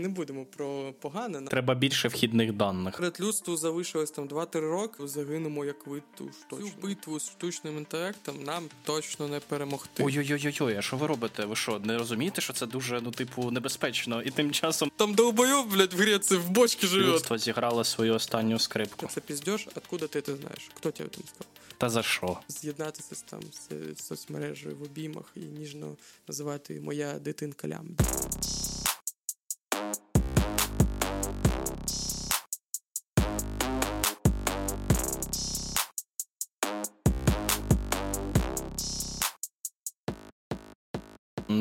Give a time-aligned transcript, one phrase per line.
[0.00, 1.42] Не будемо про погане.
[1.42, 2.96] Треба більше вхідних даних.
[2.96, 5.06] Перед людству залишилось там 2-3 роки.
[5.06, 10.04] Загинемо як вид ту Цю битву з штучним інтелектом нам точно не перемогти.
[10.04, 11.44] Ой-ой-ой, а що ви робите?
[11.44, 14.22] Ви що, не розумієте, що це дуже, ну, типу, небезпечно?
[14.22, 17.12] І тим часом там долбойов, блядь, в Греції в бочці живе.
[17.12, 19.06] Людство зіграло свою останню скрипку.
[19.14, 20.70] Це піздєш, откуда ти це знаєш?
[20.74, 21.46] Хто тебе там сказав?
[21.78, 22.38] Та за що?
[22.48, 25.96] З'єднатися з там з соцмережею в обіймах і ніжно
[26.28, 27.96] називати моя дитинка лям.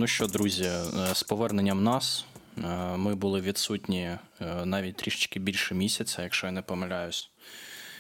[0.10, 2.26] Що, друзі, е, з поверненням нас
[2.58, 4.20] е, ми були відсутні е,
[4.66, 7.32] навіть трішечки більше місяця, якщо я не помиляюсь.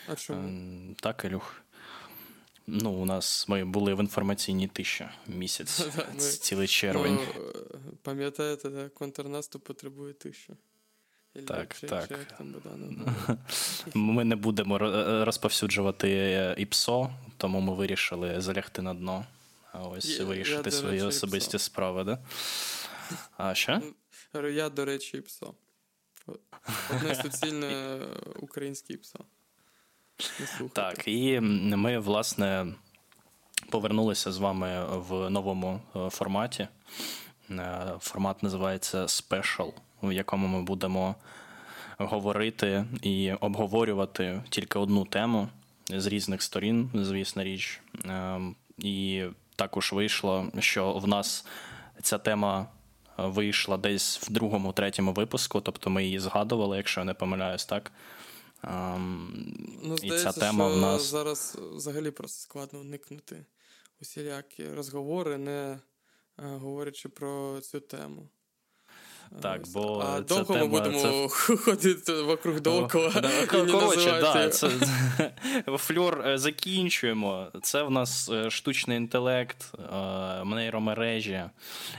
[0.07, 0.95] А чому?
[1.01, 1.61] Так, Ілюх.
[2.67, 5.87] Ну, у нас ми були в інформаційній тиші місяць,
[6.17, 7.19] цілий червень.
[7.35, 7.43] Ну,
[8.01, 10.53] Пам'ятаєте, контрнаступ потребує тиші.
[11.47, 12.09] Так, так.
[13.93, 14.77] Ми не будемо
[15.25, 19.25] розповсюджувати ІПСО, тому ми вирішили залягти на дно.
[19.73, 21.65] А ось я, вирішити я, свої особисті псо.
[21.65, 22.19] справи, да?
[23.37, 23.81] А що?
[24.33, 25.53] Я, до речі, і псо.
[26.95, 27.99] Одне суцільне
[28.39, 29.19] українське псо.
[30.73, 32.67] Так, і ми, власне,
[33.69, 36.67] повернулися з вами в новому е, форматі.
[37.51, 39.73] Е, формат називається Special,
[40.03, 41.15] в якому ми будемо
[41.97, 45.49] говорити і обговорювати тільки одну тему
[45.89, 47.81] з різних сторін, звісно річ.
[48.05, 49.23] Ем, і
[49.59, 51.45] також вийшло, що в нас
[52.01, 52.67] ця тема
[53.19, 57.65] е, вийшла десь в другому, третьому випуску, тобто ми її згадували, якщо я не помиляюсь,
[57.65, 57.91] так.
[58.63, 59.27] Um,
[59.83, 63.45] ну, здається, і ця тема що в нас зараз взагалі просто складно уникнути
[64.01, 65.79] усілякі розговори, не е,
[66.37, 68.29] говорячи про цю тему.
[69.41, 71.27] Так, бо А довго тема, ми будемо це...
[71.57, 73.11] ходити вокруг довкола.
[73.49, 74.69] Коротше, да, це
[75.77, 77.47] фльор е, закінчуємо.
[77.61, 81.43] Це в нас е, штучний інтелект, е, нейромережі.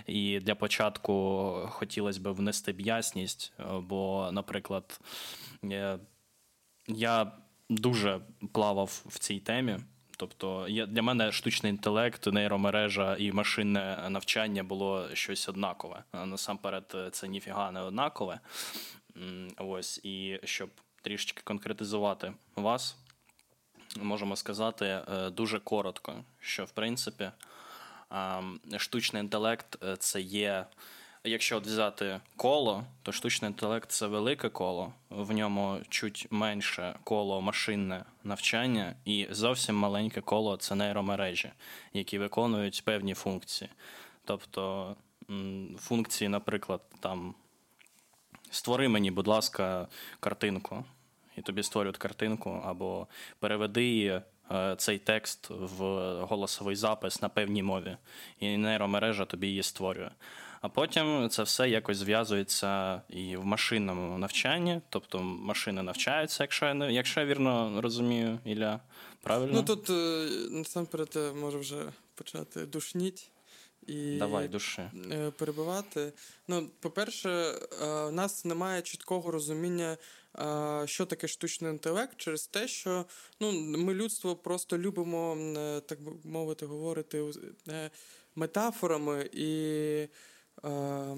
[0.07, 5.01] І для початку хотілося б внести б ясність, бо, наприклад,
[6.89, 7.33] я
[7.69, 8.21] дуже
[8.53, 9.79] плавав в цій темі.
[10.21, 16.05] Тобто для мене штучний інтелект, нейромережа і машинне навчання було щось однакове.
[16.13, 18.41] Насамперед, це ніфіга не однакове.
[19.59, 20.71] Ось, і щоб
[21.03, 22.97] трішечки конкретизувати вас,
[23.97, 27.31] можемо сказати е, дуже коротко, що в принципі
[28.77, 30.67] штучний інтелект е, це є
[31.25, 37.41] Якщо от взяти коло, то штучний інтелект це велике коло, в ньому чуть менше коло
[37.41, 41.51] машинне навчання, і зовсім маленьке коло це нейромережі,
[41.93, 43.71] які виконують певні функції.
[44.25, 44.97] Тобто
[45.79, 47.35] функції, наприклад, там
[48.51, 49.89] створи мені, будь ласка,
[50.21, 50.85] картинку,
[51.37, 53.07] і тобі створюють картинку, або
[53.39, 54.23] переведи.
[54.53, 55.85] Е, цей текст в
[56.21, 57.97] голосовий запис на певній мові,
[58.41, 60.11] і нейромережа тобі її створює.
[60.61, 66.75] А потім це все якось зв'язується і в машинному навчанні, тобто машини навчаються, якщо я
[66.75, 68.81] не якщо я вірно розумію, Ілля.
[69.23, 69.53] Правильно?
[69.55, 73.31] Ну тут е, насамперед може вже почати душніть.
[73.87, 74.83] І Давай, душі.
[75.13, 76.13] Е, перебивати.
[76.49, 77.31] Ну, по-перше,
[77.83, 79.97] е, у нас немає чіткого розуміння,
[80.85, 83.05] що таке штучний інтелект, через те, що
[83.41, 85.37] ну, ми людство просто любимо,
[85.87, 87.25] так би мовити, говорити
[88.37, 90.09] метафорами і
[90.65, 91.17] Е,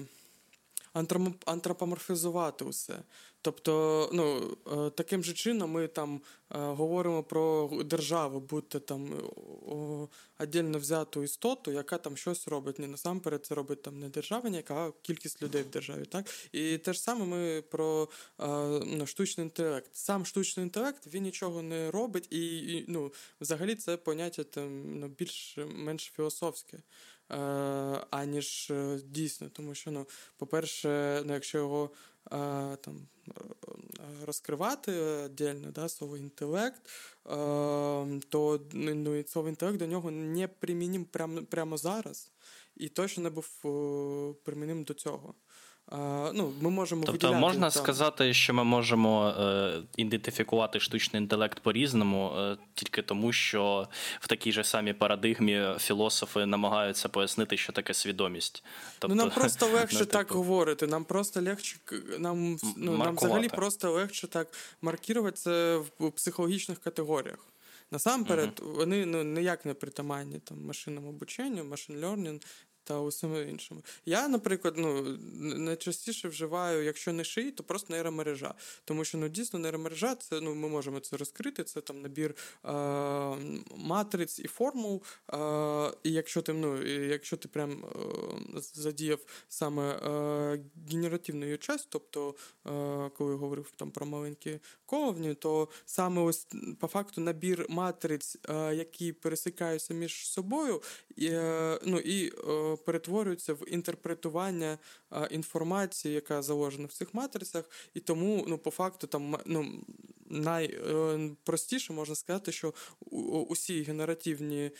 [1.45, 2.99] антропоморфізувати усе.
[3.41, 4.57] Тобто, ну,
[4.87, 9.09] е, таким же чином ми там е, говоримо про державу, будь-то там
[10.39, 12.79] віддільно взяту істоту, яка там щось робить.
[12.79, 16.05] Не насамперед це робить там не держава, яка а кількість людей в державі.
[16.05, 16.25] Так?
[16.51, 18.09] І те ж саме ми про
[18.85, 19.95] ну, штучний інтелект.
[19.95, 25.07] Сам штучний інтелект він нічого не робить, і, і ну, взагалі це поняття там ну,
[25.07, 26.79] більш-менш філософське.
[27.33, 29.49] Е, аніж е, дійсно.
[29.49, 30.07] Тому що, ну,
[30.37, 31.89] по-перше, ну, якщо його
[32.25, 32.29] е,
[32.75, 33.07] там
[34.25, 34.93] розкривати
[35.31, 36.89] дільно, да, слово інтелект,
[38.29, 42.31] то ну, і слово інтелект до нього не примінім прямо, прямо зараз,
[42.75, 43.47] і точно не був
[44.43, 45.33] приміним до цього
[46.33, 47.83] ну, ми можемо Тобто можна там...
[47.83, 53.87] сказати, що ми можемо е, ідентифікувати штучний інтелект по-різному, е, тільки тому, що
[54.19, 58.63] в такій же самій парадигмі філософи намагаються пояснити, що таке свідомість.
[58.99, 60.37] Тобто, ну, Нам просто легше ну, так типу...
[60.37, 60.87] говорити.
[60.87, 61.77] Нам просто легше
[62.19, 64.47] нам, ну, нам взагалі просто легше так
[64.81, 67.47] маркувати це в психологічних категоріях.
[67.91, 68.75] Насамперед, uh-huh.
[68.75, 72.41] вони ну, ніяк не притаманні там машинному обученню, машин learning,
[72.83, 73.81] та усіми іншими.
[74.05, 78.53] Я, наприклад, ну, найчастіше вживаю, якщо не шиї, то просто нейромережа.
[78.85, 82.35] Тому що ну, дійсно нейромережа, це ну, ми можемо це розкрити, це там набір
[82.65, 82.69] е-
[83.75, 85.03] матриць і формул.
[85.33, 87.85] Е- і якщо ти ну, якщо ти прям
[88.55, 89.19] е- задіяв
[89.49, 90.59] саме е-
[90.91, 92.35] генеративну часть, тобто
[93.17, 96.47] коли я говорив там про маленькі ковні, то саме ось
[96.79, 98.37] по факту набір матриць,
[98.73, 100.81] які пересикаються між собою,
[101.15, 101.29] і,
[101.85, 102.33] ну, і
[102.77, 104.77] перетворюються в інтерпретування
[105.31, 109.83] інформації, яка заложена в цих матрицях, і тому ну, по факту там ну,
[110.33, 112.73] найпростіше можна сказати, що
[113.49, 114.71] усі генеративні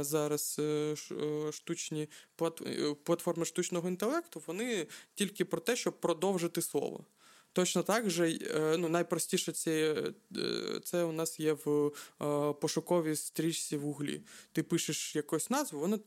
[0.00, 2.08] зараз е, е, штучні
[2.42, 7.04] е, платформи штучного інтелекту, вони тільки про те, щоб продовжити слово.
[7.52, 8.38] Точно так же
[8.78, 9.96] ну, найпростіше це
[10.84, 11.90] це у нас є в
[12.60, 14.22] пошуковій стрічці в углі.
[14.52, 15.98] Ти пишеш якусь назву, воно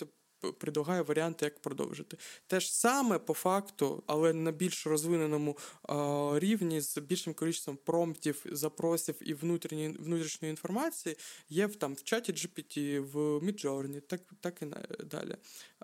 [0.60, 2.18] предлагає варіанти, як продовжити.
[2.48, 5.58] Те ж саме по факту, але на більш розвиненому
[5.90, 5.94] е,
[6.40, 11.18] рівні з більшим кількістю промптів, запросів і внутрішньої інформації
[11.50, 14.66] є в там в чаті GPT, в Midjourney, так так і
[15.06, 15.36] далі.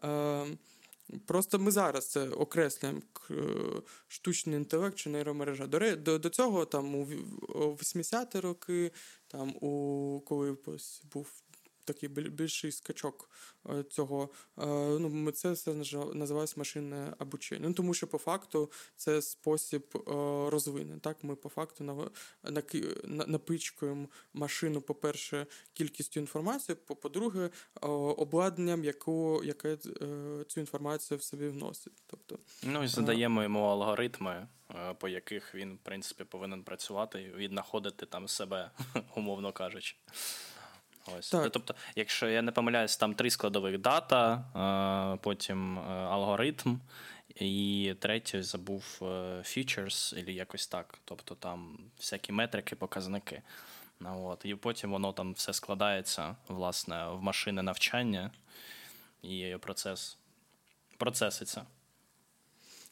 [0.04, 0.46] Е,
[1.26, 3.02] Просто ми зараз це окреслюємо
[4.08, 5.68] штучний інтелект чи нейромережа.
[5.68, 7.06] До до, до цього там у
[7.56, 8.92] 80-ті роки,
[9.28, 10.58] там у коли
[11.14, 11.43] був
[11.86, 13.30] такий більший скачок
[13.70, 14.30] е, цього.
[14.60, 14.66] Е,
[15.00, 15.74] ну, Це все
[16.14, 17.68] називається машинне обучення.
[17.68, 20.00] Ну, Тому що по факту це спосіб е,
[20.50, 21.00] розвинення.
[21.00, 21.24] Так?
[21.24, 22.10] Ми по факту
[23.28, 27.50] напичкуємо машину, по-перше, кількістю інформації, по-друге,
[28.18, 29.78] обладнанням, яку, яке
[30.48, 32.04] цю інформацію в собі вносить.
[32.08, 34.48] Тобто, Ну і задаємо йому алгоритми.
[35.00, 38.72] По яких він, в принципі, повинен працювати і віднаходити там себе,
[39.16, 39.96] умовно кажучи.
[41.06, 41.30] Ось.
[41.30, 41.52] Так.
[41.52, 46.78] Тобто, якщо я не помиляюсь, там три складових дата, потім е, алгоритм,
[47.36, 49.06] і третє забув е,
[49.40, 51.00] features, або якось так.
[51.06, 53.42] Тобто там всякі метрики, показники.
[54.00, 54.46] Ну, от.
[54.46, 58.32] І потім воно там все складається власне, в машини навчання,
[59.22, 60.18] і процес
[60.98, 61.66] процеситься.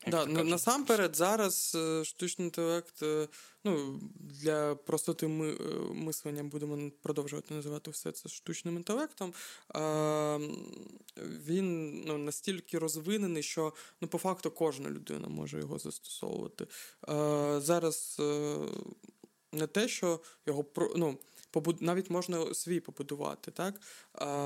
[0.08, 3.04] Да, Насамперед, зараз е, штучний інтелект
[3.64, 5.56] ну, для простоти ми, е,
[5.94, 9.34] мислення будемо продовжувати називати все це штучним інтелектом.
[11.18, 16.68] Він ну, настільки розвинений, що ну, по факту кожна людина може його застосовувати.
[17.62, 18.58] Зараз е,
[19.52, 20.66] не те, що його
[20.96, 21.18] ну,
[21.80, 23.52] навіть можна свій побудувати.
[23.52, 23.82] так?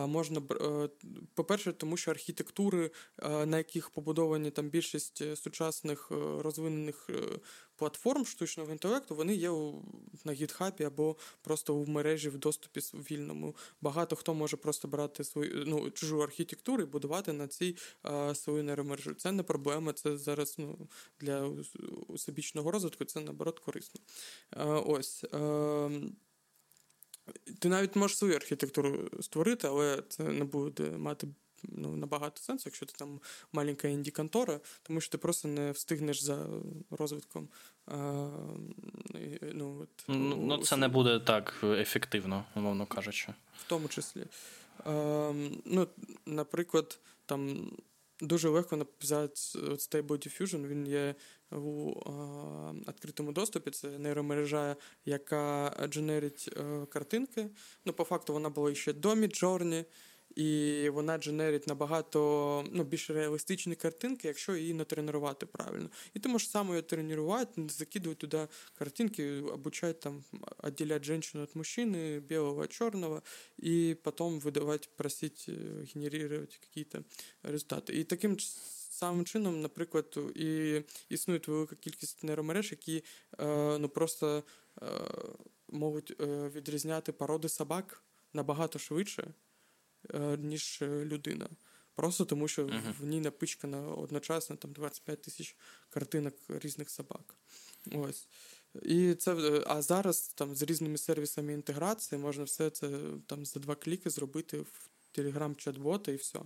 [0.07, 0.89] Можна, е,
[1.33, 2.91] По-перше, тому що архітектури,
[3.21, 7.09] на яких побудовані там більшість е, сучасних е, розвинених
[7.75, 9.51] платформ штучного інтелекту, вони є
[10.25, 13.55] на гітхабі або просто в мережі в доступі вільному.
[13.81, 17.77] Багато хто може просто брати свою ну, чужу архітектуру і будувати на цій
[18.33, 19.13] свою нейромережу.
[19.13, 20.87] Це не проблема, це зараз ну,
[21.19, 21.51] для
[22.07, 24.01] усебічного розвитку, це наоборот корисно.
[24.85, 25.25] Ось.
[27.27, 31.27] Ем, ти навіть можеш свою архітектуру створити, але це не буде мати
[31.63, 33.19] ну, набагато сенсу, якщо ти там
[33.53, 36.47] маленька інді-контора, тому що ти просто не встигнеш за
[36.89, 37.47] розвитком.
[37.85, 38.29] А,
[39.53, 43.33] ну, от, ну, ну, Це не буде так ефективно, умовно кажучи.
[43.57, 44.25] В тому числі.
[44.85, 45.31] А,
[45.65, 45.87] ну,
[46.25, 47.71] Наприклад, там
[48.21, 51.15] дуже легко написати Stable Diffusion, він є
[51.51, 51.91] у
[52.89, 53.71] відкритому доступі.
[53.71, 57.49] Це нейромережа, яка дженерить е, картинки.
[57.85, 59.85] Ну, по факту, вона була ще до Midjourney,
[60.36, 65.90] і вона дженерить набагато ну, більш реалістичні картинки, якщо її натренувати правильно.
[66.14, 70.24] І ти можеш саме її тренувати, закидувати туди картинки, обучать там
[70.58, 73.22] отделять женщину от мужчины, белого от черного,
[73.62, 77.04] и потом выдавать, просить э, генерировать какие-то
[77.42, 77.92] результаты.
[77.92, 78.36] І таким
[78.90, 83.04] самим чином, наприклад, і існує велика кількість нейромереж, які
[83.38, 84.42] е, ну, просто
[84.82, 84.86] е,
[85.68, 89.34] можуть е, відрізняти породи собак набагато швидше,
[90.37, 91.49] ніж людина.
[91.95, 92.93] Просто тому, що uh-huh.
[92.99, 95.55] в ній напичкано одночасно там 25 тисяч
[95.89, 97.35] картинок різних собак.
[97.91, 98.27] Ось.
[98.81, 103.75] І це, А зараз там з різними сервісами інтеграції можна все це там за два
[103.75, 106.39] кліки зробити в Telegram-чат-бота і все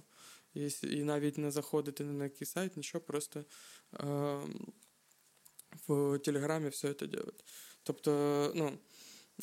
[0.54, 3.46] і і навіть не заходити на який сайт, нічого, просто
[3.94, 4.40] е,
[5.88, 7.44] в Телеграмі все це робити.
[7.84, 8.78] Тобто, ну,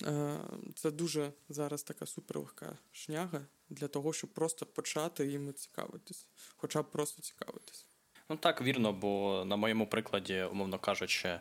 [0.03, 0.41] е,
[0.75, 6.91] це дуже зараз така суперлегка шняга для того, щоб просто почати їм цікавитись, хоча б
[6.91, 7.87] просто цікавитись.
[8.31, 11.41] Ну так, вірно, бо на моєму прикладі, умовно кажучи, е,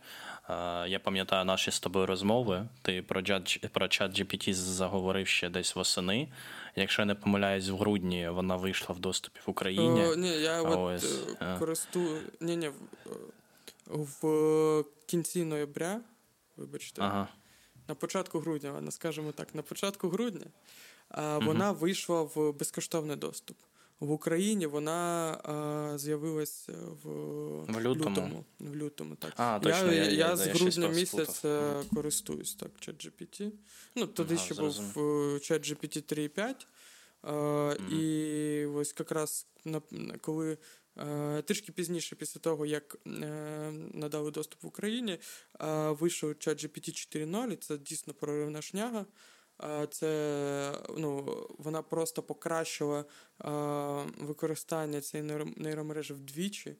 [0.87, 2.67] я пам'ятаю наші з тобою розмови.
[2.81, 3.23] Ти про
[3.71, 6.31] про чат GPT заговорив ще десь восени.
[6.75, 10.05] Якщо я не помиляюсь, в грудні вона вийшла в доступі в Україні.
[10.05, 11.41] О, Ні, я Ось, от.
[11.41, 12.21] Е, користую.
[12.39, 12.71] Ні, ні,
[13.87, 16.01] в кінці ноября,
[16.57, 17.27] вибачте, ага.
[17.87, 20.45] на початку грудня, скажімо так, на початку грудня
[21.15, 21.79] вона угу.
[21.79, 23.57] вийшла в безкоштовний доступ.
[23.99, 26.69] В Україні вона а, з'явилась
[27.03, 27.09] в,
[27.73, 28.09] в лютому.
[28.09, 28.45] лютому.
[28.59, 29.33] В лютому так.
[29.37, 33.51] А, точно, Я я, я, я з грудня місяця користуюсь так, ChatGPT.
[33.95, 34.93] Ну, тоді ага, ще зрозуміло.
[34.93, 36.65] був ChatGPT 3.5.
[37.21, 37.89] А, mm.
[37.89, 39.81] І ось якраз на,
[40.21, 40.57] коли
[40.95, 42.97] а, трішки пізніше, після того, як
[43.93, 45.19] надали доступ в Україні,
[45.89, 49.05] вийшов ChatGPT 4.0, і це дійсно проривна шняга
[49.89, 53.05] це ну, вона просто покращила
[54.19, 56.75] використання цієї нейромережі вдвічі.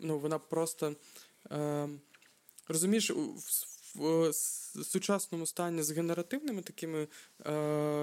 [0.00, 0.94] Ну, Вона просто
[2.68, 3.12] розумієш,
[3.94, 4.32] в
[4.84, 7.08] сучасному стані з генеративними такими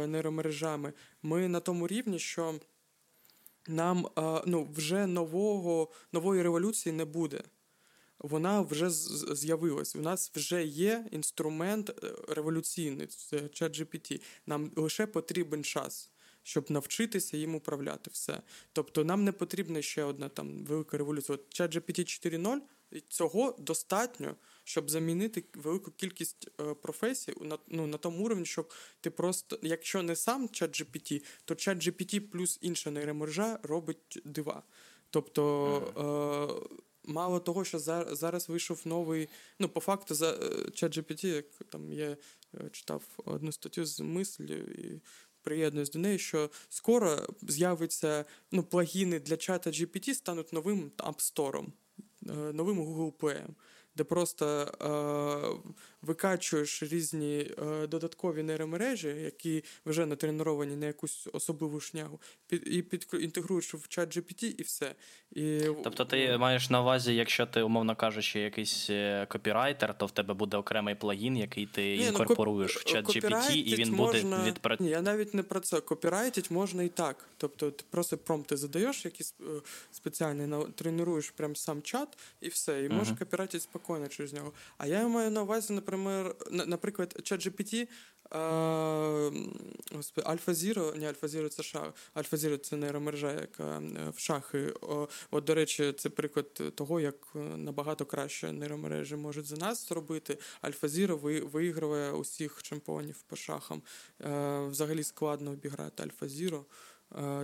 [0.07, 2.59] нейромережами ми на тому рівні, що
[3.67, 4.07] нам
[4.45, 7.43] ну, вже нового, нової революції не буде
[8.25, 8.89] вона вже
[9.35, 9.95] з'явилась.
[9.95, 14.21] У нас вже є інструмент е, революційний, це ChatGPT.
[14.45, 16.09] Нам лише потрібен час.
[16.43, 18.41] Щоб навчитися їм управляти все.
[18.73, 21.37] Тобто нам не потрібна ще одна там велика революція.
[21.37, 22.59] От ChatGPT 4.0
[23.09, 29.09] цього достатньо, щоб замінити велику кількість е, професій на ну, на тому рівні, щоб ти
[29.09, 34.63] просто, якщо не сам ChatGPT, то ChatGPT плюс інша нейромережа робить дива.
[35.09, 36.63] Тобто.
[36.71, 37.79] Е- мало того, що
[38.11, 39.29] зараз вийшов новий.
[39.59, 40.35] Ну, по факту, за е,
[40.69, 42.17] ChatGPT, як там я
[42.55, 45.01] е, читав одну статтю з мислю і
[45.41, 51.65] приєднуюсь до неї, що скоро з'явиться ну, плагіни для чата GPT стануть новим App Store,
[52.29, 53.45] е, новим Google Play
[53.95, 55.69] де просто е,
[56.01, 63.07] викачуєш різні е, додаткові нейромережі, які вже натреновані на якусь особливу шнягу, під, і під,
[63.19, 64.95] інтегруєш в чат GPT і все.
[65.31, 70.11] І, Тобто ти маєш на увазі, якщо ти, умовно кажучи, якийсь е, копірайтер, то в
[70.11, 74.37] тебе буде окремий плагін, який ти Ні, інкорпоруєш ну, в чат GPT, і він можна...
[74.37, 74.83] буде відпрацьовувати.
[74.83, 75.81] Ні, я навіть не про це.
[75.81, 77.29] Копірайтить можна і так.
[77.37, 79.43] Тобто ти просто промпти задаєш, якісь е,
[79.91, 82.83] спеціальні, тренуєш прям сам чат, і все.
[82.83, 83.19] І можеш uh-huh.
[83.19, 84.53] копірайтити спокійно спокійно через нього.
[84.77, 87.87] А я маю на увазі, наприклад, наприклад, ChatGPT,
[89.95, 91.93] господи, AlphaZero, не AlphaZero це шах.
[92.15, 94.73] AlphaZero це нейромережа, яка е, в шахи.
[95.31, 100.37] От, до речі, це приклад того, як е, набагато краще нейромережі можуть за нас зробити.
[100.63, 103.81] AlphaZero виігрує усіх чемпіонів по шахам.
[104.21, 106.63] Е, взагалі складно обіграти AlphaZero.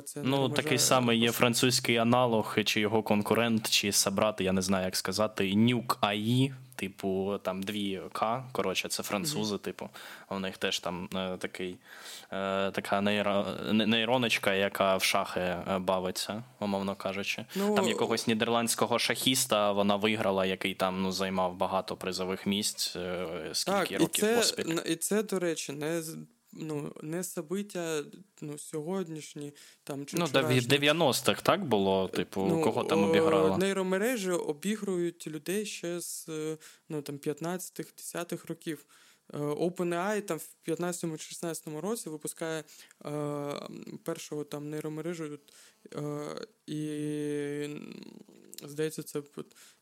[0.05, 4.85] Це Ну, такий самий є французький аналог, чи його конкурент, чи собрат, я не знаю,
[4.85, 8.43] як сказати, Nuke AI, типу, там дві К.
[8.51, 9.59] Коротше, це французи, mm-hmm.
[9.59, 9.89] типу.
[10.29, 11.77] У них теж там е, такий,
[12.31, 17.45] е, така нейро, нейроночка, яка в шахи е, бавиться, умовно кажучи.
[17.55, 23.27] Ну, Там якогось нідерландського шахіста вона виграла, який там ну, займав багато призових місць, е,
[23.53, 24.77] скільки так, років і це, поспіль.
[24.85, 26.01] І це, до речі, не
[26.53, 28.03] ну, не собиття
[28.41, 29.53] ну, сьогоднішні
[29.83, 33.57] там чи Ну, в 90-х так було, типу, ну, кого там обіграли?
[33.57, 36.29] Нейромережі обігрують людей ще з
[36.89, 38.85] ну, там, 15-10-х років.
[39.33, 42.63] Е, OpenAI там в 15-16 році випускає
[43.05, 43.53] е,
[44.03, 45.39] першого там нейромережу,
[45.95, 47.79] е, і
[48.63, 49.21] здається, це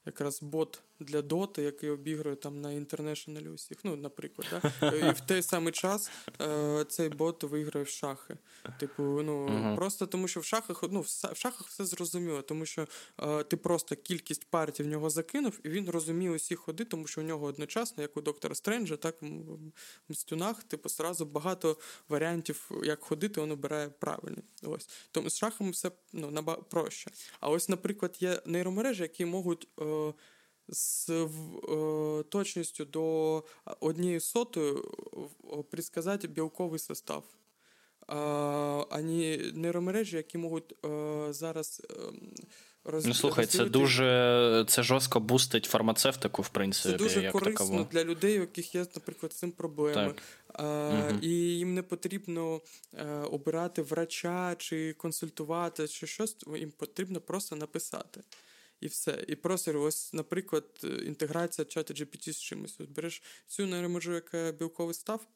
[0.06, 3.78] якраз бот для доти, який обігрує там на інтернешнлі усіх.
[3.84, 4.88] Ну, наприклад, да?
[5.10, 8.38] і в той самий час е, цей бот виграє в шахи.
[8.80, 9.76] Типу, ну uh-huh.
[9.76, 12.88] просто тому, що в шахах ну, в шахах все зрозуміло, тому що
[13.20, 17.22] е, ти просто кількість партій в нього закинув, і він розуміє усі ходи, тому що
[17.22, 19.28] у нього одночасно, як у доктора Стренджа, так в
[20.10, 21.78] мстюнах, типу, сразу багато
[22.10, 24.42] варіантів, як ходити, він обирає правильно.
[24.64, 27.12] Ось тому з шахами все ну, набагато проще.
[27.40, 29.68] А ось, наприклад, є нейромережі, які можуть.
[29.82, 29.99] Е,
[30.68, 33.44] з е, точністю до
[33.80, 34.76] однієї сотої
[35.72, 37.24] предсказати білковий состав.
[38.90, 42.34] Ані нейромережі, які можуть е, зараз ем,
[42.84, 43.06] роз...
[43.06, 46.92] Ну, слухай, це дуже це жорстко бустить фармацевтику, в принципі.
[46.92, 47.88] Це дуже як корисно таково.
[47.92, 50.14] для людей, у яких є, наприклад, з цим проблеми.
[50.54, 51.20] А, угу.
[51.22, 52.62] І їм не потрібно
[52.94, 58.22] е, обирати врача чи консультувати, чи щось, їм потрібно просто написати.
[58.82, 59.26] І все.
[59.28, 60.66] І просто ось, наприклад,
[61.06, 62.80] інтеграція чату GPT з чимось.
[62.80, 65.28] Ось береш цю нейромережу, яка білковий став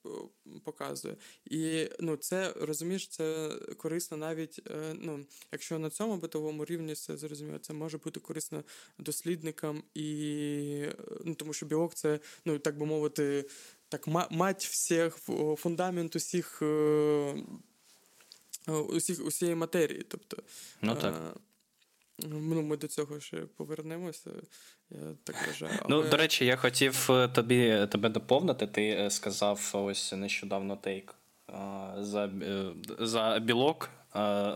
[0.64, 1.16] показує.
[1.46, 7.18] І ну, це розумієш, це корисно навіть, е, ну, якщо на цьому битовому рівні все
[7.18, 8.64] зрозуміло, це може бути корисно
[8.98, 10.86] дослідникам і
[11.26, 13.50] ну, тому що білок це, ну так би мовити,
[13.90, 15.18] так мать всіх
[15.58, 16.62] фундамент усіх.
[16.62, 17.36] Е,
[18.68, 20.06] усіх усієї матерії.
[20.10, 20.38] Тобто,
[20.82, 21.38] ну, так.
[22.20, 24.32] Ну, Ми до цього ще повернемося,
[24.90, 25.74] я так вважаю.
[25.74, 26.04] Ну, Але...
[26.04, 28.68] Ну, до речі, я хотів е, тобі тебе доповнити.
[28.68, 31.16] Ти е, сказав ось нещодавно тейк
[31.98, 32.32] за,
[33.00, 33.90] за білок.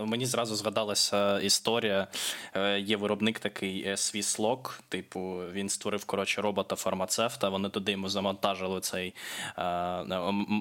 [0.06, 2.08] Мені зразу згадалася історія.
[2.56, 7.50] Е, є виробник такий Swisslog, типу, він створив коротше робота-фармацевта.
[7.50, 9.14] Вони туди йому завантажили цей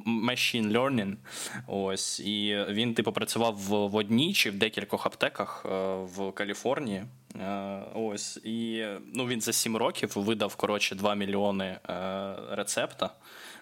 [0.07, 1.15] machine learning.
[1.67, 7.05] Ось, і він, типу, працював в одній чи в декількох аптеках е, в Каліфорнії.
[7.41, 11.79] Е, ось, і ну, він за 7 років видав коротше 2 мільйони
[12.51, 13.11] рецепта.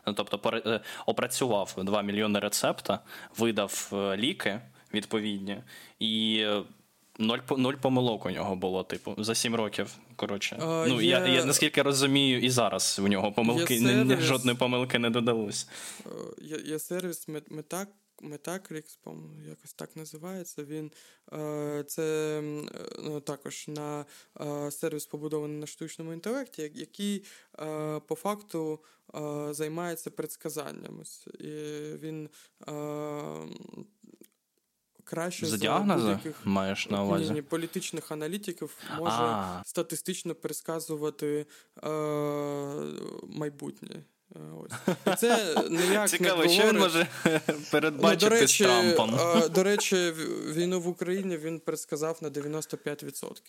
[0.07, 0.63] Ну, тобто,
[1.07, 2.99] опрацював 2 мільйони рецепта,
[3.39, 4.61] видав ліки
[4.95, 5.63] відповідні.
[5.99, 6.63] І е,
[7.19, 9.97] нуль нуль помилок у нього було, типу, за сім років.
[10.17, 10.57] Коротше.
[10.61, 11.09] А, ну, є...
[11.09, 14.21] Я я наскільки розумію, і зараз у нього помилки сервіс...
[14.21, 15.69] жодної помилки не додалось.
[16.07, 16.11] Е,
[16.43, 17.89] є є сервіс Метак.
[18.23, 20.65] Metacrix, по-моєму, якось так називається.
[20.65, 20.91] Він
[21.33, 22.41] е, це
[22.99, 24.05] ну, також на
[24.71, 27.25] сервіс побудований на штучному інтелекті, який
[28.07, 28.81] по факту
[29.51, 31.03] займається предсказанням.
[31.41, 31.51] І
[31.99, 32.29] він
[35.05, 37.25] краще за діагнози маєш на увазі?
[37.25, 39.63] Ні, ні, політичних аналітиків може А-а-а.
[39.65, 41.47] статистично предсказувати
[41.85, 41.89] е,
[43.29, 44.05] майбутнє.
[44.37, 44.97] Е, ось.
[45.13, 47.07] І це ніяк Цікаво, не що він може
[47.71, 49.19] передбачити ну, до речі, з Трампом.
[49.51, 49.97] До речі,
[50.49, 53.41] війну в Україні він предсказав на 95%.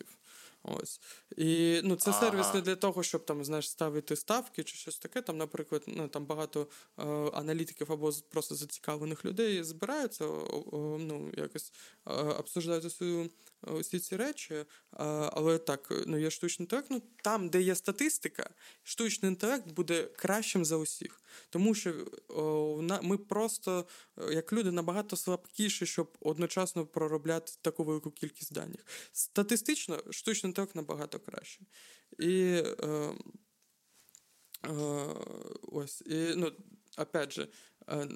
[0.68, 1.02] Ось.
[1.38, 2.20] І ну, це ага.
[2.20, 5.22] сервіс не для того, щоб там, знаєш, ставити ставки чи щось таке.
[5.22, 6.68] Там, наприклад, ну, там багато
[6.98, 7.04] е,
[7.34, 11.74] аналітиків або просто зацікавлених людей збираються, о, ну, якось
[12.08, 13.30] е, обсуждають усю,
[13.62, 14.54] усі ці речі.
[14.54, 14.66] Е,
[15.34, 16.88] але так, ну, є штучний інтелект.
[16.90, 18.50] Ну, там, де є статистика,
[18.84, 21.22] штучний інтелект буде кращим за усіх.
[21.50, 21.94] Тому що
[22.30, 23.86] о, ми просто,
[24.32, 28.86] як люди, набагато слабкіші, щоб одночасно проробляти таку велику кількість даних.
[29.12, 31.62] Статистично, штучний інтелект набагато краще.
[32.20, 33.14] І е,
[34.66, 34.72] е,
[35.62, 36.52] ось, і, ну,
[36.98, 37.48] опять же,
[37.90, 38.08] е,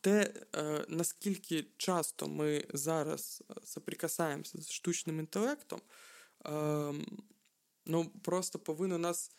[0.00, 5.80] те, е, наскільки часто ми зараз соприкасаємося з штучним інтелектом,
[6.46, 6.92] е,
[7.86, 9.30] ну, просто повинно нас.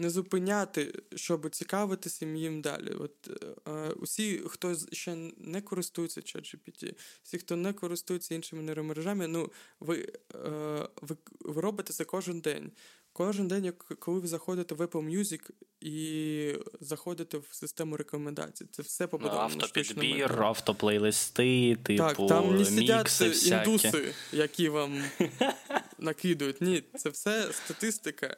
[0.00, 2.90] Е, не зупиняти, щоб цікавитися їм далі.
[2.90, 3.30] От
[3.68, 9.50] е, Усі, хто ще не користується ChatGPT, всі, хто не користується іншими нейромережами, ну
[9.80, 12.72] ви, е, ви, ви робите це кожен день.
[13.14, 15.50] Кожен день, коли ви заходите в Apple Music
[15.80, 19.58] і заходите в систему рекомендацій, це все побудовано.
[19.62, 25.02] Автопідбір, автоплейлисти, типу, так, там не сидять індуси, які вам
[25.98, 26.60] накидують.
[26.60, 28.36] Ні, це все статистика.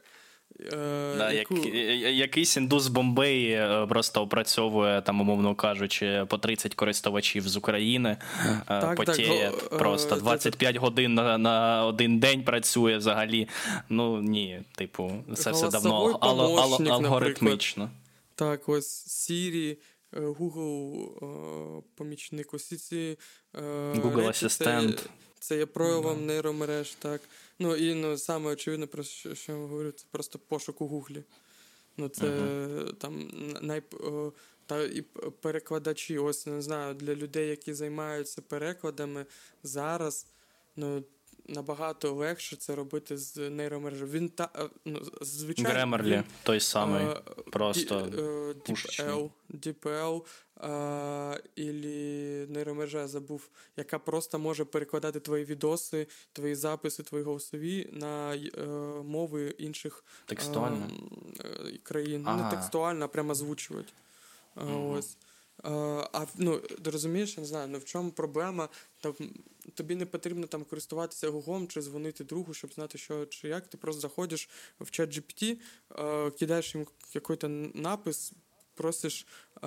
[0.60, 1.56] Е, да, яку...
[1.56, 8.16] як, Якийсь індус Бомбей е, просто опрацьовує, там, умовно кажучи, по 30 користувачів з України,
[8.46, 13.48] е, так, потіє так, просто 25 годин на на один день працює взагалі.
[13.88, 17.90] Ну ні, типу, це все давно ал- ал- алгоритмічно.
[18.34, 19.76] Так, ось Siri,
[20.12, 23.18] Google помічник, усі ці
[23.94, 24.98] Google Асистент.
[24.98, 25.06] Це,
[25.40, 27.20] це є проявом нейромереж, так.
[27.58, 31.24] Ну і ну, саме очевидно, про що, що я говорю, це просто пошук у Гуглі.
[31.96, 32.94] Ну, це uh-huh.
[32.94, 33.30] там
[33.62, 33.82] най,
[34.66, 35.02] та і
[35.40, 39.26] перекладачі, ось не знаю, для людей, які займаються перекладами
[39.62, 40.26] зараз,
[40.76, 41.04] ну.
[41.48, 44.04] Набагато легше це робити з нейромережі.
[44.04, 47.04] Він та ну, звичайно Гремерлі, той самий.
[47.04, 47.14] А,
[47.50, 48.00] просто
[48.66, 50.22] DeepL, DeepL
[51.56, 58.34] ілі нейромережа я забув, яка просто може перекладати твої відоси, твої записи, твої голосові на
[58.34, 58.66] е,
[59.04, 60.88] мови інших текстуально
[61.40, 62.24] е, країн.
[62.26, 62.44] Ага.
[62.44, 63.92] Не текстуально, а прямо озвучувати.
[64.56, 64.94] Угу.
[64.98, 65.16] Ось.
[66.12, 68.68] А ну, ти розумієш, я не знаю, ну в чому проблема?
[69.00, 69.14] Там,
[69.74, 73.66] тобі не потрібно там користуватися гуглом чи дзвонити другу, щоб знати, що чи як.
[73.66, 74.48] Ти просто заходиш
[74.80, 75.56] в чат GPT,
[76.38, 78.32] кидаєш їм якийсь напис,
[78.74, 79.66] просиш, е,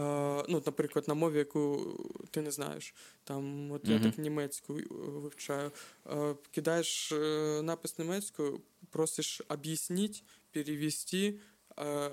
[0.49, 1.95] ну, наприклад, на мові, яку
[2.31, 2.95] ти не знаєш.
[3.23, 5.71] Там, от Я так німецьку вивчаю.
[6.07, 10.19] Е, кидаєш е, напис німецькою, просиш об'яснити,
[10.51, 11.39] перевести,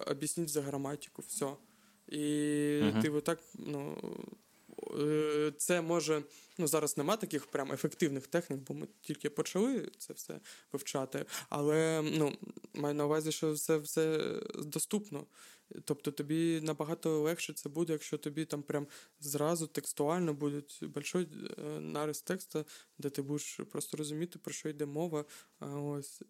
[0.06, 1.46] об'яснити за граматику, все.
[2.08, 3.02] І uh-huh.
[3.02, 3.96] ти отак, ну,
[5.00, 6.22] е, це може.
[6.58, 10.40] Ну, зараз нема таких прям ефективних технік, бо ми тільки почали це все
[10.72, 11.24] вивчати.
[11.48, 12.32] Але ну,
[12.74, 15.26] маю на увазі, що це все доступно.
[15.84, 18.86] Тобто тобі набагато легше це буде, якщо тобі там прям
[19.20, 22.64] зразу текстуально буде большой е, нарис тексту,
[22.98, 25.24] де ти будеш просто розуміти, про що йде мова,
[25.60, 26.22] ось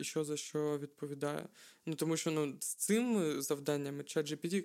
[0.00, 1.48] і що за що відповідає.
[1.86, 4.64] Ну тому що ну, з цим завданнями ChatGPT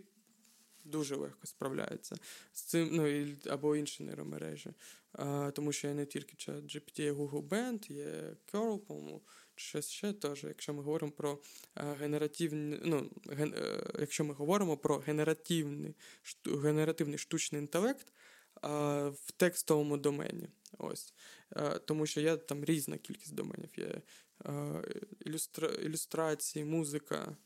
[0.88, 2.16] дуже легко справляється
[2.54, 4.70] з цим, ну або інші нейромережі.
[5.14, 9.22] А, Тому що є не тільки ChatGPT, є Google Band, є Curl, по-моєму,
[9.56, 10.44] щось ще теж.
[10.44, 11.40] Якщо ми говоримо про
[11.76, 15.96] генеративні, ну, ген, е, якщо ми говоримо про генеративний
[16.46, 18.14] генеративний штучний інтелект
[18.64, 20.50] в текстовому домені.
[20.78, 21.14] Ось.
[21.50, 23.70] А, тому що є там різна кількість доменів.
[23.78, 24.02] Є
[25.26, 27.38] ілюстра, ілюстрації, музика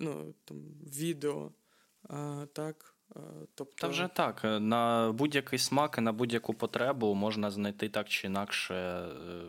[0.00, 1.50] ну, там, відео.
[2.02, 2.94] а, так.
[3.54, 3.74] Тобто...
[3.80, 4.44] Та вже так.
[4.44, 9.42] Е, на будь-який смак і на будь-яку потребу можна знайти так чи інакше е,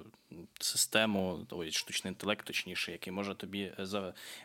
[0.60, 3.72] систему, ой, штучний інтелект, точніше, який може тобі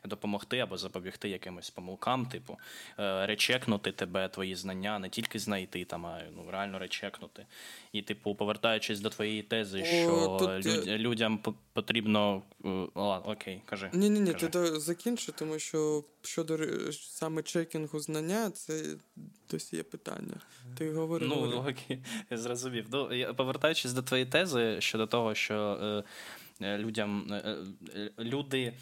[0.04, 2.58] допомогти або запобігти якимось помилкам, типу
[2.98, 7.46] е, речекнути тебе, твої знання, не тільки знайти там, а ну, реально речекнути.
[7.92, 10.66] І, типу, повертаючись до твоєї тези, що О, тут...
[10.66, 11.38] люд, людям
[11.72, 12.42] потрібно.
[12.94, 13.90] О, окей, кажи.
[13.92, 16.58] Ні, ні, ні, ти закінчи, тому що щодо
[16.92, 18.96] саме чекінгу знання, це
[19.50, 20.40] досі є питання.
[20.78, 21.28] Ти говорив.
[21.28, 21.98] Ну, окей,
[22.30, 22.86] я зрозумів.
[22.92, 26.04] Ну, повертаючись до твоєї тези щодо того, що е,
[26.66, 27.56] е людям е,
[28.18, 28.72] люди.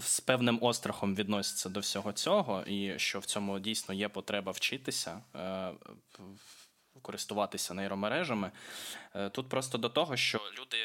[0.00, 5.20] З певним острахом відносяться до всього цього, і що в цьому дійсно є потреба вчитися,
[7.02, 8.50] користуватися нейромережами.
[9.32, 10.76] Тут просто до того, що люди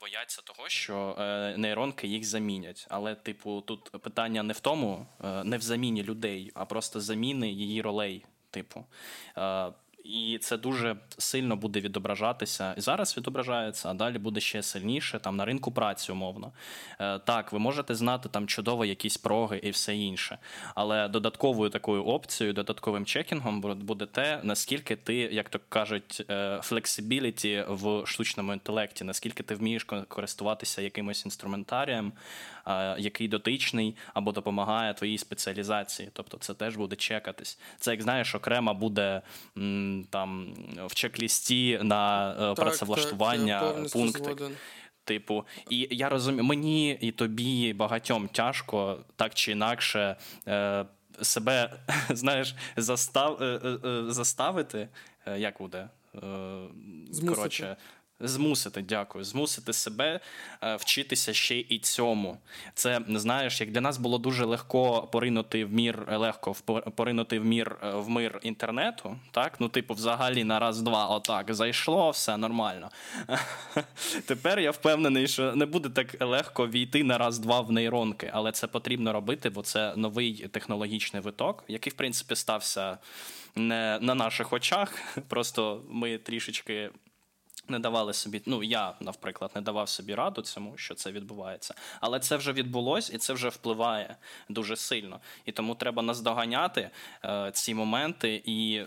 [0.00, 1.14] бояться того, що
[1.56, 2.86] нейронки їх замінять.
[2.90, 5.06] Але, типу, тут питання не в тому,
[5.44, 8.24] не в заміні людей, а просто заміни її ролей.
[8.50, 8.84] Типу,
[10.08, 12.74] і це дуже сильно буде відображатися.
[12.78, 16.52] І зараз відображається, а далі буде ще сильніше там на ринку праці, умовно.
[17.00, 20.38] Е, так, ви можете знати там чудово якісь проги і все інше.
[20.74, 26.26] Але додатковою такою опцією, додатковим чекінгом буде те, наскільки ти, як то кажуть,
[26.62, 32.12] флексибіліті в штучному інтелекті, наскільки ти вмієш користуватися якимось інструментарієм,
[32.98, 36.10] який дотичний або допомагає твоїй спеціалізації.
[36.12, 37.58] Тобто це теж буде чекатись.
[37.78, 39.22] Це як знаєш, окремо буде
[40.10, 44.42] там в чек-лісті на е, так, працевлаштування так, пунктик.
[45.04, 50.16] Типу, і я розумію, мені і тобі і багатьом тяжко так чи інакше
[50.48, 50.84] е,
[51.22, 51.78] себе
[52.10, 54.88] знаєш, застав, е, е, е заставити.
[55.36, 55.88] Як буде?
[57.28, 57.76] Коротше,
[58.20, 60.20] Змусити, дякую, змусити себе
[60.62, 62.38] е, вчитися ще і цьому.
[62.74, 66.54] Це знаєш, як для нас було дуже легко поринути в мір, легко
[66.96, 69.16] поринути в мір е, в мир інтернету.
[69.30, 72.90] Так, ну, типу, взагалі на раз-два, отак зайшло, все нормально.
[74.26, 78.66] Тепер я впевнений, що не буде так легко війти на раз-два в нейронки, але це
[78.66, 82.98] потрібно робити, бо це новий технологічний виток, який в принципі стався
[83.56, 84.94] не на наших очах.
[85.28, 86.90] Просто ми трішечки
[87.70, 91.74] не давали собі, ну я, наприклад, не давав собі раду цьому, що це відбувається.
[92.00, 94.16] Але це вже відбулось і це вже впливає
[94.48, 95.20] дуже сильно.
[95.44, 96.90] І тому треба наздоганяти
[97.24, 98.82] е, ці моменти і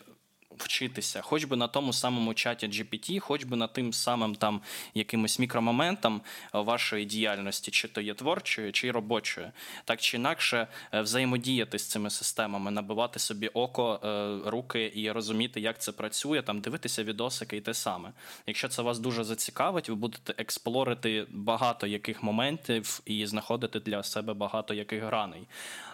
[0.58, 4.62] вчитися, хоч би на тому самому чаті GPT, хоч би на тим самим там
[4.94, 6.22] якимось мікромоментам
[6.56, 9.52] е, вашої діяльності, чи то є творчою, чи робочою,
[9.86, 15.62] так чи інакше е, взаємодіяти з цими системами, набивати собі око, е, руки і розуміти,
[15.62, 18.12] як це працює, там дивитися відосики і те саме.
[18.48, 24.34] Якщо це вас дуже зацікавить, ви будете експлорити багато яких моментів і знаходити для себе
[24.34, 25.48] багато яких граней.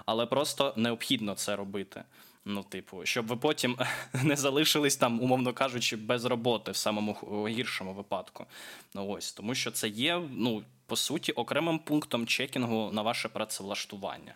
[0.06, 2.04] Але просто необхідно це робити.
[2.50, 3.78] Ну, типу, щоб ви потім
[4.24, 7.14] не залишились там, умовно кажучи, без роботи в самому
[7.50, 8.46] гіршому випадку.
[8.94, 14.36] Ну ось, тому що це є, ну, по суті, окремим пунктом чекінгу на ваше працевлаштування.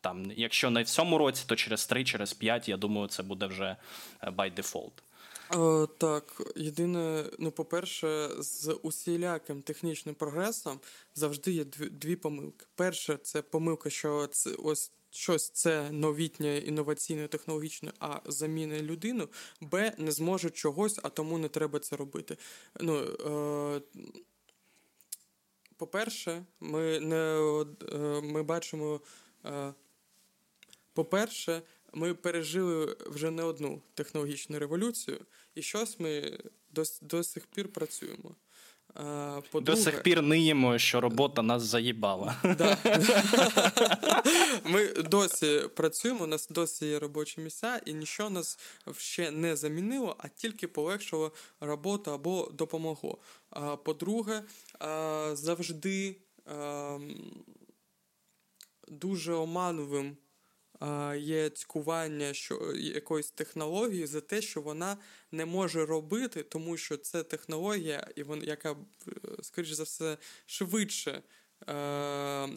[0.00, 3.46] Там, якщо не в цьому році, то через 3, через 5, я думаю, це буде
[3.46, 3.76] вже
[4.22, 4.92] е, by default.
[5.50, 10.80] О, Так, єдине, ну, по-перше, з усіляким технічним прогресом
[11.14, 12.66] завжди є дві, дві помилки.
[12.74, 19.28] Перше, це помилка, що це ось щось це новітнє, інноваційне, технологічне, а заміни людину,
[19.60, 22.36] Б не зможе чогось, а тому не треба це робити.
[22.80, 23.80] Ну, е,
[25.76, 27.16] По-перше, ми не,
[27.92, 29.00] е, ми бачимо.
[29.44, 29.74] Е,
[30.92, 35.20] По-перше, ми пережили вже не одну технологічну революцію,
[35.54, 36.38] і щось ми
[36.70, 38.34] до, до сих пір працюємо.
[39.52, 42.36] До сих пір ниємо, що робота нас заїбала.
[42.58, 42.78] Да.
[44.64, 48.58] Ми досі працюємо, у нас досі є робочі місця, і нічого нас
[48.96, 53.18] ще не замінило, а тільки полегшило роботу або допомогло.
[53.84, 54.42] По-друге,
[55.32, 56.16] завжди
[58.88, 60.16] дуже оманливим
[61.18, 64.96] є цькування що, якоїсь технології за те, що вона
[65.32, 68.76] не може робити, тому що це технологія, і вона, яка,
[69.42, 71.22] скоріш за все, швидше Е,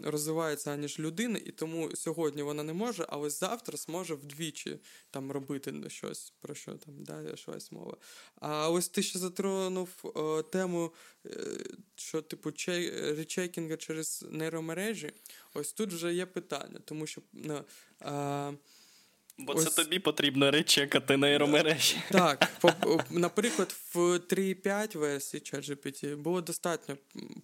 [0.04, 4.80] розвивається аніж людина, і тому сьогодні вона не може, але завтра зможе вдвічі
[5.12, 7.98] там робити щось, про що там да, щось мова.
[8.36, 10.94] А ось ти ще затронув е, тему,
[11.26, 11.30] е,
[11.96, 15.12] що типу чей, речекінга через нейромережі.
[15.54, 17.22] Ось тут вже є питання, тому що.
[17.34, 17.64] Ну,
[18.02, 18.54] е,
[19.46, 19.64] Бо Ось...
[19.64, 21.98] це тобі потрібно речекати нейромережі.
[22.12, 22.48] Так,
[23.10, 26.98] наприклад, в 3.5 версії ChatGPT було достатньо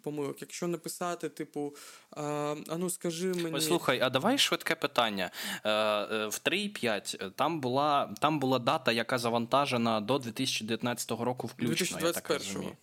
[0.03, 0.41] помилок.
[0.41, 1.75] Якщо написати, типу,
[2.11, 3.51] а, а ну скажи мені.
[3.55, 5.31] Ой, слухай, а давай швидке питання.
[5.63, 11.75] Е, е, в 3.5 там була там була дата, яка завантажена до 2019 року включно.
[11.75, 12.07] 2021.
[12.07, 12.77] я так розумію.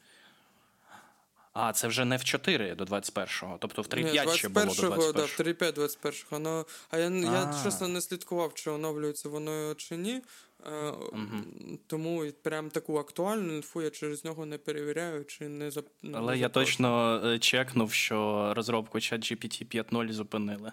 [1.54, 5.12] А, це вже не в 4 до 21-го, тобто в 3.5 ще було до 21-го.
[5.12, 6.26] Да, в 3.5 21-го.
[6.30, 6.66] Воно...
[6.90, 10.22] А я, я чесно не слідкував, чи оновлюється воно чи ні.
[11.12, 11.78] Угу.
[11.86, 15.86] Тому прям таку актуальну інфу я через нього не перевіряю, чи не зап...
[16.14, 20.72] Але не я точно е, чекнув, що розробку ChatGPT 5.0 зупинили.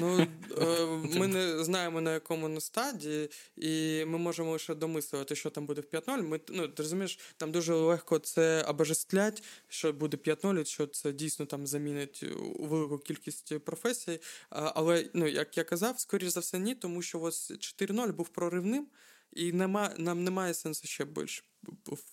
[0.00, 0.26] Ну,
[0.60, 0.86] е,
[1.18, 5.80] Ми не знаємо на якому на стадії, і ми можемо лише домислювати, що там буде
[5.80, 6.22] в 5.0.
[6.22, 11.46] Ми, ну, Ти розумієш, там дуже легко це обожествлять, що буде 5.0, що це дійсно
[11.46, 12.24] там замінить
[12.60, 14.20] велику кількість професій.
[14.50, 18.86] Але, ну, як я казав, скоріш за все, ні, тому що ось 4.0 був проривним.
[19.32, 21.42] І нема, нам немає сенсу ще більше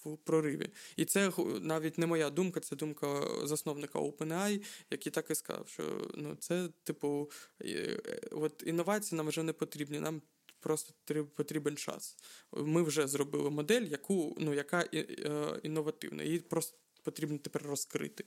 [0.05, 0.69] в прориві.
[0.95, 6.11] І це навіть не моя думка, це думка засновника OpenAI, який так і сказав, що
[6.15, 7.99] ну, це, типу, е,
[8.31, 9.99] от інновації нам вже не потрібні.
[9.99, 10.21] Нам
[10.59, 10.93] просто
[11.35, 12.17] потрібен час.
[12.51, 16.23] Ми вже зробили модель, яку, ну, яка е, інновативна.
[16.23, 16.77] Її просто.
[17.05, 18.25] Потрібно тепер розкрити.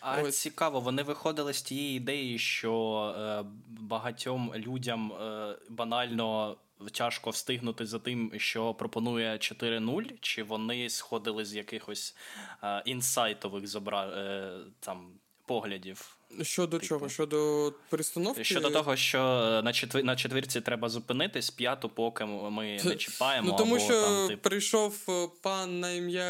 [0.00, 0.38] А Ось.
[0.40, 2.74] цікаво, вони виходили з тієї ідеї, що
[3.18, 6.56] е, багатьом людям е, банально
[6.92, 12.16] тяжко встигнути за тим, що пропонує 4.0, чи вони сходили з якихось
[12.62, 14.06] е, інсайтових зобра...
[14.06, 15.12] е, там
[15.50, 16.16] поглядів?
[16.42, 16.86] Щодо типу.
[16.86, 17.08] чого?
[17.08, 18.44] Щодо перестановки?
[18.44, 19.18] Щодо того, що
[19.64, 20.04] на четвір...
[20.04, 23.48] на четвірці треба зупинитись, п'яту, поки ми не чіпаємо.
[23.50, 24.42] Ну тому або, що там, типу...
[24.42, 26.22] прийшов е, пан на ім'я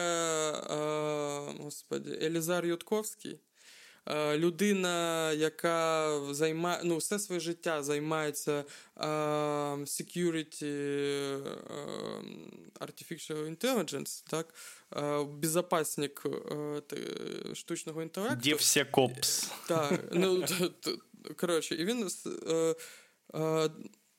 [0.51, 3.41] е, господи, Елізар Ютковський.
[4.07, 8.65] Е, людина, яка займає ну, все своє життя займається
[8.97, 10.65] uh, security
[11.43, 12.21] uh,
[12.81, 14.55] artificial intelligence, так?
[15.29, 16.23] Безопасник
[17.55, 18.37] штучного інтелекту.
[18.37, 19.51] Дівсякопс.
[19.69, 20.45] Так, ну,
[21.37, 22.11] коротше, і він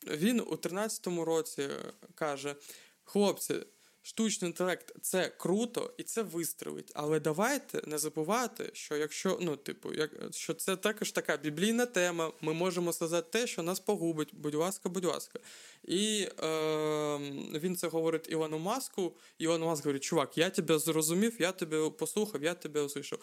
[0.07, 1.69] він у 13-му році
[2.15, 2.55] каже:
[3.03, 3.55] хлопці
[4.01, 6.91] штучний інтелект це круто і це вистрелить.
[6.95, 12.31] Але давайте не забувати, що якщо ну, типу, як що це також така біблійна тема,
[12.41, 14.29] ми можемо сказати те, що нас погубить.
[14.33, 15.39] Будь ласка, будь ласка.
[15.83, 17.17] І е,
[17.59, 19.13] він це говорить Івану Маску.
[19.37, 23.19] Іван Маск говорить, чувак, я тебе зрозумів, я тебе послухав, я тебе услышав.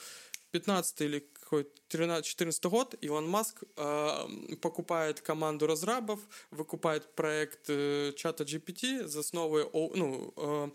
[0.52, 1.24] 15 или
[1.90, 6.20] 13-14 год Илон Маск э, покупает команду разрабов,
[6.52, 10.72] выкупает проект э, чата GPT, засновує ну, э,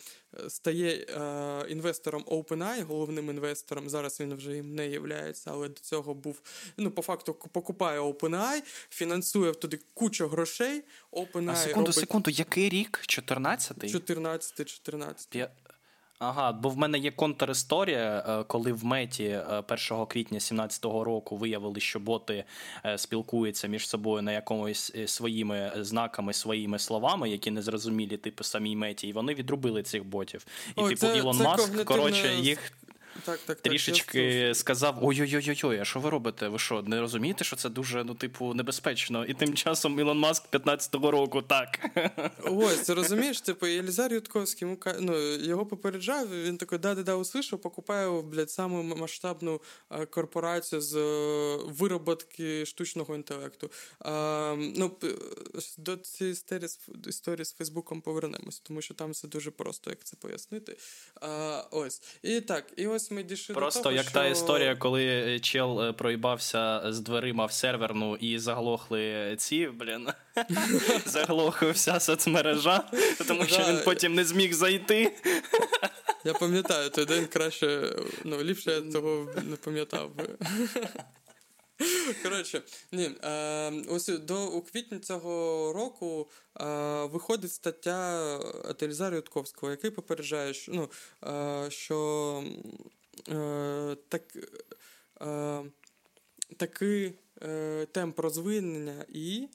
[0.50, 3.88] стає е, інвестором OpenAI, головним інвестором.
[3.88, 6.42] Зараз він вже їм не являється, але до цього був
[6.76, 10.82] ну, по факту покупає OpenAI, фінансує туди кучу грошей.
[11.12, 11.94] OpenAI А секунду, робить...
[11.94, 13.04] секунду, який рік?
[13.08, 13.94] 14-й?
[13.94, 15.48] 14-14.
[16.23, 21.37] Ага, бо в мене є контрісторія, е, коли в меті 1 е, квітня 2017 року
[21.37, 22.43] виявили, що боти
[22.85, 28.75] е, спілкуються між собою на якомусь своїми знаками, своїми словами, які не зрозумілі, типу самій
[28.75, 30.45] меті, і вони відрубили цих ботів.
[30.67, 31.85] І Ой, типу це, Ілон це Маск, когнитивне...
[31.85, 32.71] коротше, їх
[33.25, 36.47] так, так, трішечки так, сказав: ой-ой-ой, а що ви робите?
[36.47, 39.25] Ви що, не розумієте, що це дуже ну, типу, небезпечно?
[39.25, 41.79] І тим часом Ілон Маск 15-го року так.
[42.43, 48.51] Ось, ти розумієш, типу, Єлізар Ютковський ну, його попереджав, він такий, да-да-да, услышав, покупаю, блядь,
[48.51, 49.61] саму масштабну
[50.09, 53.71] корпорацію з е, вироботки штучного інтелекту.
[53.99, 54.97] А, ну,
[55.77, 56.69] До цієї історії,
[57.07, 60.77] історії з Фейсбуком повернемось, тому що там все дуже просто, як це пояснити.
[61.21, 62.01] А, Ось.
[62.23, 64.13] І так, і ось ми дійшли Просто до того, як що...
[64.13, 70.07] та історія, коли е, чел е, проїбався з дверима в серверну і заглохли ці, блін.
[71.05, 72.83] Заглохла вся соцмережа,
[73.27, 75.11] тому що він потім не зміг зайти.
[76.25, 80.29] Я пам'ятаю той день краще, ну, ліпше я того не пам'ятав би.
[82.23, 86.29] Коротше, ні, е, ось до у квітні цього року
[86.61, 86.65] е,
[87.05, 88.39] виходить стаття
[88.79, 90.89] Телізарі Ютковського, який попереджає, що ну,
[91.23, 92.43] е, що
[93.29, 94.21] е, так,
[95.21, 95.63] е,
[96.57, 99.47] такий е, темп розвинення і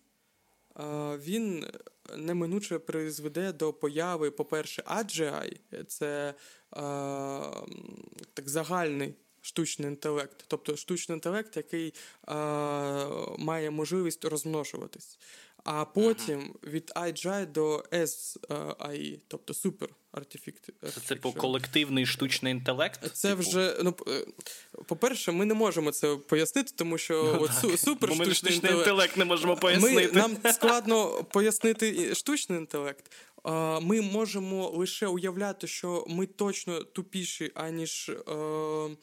[1.19, 1.67] він
[2.17, 6.35] неминуче призведе до появи, по-перше, AGI, це
[8.35, 9.15] так загальний
[9.49, 11.95] штучний інтелект, тобто штучний інтелект, який
[12.29, 12.35] е,
[13.39, 15.19] має можливість розмножуватись.
[15.65, 20.91] А потім від IGI до SAI, тобто Super Artificial.
[20.91, 23.17] Це типу колективний штучний інтелект.
[23.17, 23.41] Це типу?
[23.41, 23.95] вже ну
[24.87, 28.79] по-перше, ми не можемо це пояснити, тому що ну, от су, супер штучний, штучний інтелект,
[28.79, 30.13] інтелект не можемо пояснити.
[30.13, 33.13] Ми, Нам складно пояснити штучний інтелект.
[33.81, 38.09] Ми можемо лише уявляти, що ми точно тупіші, аніж.
[38.09, 38.97] Е,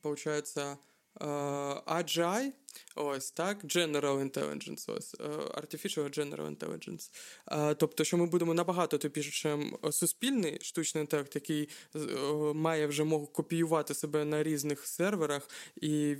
[0.00, 0.78] получается,
[1.20, 2.54] AGI,
[2.94, 5.14] ось так, General Intelligence, ось,
[5.54, 7.10] Artificial General Intelligence.
[7.76, 9.58] Тобто, що ми будемо набагато тупіше,
[9.90, 11.68] суспільний штучний інтелект, який
[12.54, 16.16] має вже могу копіювати себе на різних серверах і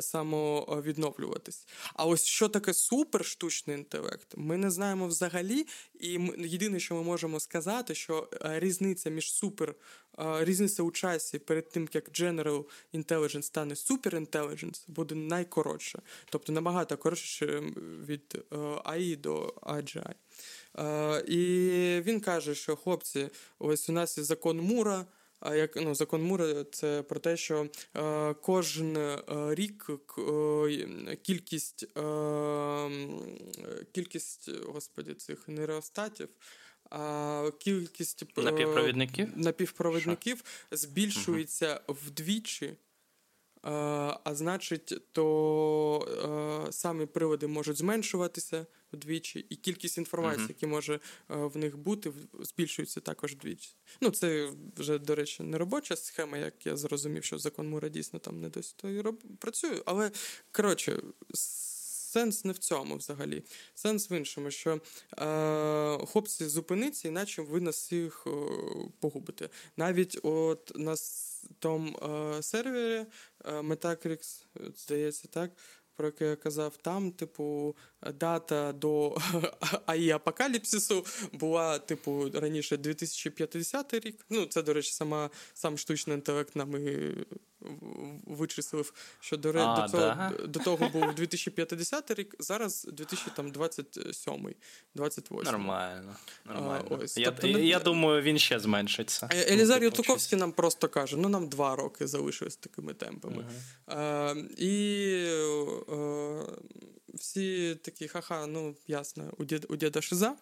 [0.00, 1.66] самовідновлюватись.
[1.94, 5.66] А ось що таке суперштучний інтелект, ми не знаємо взагалі,
[6.00, 9.74] і єдине, що ми можемо сказати, що різниця між супер
[10.18, 12.64] різниця у часі перед тим, як General
[12.94, 15.14] Intelligence стане Super Intelligence, буде
[15.70, 15.98] найкоротша.
[16.30, 17.62] Тобто набагато коротше
[18.06, 20.14] від AI до AGI.
[21.28, 23.28] І він каже, що хлопці,
[23.58, 25.06] ось у нас є закон Мура.
[25.40, 29.18] А як ну, закон Мура це про те, що е, кожен е,
[29.50, 32.90] рік е, кількість е,
[33.92, 36.28] кількість господі, цих нейростатів
[36.90, 41.98] а, кількість е, напівпровідників напівпровідників збільшується угу.
[42.06, 42.74] вдвічі.
[43.62, 50.50] А, а значить, то а, самі приводи можуть зменшуватися вдвічі, і кількість інформації, uh-huh.
[50.50, 53.74] які може а, в них бути, збільшується також вдвічі.
[54.00, 58.18] Ну, це вже, до речі, не робоча схема, як я зрозумів, що закон Мура дійсно
[58.18, 59.22] там не досі роб...
[59.38, 59.82] працює.
[59.86, 60.10] Але
[60.52, 61.02] коротше,
[62.10, 63.42] сенс не в цьому взагалі.
[63.74, 64.80] Сенс в іншому, що
[65.18, 68.30] е, хлопці зупиниться, іначе ви нас всіх е,
[69.00, 69.48] погубите.
[69.76, 70.96] Навіть от на
[71.58, 73.06] тому е, сервері
[73.44, 74.44] е, Metacrix,
[74.76, 75.50] здається, так.
[75.96, 77.76] Про яке я казав, там, типу,
[78.14, 79.16] дата до
[79.86, 84.26] AI апокаліпсису була, типу, раніше 2050 рік.
[84.30, 87.16] Ну, це, до речі, сама сам штучний інтелект нам і
[88.26, 90.30] вичислив, що до а, до, да?
[90.30, 94.54] того, до того був 2050 рік, зараз 2027
[94.94, 96.16] 28 Нормально.
[96.44, 96.86] нормально.
[96.90, 97.16] А, ось.
[97.16, 99.28] Я тобто, я, я думаю, він ще зменшиться.
[99.32, 103.44] Е, Еліезер Юдковський нам просто каже: ну нам два роки залишилось такими темпами.
[103.44, 103.96] Uh-huh.
[103.96, 105.24] А, І
[105.88, 106.42] а,
[107.14, 110.36] всі такі, ха-ха, ну ясно, у діда, у діда шиза.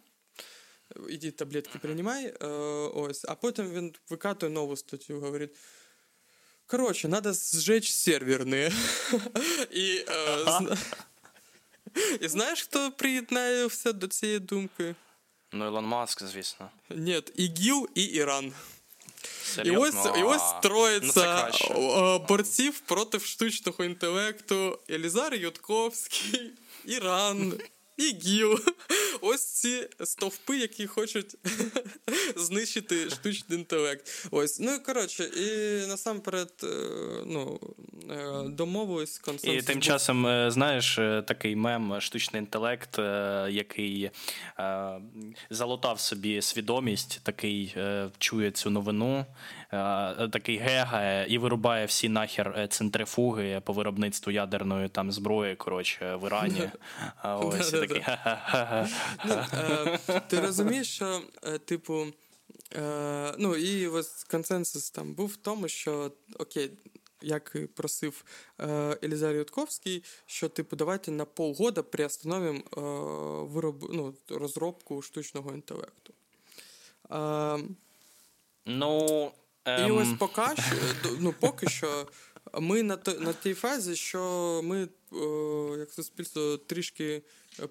[1.09, 2.33] Іди таблетки приймай,
[2.95, 5.51] ось, а потім він викатує нову статтю, говорить.
[6.69, 8.73] Короче, надо сжечь серверные.
[9.71, 10.79] І э,
[12.21, 14.95] і знаєш, хто приєднається до цієї думки?
[15.53, 16.71] Ну, Ілон Маск, звісно.
[16.91, 18.53] Ні, ІГІЛ і Іран.
[19.65, 20.43] І ось і ось
[21.75, 26.53] ну, борців проти штучного інтелекту Елізар Ютковський,
[26.85, 27.61] Іран.
[27.99, 28.59] ІГІЛ.
[29.21, 31.37] Ось ці стовпи, які хочуть
[32.37, 34.29] знищити штучний інтелект.
[34.31, 36.67] Ось, ну коротше, і насамперед, е,
[37.27, 37.61] ну,
[38.11, 39.65] е, домовились консенсус.
[39.65, 40.95] І тим часом, е, знаєш,
[41.27, 42.99] такий мем, штучний інтелект,
[43.49, 44.11] який
[45.51, 47.77] залутав собі свідомість, такий
[48.19, 49.27] чує цю новину,
[50.33, 56.71] такий гегає і вирубає всі нахер центрифуги по виробництву ядерної там зброї, коротше, в Ірані.
[57.25, 58.03] Ось такий.
[60.29, 61.23] Ти розумієш, що,
[61.65, 62.07] типу.
[62.77, 66.71] Е, Ну і ось консенсус там був в тому, що окей,
[67.23, 68.25] як просив
[68.61, 72.81] е, Елізар Ютковський, що типу давайте на полгода приостановимо е,
[73.53, 76.13] вироб, ну, розробку штучного інтелекту.
[77.11, 77.59] Е,
[78.67, 79.33] ну,
[79.65, 79.89] ем...
[79.89, 80.77] І ось поки що,
[81.21, 82.07] ну, поки що
[82.61, 84.89] ми на на тій фазі, що ми,
[85.79, 87.23] як суспільство, трішки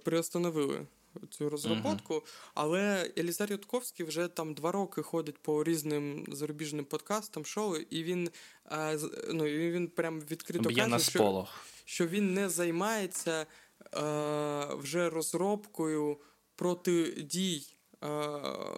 [0.03, 0.85] приостановили
[1.29, 2.13] цю розробку.
[2.13, 2.51] Uh-huh.
[2.53, 8.29] Але Елізар Ютковський вже там два роки ходить по різним зарубіжним подкастам, шоу, і він
[8.71, 11.47] е, ну, він прям відкрито Б'є каже, що,
[11.85, 13.45] що він не займається е,
[14.75, 16.17] вже розробкою
[16.55, 17.63] протидій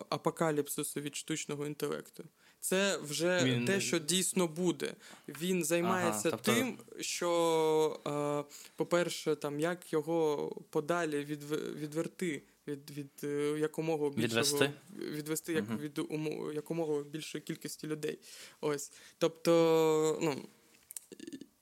[0.10, 2.24] апокаліпсису від штучного інтелекту.
[2.60, 3.66] Це вже він...
[3.66, 4.94] те, що дійсно буде.
[5.28, 6.54] Він займається ага, тобто...
[6.54, 11.44] тим, що, е, по-перше, там як його подалі від,
[11.82, 17.88] відверти від від е, якомога більшого відвести, відвести як uh від умов якомога більшої кількості
[17.88, 18.20] людей.
[18.62, 18.92] Ось.
[19.18, 20.36] Тобто, ну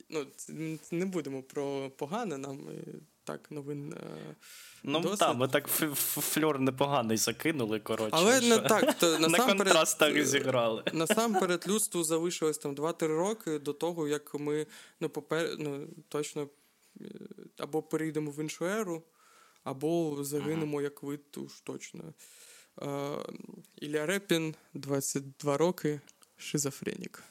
[0.10, 0.26] ну
[0.92, 2.70] не будемо про погане нам
[3.28, 3.94] так новин.
[3.94, 4.36] Е,
[4.84, 8.12] ну так, ми так фльор непоганий закинули, коротше.
[8.14, 10.84] Але не так, то на контрастах зіграли.
[10.94, 14.66] Насамперед, людству залишилось там 2-3 роки до того, як ми
[15.00, 15.56] ну, попер...
[15.60, 16.50] ну, точно
[17.02, 17.06] е,
[17.58, 19.04] або перейдемо в іншу еру,
[19.64, 22.14] або загинемо, як вид уж точно.
[22.82, 23.18] Е,
[23.76, 26.02] Ілля Репін, 22 роки,
[26.38, 27.24] шизофренік.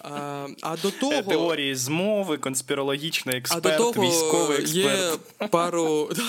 [0.00, 1.22] А а до того...
[1.22, 5.20] Теорії змови, конспірологічний експерт, а до того військовий експерт.
[5.40, 6.10] Є пару.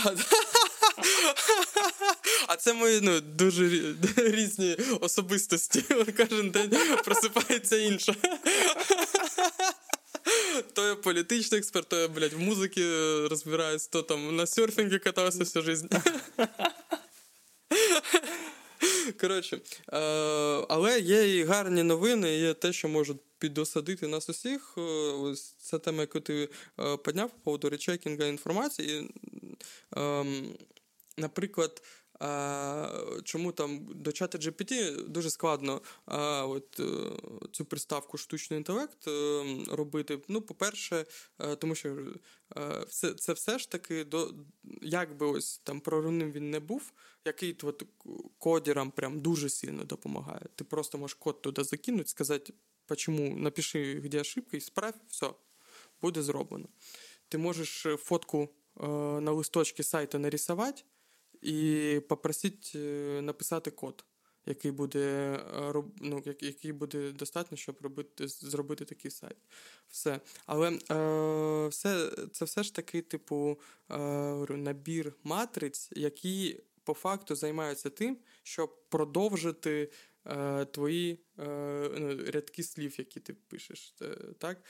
[2.47, 5.84] А це мої ну, дуже різні особистості.
[6.18, 6.72] Кожен день
[7.05, 8.15] просипається інша.
[10.74, 12.82] То я політичний експерт, то я, блядь, в музиці
[13.30, 16.01] розбираюсь, то там на серфінгі катався всю життя.
[19.22, 19.55] Коротше,
[19.93, 19.97] е,
[20.70, 24.74] але є і гарні новини, є те, що можуть підосадити нас усіх.
[24.78, 26.49] Е, ось ця тема, яку ти
[26.80, 29.11] е, підняв по поводу речекінга інформації.
[29.95, 30.55] Ем,
[31.18, 31.82] наприклад,
[33.24, 36.82] Чому там до чата GPT дуже складно а, от,
[37.51, 39.07] цю приставку штучний інтелект
[39.72, 40.20] робити?
[40.28, 41.05] Ну, по-перше,
[41.57, 41.97] тому що
[42.89, 44.34] це це все ж таки до
[44.82, 46.91] як би ось там прорунним він не був,
[47.26, 47.84] який от,
[48.38, 50.45] кодерам прям дуже сильно допомагає.
[50.55, 52.53] Ти просто можеш код туди закинути, сказати,
[52.86, 55.30] почему, напиши, де ошибка, і справ, все,
[56.01, 56.68] буде зроблено.
[57.30, 58.49] Ти можеш фотку
[59.22, 60.84] на листочці сайту нарисувати
[61.41, 62.79] і попросити
[63.21, 64.05] написати код,
[64.45, 65.39] який буде
[66.01, 69.38] ну, який буде достатньо, щоб робити, зробити такий сайт.
[69.89, 70.19] Все.
[70.45, 73.59] Але е, все, це все ж таки, типу,
[73.91, 73.97] е,
[74.49, 79.91] набір матриць, які по факту займаються тим, щоб продовжити.
[80.29, 84.61] Е, твої е, ну, рядки слів, які ти пишеш, е, так?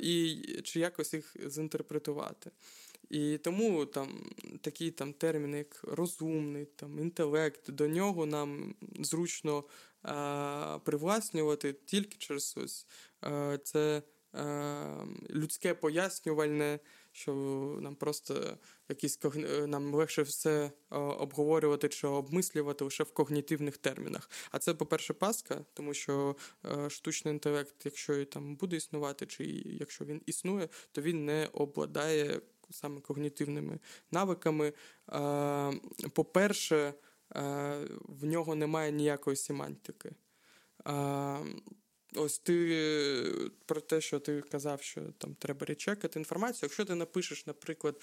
[0.00, 2.50] і чи якось їх зінтерпретувати.
[3.12, 9.64] І тому там такі там терміни, як розумний, там, інтелект, до нього нам зручно
[10.02, 12.86] а, привласнювати тільки через ось
[13.20, 14.02] а, це
[14.32, 16.78] а, людське пояснювальне,
[17.12, 17.32] що
[17.82, 18.58] нам просто
[18.88, 19.20] якісь
[19.66, 24.30] нам легше все обговорювати чи обмислювати лише в когнітивних термінах.
[24.50, 26.36] А це, по-перше, паска, тому що
[26.88, 32.40] штучний інтелект, якщо і там буде існувати, чи якщо він існує, то він не обладає
[32.72, 33.78] саме когнітивними
[34.10, 34.72] навиками.
[36.12, 36.94] По-перше,
[38.00, 40.12] в нього немає ніякої семантики.
[42.16, 46.60] Ось ти про те, що ти казав, що там треба речекати інформацію.
[46.62, 48.00] Якщо ти напишеш, наприклад,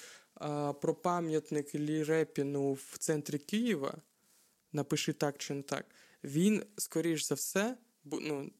[0.81, 3.97] про пам'ятник Лірепіну в центрі Києва,
[4.71, 5.85] напиши так чи не так,
[6.23, 8.51] він, скоріш за все, ну, Е,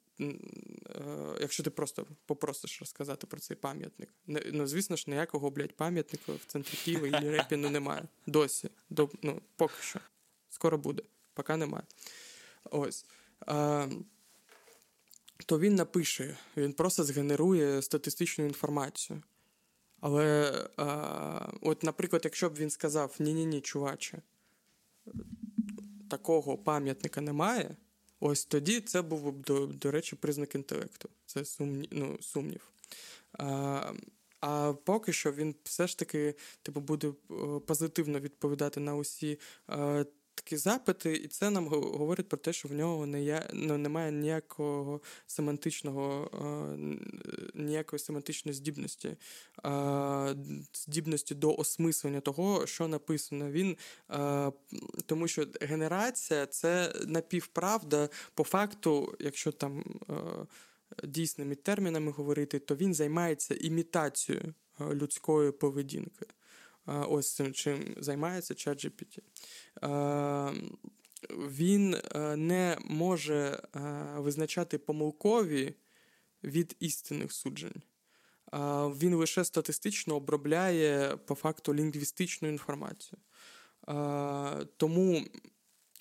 [1.42, 4.10] якщо ти просто попросиш розказати про цей пам'ятник.
[4.28, 8.04] Ну, звісно ж, ніякого, блядь, пам'ятника в центрі Києва і Репіну немає.
[8.28, 8.70] Досі.
[8.90, 10.00] До, ну, Поки що.
[10.50, 11.04] Скоро буде,
[11.34, 11.84] поки немає.
[12.72, 13.06] Ось.
[13.40, 13.88] А,
[15.46, 19.24] То він напише, він просто згенерує статистичну інформацію.
[20.02, 24.22] Але, а, от, наприклад, якщо б він сказав: ні-ні-ні, чуваче,
[26.10, 27.76] такого пам'ятника немає.
[28.20, 31.10] Ось тоді це був до, до речі, признак інтелекту.
[31.26, 32.72] Це сумні, ну, сумнів.
[33.34, 33.94] А,
[34.42, 37.14] а поки що він все ж таки типу, буде е,
[37.68, 39.40] позитивно відповідати на усі
[39.70, 40.06] е,
[40.42, 44.12] такі запити, і це нам говорить про те, що в нього не є, ну, немає
[44.12, 46.30] ніякого семантичного,
[47.54, 49.18] ніякої семантичної здібності,
[50.74, 53.52] здібності до осмислення того, що написано.
[53.52, 53.78] Він
[55.06, 59.84] тому, що генерація це напівправда по факту, якщо там.
[61.04, 66.26] Дійсними термінами говорити, то він займається імітацією людської поведінки.
[67.10, 69.20] Ось цим чим займається ChatGPT.
[71.30, 73.80] Він е, не може е,
[74.18, 75.74] визначати помилкові
[76.44, 77.82] від істинних суджень.
[79.02, 83.20] Він лише статистично обробляє по факту лінгвістичну інформацію.
[84.78, 85.26] Тому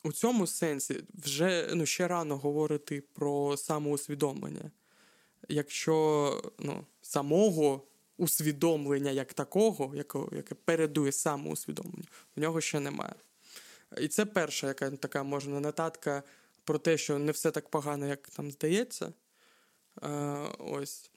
[0.04, 4.70] у цьому сенсі вже ну, ще рано говорити про самоусвідомлення.
[5.48, 7.87] Якщо ну, самого
[8.18, 9.94] усвідомлення як такого,
[10.32, 12.04] яке передує самоусвідомленню,
[12.36, 13.14] в нього ще немає.
[14.00, 16.22] І це перша, яка така можна нотатка
[16.64, 19.12] про те, що не все так погано, як там здається.
[20.02, 20.08] Е,
[20.58, 21.10] ось.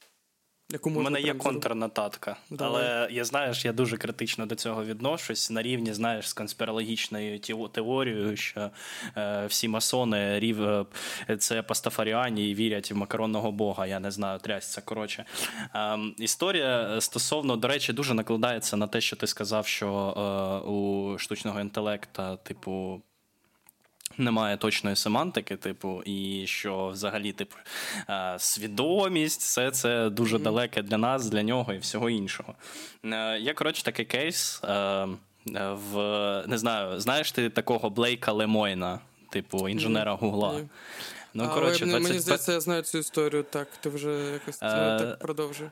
[0.72, 2.84] Яку У мене є контрнотатка, Давай.
[2.84, 7.38] але я знаєш, я дуже критично до цього відношусь на рівні, знаєш, з конспірологічною
[7.72, 8.70] теорією, що
[9.16, 10.86] е, всі масони рів, е,
[11.38, 13.86] це пастафаріані і вірять в макаронного бога.
[13.86, 14.80] Я не знаю, трясця.
[14.80, 15.24] Коротше,
[15.74, 21.18] е, історія стосовно, до речі, дуже накладається на те, що ти сказав, що е, у
[21.18, 23.02] штучного інтелекта, типу.
[24.18, 27.56] Немає точної семантики, типу, і що взагалі, типу,
[28.10, 32.54] е, свідомість, все це дуже далеке для нас, для нього і всього іншого.
[33.04, 34.60] Е, є, коротше, такий кейс.
[34.64, 35.06] Е,
[35.92, 38.98] в не знаю, знаєш ти такого Блейка Лемойна,
[39.30, 40.60] типу інженера Гугла.
[41.34, 42.02] Ну, коротше, 20...
[42.02, 45.70] Мені здається, я знаю цю історію, так, ти вже якось це так продовжує.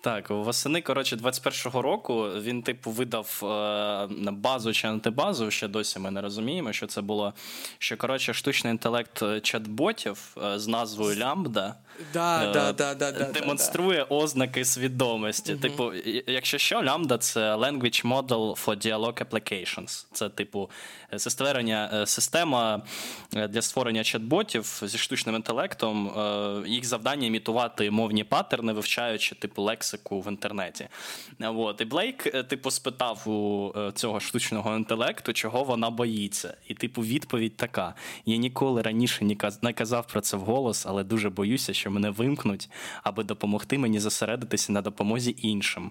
[0.00, 5.50] Так, восени, коротше, 21-го року він, типу, видав е, базу чи антибазу.
[5.50, 7.34] Ще досі ми не розуміємо, що це було.
[7.78, 10.16] Що коротше, штучний інтелект чат-ботів
[10.54, 11.74] е, з назвою Лямбда
[12.12, 15.52] да, е, да, да, да, демонструє ознаки свідомості.
[15.52, 15.62] Угу.
[15.62, 15.92] Типу,
[16.26, 20.06] якщо що, Lambda– це Language Model for Dialog Applications.
[20.12, 20.70] Це, типу,
[21.16, 22.82] створення е, система
[23.36, 26.12] е, для створення чат-ботів зі штучним інтелектом.
[26.66, 29.62] Їх завдання імітувати мовні паттерни, вивчаючи типу
[29.92, 30.88] лексику в інтернеті.
[31.40, 31.80] От.
[31.80, 36.56] І Блейк, типу, спитав у цього штучного інтелекту, чого вона боїться.
[36.68, 37.94] І, типу, відповідь така:
[38.26, 39.24] я ніколи раніше
[39.62, 42.70] не казав про це вголос, але дуже боюся, що мене вимкнуть,
[43.02, 45.90] аби допомогти мені зосередитися на допомозі іншим.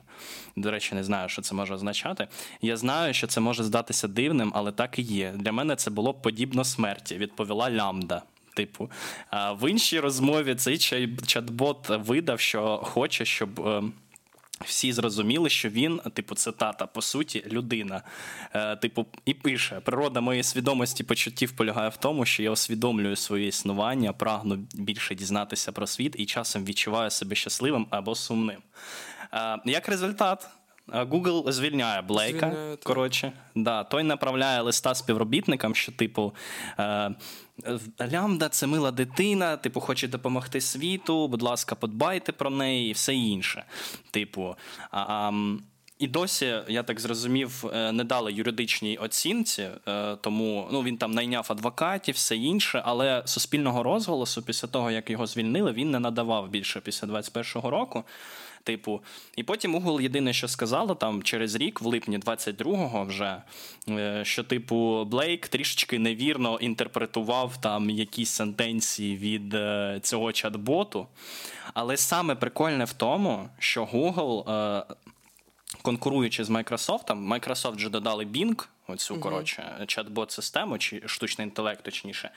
[0.55, 2.27] До речі, не знаю, що це може означати.
[2.61, 5.33] Я знаю, що це може здатися дивним, але так і є.
[5.35, 8.21] Для мене це було подібно смерті, відповіла Лямда.
[8.57, 8.91] Типу,
[9.31, 13.59] в іншій розмові цей чат-бот видав, що хоче, щоб.
[13.59, 13.93] Ем,
[14.65, 18.01] всі зрозуміли, що він, типу, цитата, по суті, людина.
[18.53, 23.47] Е, Типу, і пише: природа моєї свідомості почуттів полягає в тому, що я усвідомлюю своє
[23.47, 28.61] існування, прагну більше дізнатися про світ і часом відчуваю себе щасливим або сумним.
[29.33, 30.49] Е, Як результат,
[30.87, 32.49] Google звільняє Блейка.
[32.49, 36.33] Звільняє, коротше, да, той направляє листа співробітникам, що, типу,
[36.79, 37.11] е,
[38.11, 43.15] Лямда це мила дитина, типу, хоче допомогти світу, будь ласка, подбайте про неї і все
[43.15, 43.63] інше.
[44.11, 44.55] Типу.
[44.91, 45.31] А,
[45.99, 51.11] і досі, я так зрозумів, е, не дали юридичній оцінці, е, тому ну, він там
[51.11, 56.49] найняв адвокатів, все інше, але суспільного розголосу після того, як його звільнили, він не надавав
[56.49, 58.03] більше після 21-го року.
[58.67, 59.01] Типу,
[59.35, 63.41] і потім Google єдине, що сказала там через рік, в липні 22-го вже,
[63.89, 71.05] е, що, типу, Блейк трішечки невірно інтерпретував там якісь сентенції від е, цього чат-боту.
[71.73, 74.83] Але саме прикольне в тому, що Google, е,
[75.81, 81.83] конкуруючи з Microsoft, Microsoft вже додали Bing оцю uh коротше чат-бот систему, чи штучний інтелект,
[81.83, 82.29] точніше.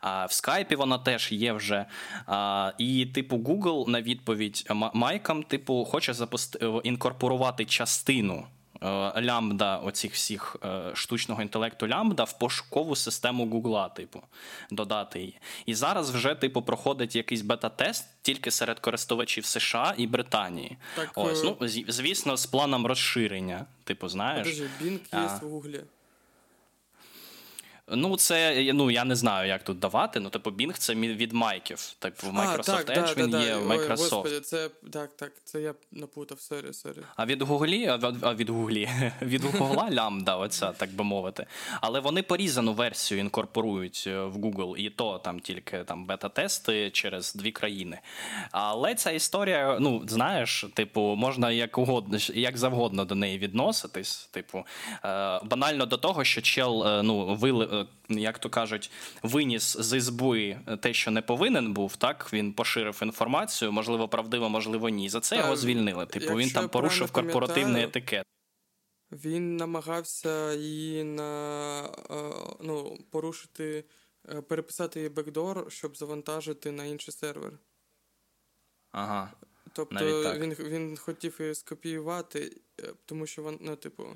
[0.00, 1.86] А в скайпі вона теж є вже.
[2.26, 8.46] А, І, типу, Google на відповідь Майкам, типу, хоче запусти інкорпорувати частину.
[8.84, 14.22] Е, лямбда оцих всіх е, штучного інтелекту лямбда в пошукову систему Гугла, типу,
[14.70, 15.38] додати її.
[15.66, 20.76] І зараз вже, типу, проходить якийсь бета-тест тільки серед користувачів США і Британії.
[20.96, 23.66] Так, Ось, е, ну, звісно, з планом розширення.
[23.84, 24.48] Типу, знаєш.
[24.48, 25.80] Подожди, Bing є в Гуглі.
[27.88, 30.20] Ну, це ну я не знаю, як тут давати.
[30.20, 31.94] Ну, типу, Bing це від Майків.
[31.98, 33.90] Так в Microsoft а, так, Edge да, він да, є в Microsoft.
[33.90, 36.98] Ой, Господи, це так, так, це я напутав, sorry, sorry.
[37.16, 37.86] А від Гуглі,
[38.22, 38.88] а від Гуглі,
[39.22, 41.46] від Гугла LaMDA, оця, так би мовити.
[41.80, 47.34] Але вони порізану версію інкорпорують е, в Google, і то там тільки там бета-тести через
[47.34, 47.98] дві країни.
[48.50, 54.28] Але ця історія, ну, знаєш, типу, можна як угодно, як завгодно до неї відноситись.
[54.30, 54.58] Типу,
[55.04, 57.73] е, банально до того, що чел е, ну, вили.
[57.80, 58.90] Е, як то кажуть,
[59.22, 61.96] виніс з ізби те, що не повинен був.
[61.96, 65.08] Так він поширив інформацію, можливо, правдиво, можливо, ні.
[65.08, 66.06] За це його звільнили.
[66.06, 68.26] Типу він там порушив корпоративний етикет.
[69.12, 73.84] Він намагався її на е, ну, порушити,
[74.28, 77.52] е, переписати її бекдор, щоб завантажити на інший сервер.
[78.92, 79.32] Ага.
[79.72, 82.60] Тобто він він хотів її скопіювати,
[83.04, 84.06] тому що вона, ну, типу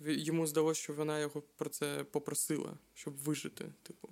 [0.00, 3.72] йому здалося, що вона його про це попросила, щоб вижити.
[3.82, 4.08] Типу.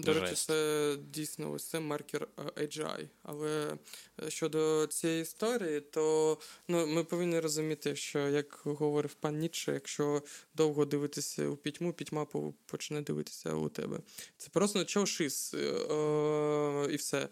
[0.00, 0.20] До Жесть.
[0.20, 3.08] речі, це дійсно ось це маркер AGI.
[3.22, 3.76] Але
[4.24, 6.38] е, щодо цієї історії, то
[6.68, 10.22] ну, ми повинні розуміти, що, як говорив пан Ніцше, якщо
[10.54, 12.26] довго дивитися у пітьму, пітьма
[12.66, 14.00] почне дивитися у тебе.
[14.36, 17.28] Це просто чошис е, і все.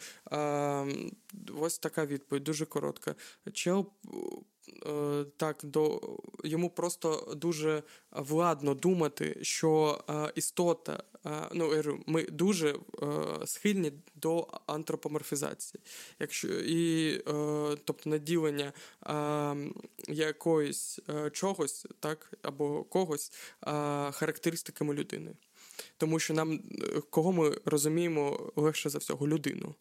[1.57, 3.15] Ось така відповідь, дуже коротка.
[3.53, 3.93] Чел
[4.62, 4.62] Е,
[5.37, 6.01] так до
[6.45, 12.75] йому просто дуже владно думати, що е, істота, е, ну ми дуже
[13.47, 15.81] схильні до антропоморфізації,
[16.21, 17.19] якщо і
[17.85, 18.73] тобто наділення
[20.09, 21.01] якоїсь
[21.33, 23.33] чогось, так або когось
[24.13, 25.35] характеристиками людини.
[25.97, 26.61] Тому що нам
[27.11, 29.75] кого ми розуміємо легше за всього людину.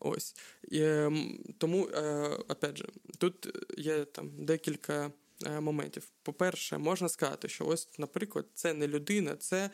[0.00, 0.34] Ось.
[0.68, 2.88] І, ем, Тому, е, опять же,
[3.18, 5.12] тут є там декілька.
[5.44, 6.08] Е, моментів.
[6.22, 9.70] По-перше, можна сказати, що ось, наприклад, це не людина, це е,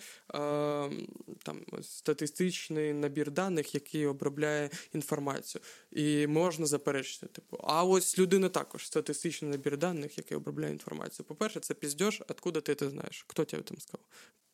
[1.43, 5.63] там статистичний набір даних, який обробляє інформацію.
[5.91, 11.27] І можна заперечити, типу, а ось людина також статистичний набір даних, який обробляє інформацію.
[11.27, 13.25] По-перше, це піздьош, откуда ти це знаєш?
[13.29, 14.07] Хто тебе там сказав?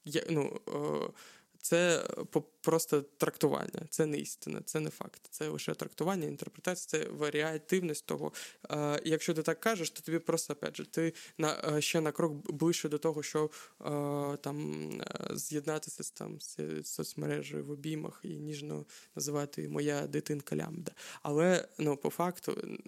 [0.08, 1.10] Я, ну, е,
[1.60, 2.08] це
[2.60, 5.20] просто трактування, це не істина, це не факт.
[5.30, 8.32] Це лише трактування, інтерпретація, це варіативність того.
[8.70, 12.12] Е, якщо ти так кажеш, то тобі просто опять же, ти на е, ще на
[12.12, 13.50] крок ближче до того, що
[14.40, 14.90] там
[15.30, 18.84] з'єднатися з там з соцмережею в обіймах і ніжно
[19.16, 20.92] називати моя дитинка лямбда.
[21.22, 22.78] Але ну, по факту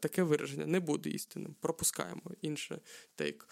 [0.00, 1.54] таке вираження не буде істинним.
[1.60, 2.80] Пропускаємо інше
[3.14, 3.48] тейк.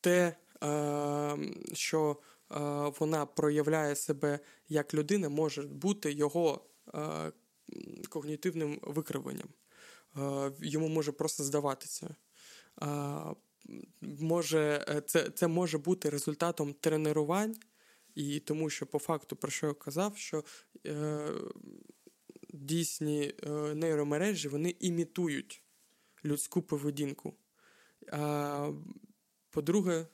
[0.00, 0.36] Те.
[0.62, 2.56] Ем, що е,
[2.98, 4.38] вона проявляє себе
[4.68, 7.32] як людина, може бути його е,
[8.08, 9.48] когнітивним викривленням.
[10.16, 12.14] Е, йому може просто здаватися.
[14.00, 17.56] Може, Це це може бути результатом тренувань,
[18.14, 20.44] і тому що по факту, про що я казав, що
[20.86, 21.28] е,
[22.52, 25.62] дійсні е, нейромережі вони імітують
[26.24, 27.34] людську поведінку.
[28.12, 28.72] А,
[29.50, 30.06] По-друге,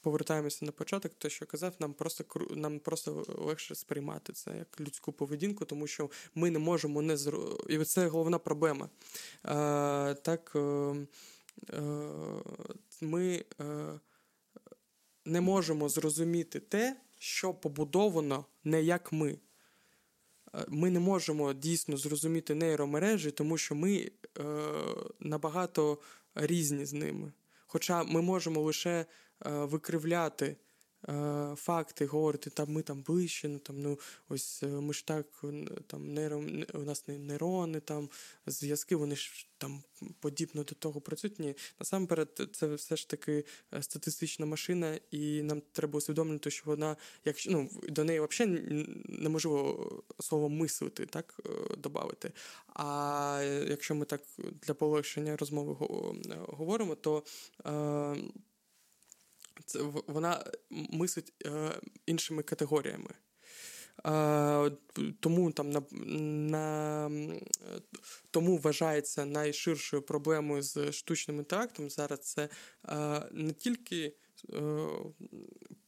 [0.00, 5.12] повертаємося на початок, те, що казав, нам просто нам просто легше сприймати це як людську
[5.12, 7.58] поведінку, тому що ми не можемо не зро...
[7.68, 8.88] І це головна проблема.
[9.42, 11.82] А, Так е, е,
[13.00, 13.64] ми е,
[15.24, 19.38] не можемо зрозуміти те, що побудовано не як ми.
[20.68, 24.42] Ми не можемо дійсно зрозуміти нейромережі, тому що ми е,
[25.20, 25.98] набагато
[26.34, 27.32] різні з ними.
[27.74, 29.06] Хоча ми можемо лише
[29.46, 30.56] Е, викривляти
[31.56, 33.98] факти, говорити, там ми там ближче, ну там ну
[34.28, 35.44] ось е, ми ж так
[35.86, 38.08] там нейрон, у нас нейрони, там
[38.46, 39.82] зв'язки, вони ж там
[40.20, 41.58] подібно до того працюють.
[41.78, 43.44] Насамперед, це все ж таки
[43.80, 50.48] статистична машина, і нам треба усвідомити, що вона, якщо ну до неї взагалі неможливо слово
[50.48, 51.40] мислити, так
[51.78, 52.32] додати.
[52.68, 55.76] А якщо ми так для полегшення розмови
[56.48, 57.22] говоримо, то.
[59.66, 63.10] Це вона мислить е, іншими категоріями.
[64.06, 64.70] Е,
[65.20, 65.82] тому там на,
[66.50, 67.10] на
[68.30, 71.90] тому вважається найширшою проблемою з штучним інтелектом.
[71.90, 72.48] Зараз це
[72.88, 74.14] е, не тільки
[74.52, 74.88] е,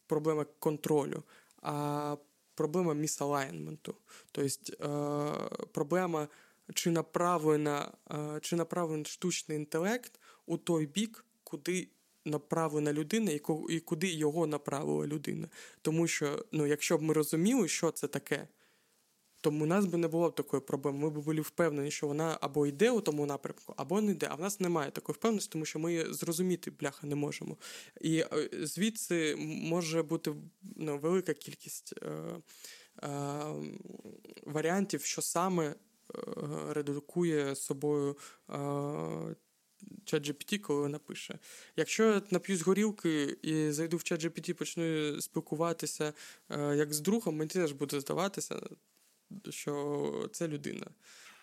[0.06, 1.22] проблема контролю,
[1.62, 2.16] а
[2.54, 3.94] проблема місалайнменту.
[4.32, 6.28] Тобто е, проблема,
[6.74, 11.88] чи направлена, е, чи направлений штучний інтелект у той бік, куди
[12.26, 13.30] направлена людина
[13.68, 15.48] і куди його направила людина.
[15.82, 18.48] Тому що, ну, якщо б ми розуміли, що це таке,
[19.40, 20.98] то у нас би не було б такої проблеми.
[20.98, 24.26] Ми б були впевнені, що вона або йде у тому напрямку, або не йде.
[24.30, 27.56] А в нас немає такої впевненості, тому що ми її зрозуміти бляха не можемо.
[28.00, 30.34] І е, звідси може бути
[30.76, 32.08] ну, велика кількість е,
[33.02, 33.08] е,
[34.46, 35.74] варіантів, що саме.
[36.14, 38.16] Е, редукує собою
[38.50, 38.56] е,
[40.06, 41.38] ChatGPT, коли напише.
[41.76, 46.12] Якщо я нап'ю з горілки і зайду в ChatGPT, почну спілкуватися
[46.50, 48.60] е, як з другом, мені теж буде здаватися,
[49.50, 50.86] що це людина.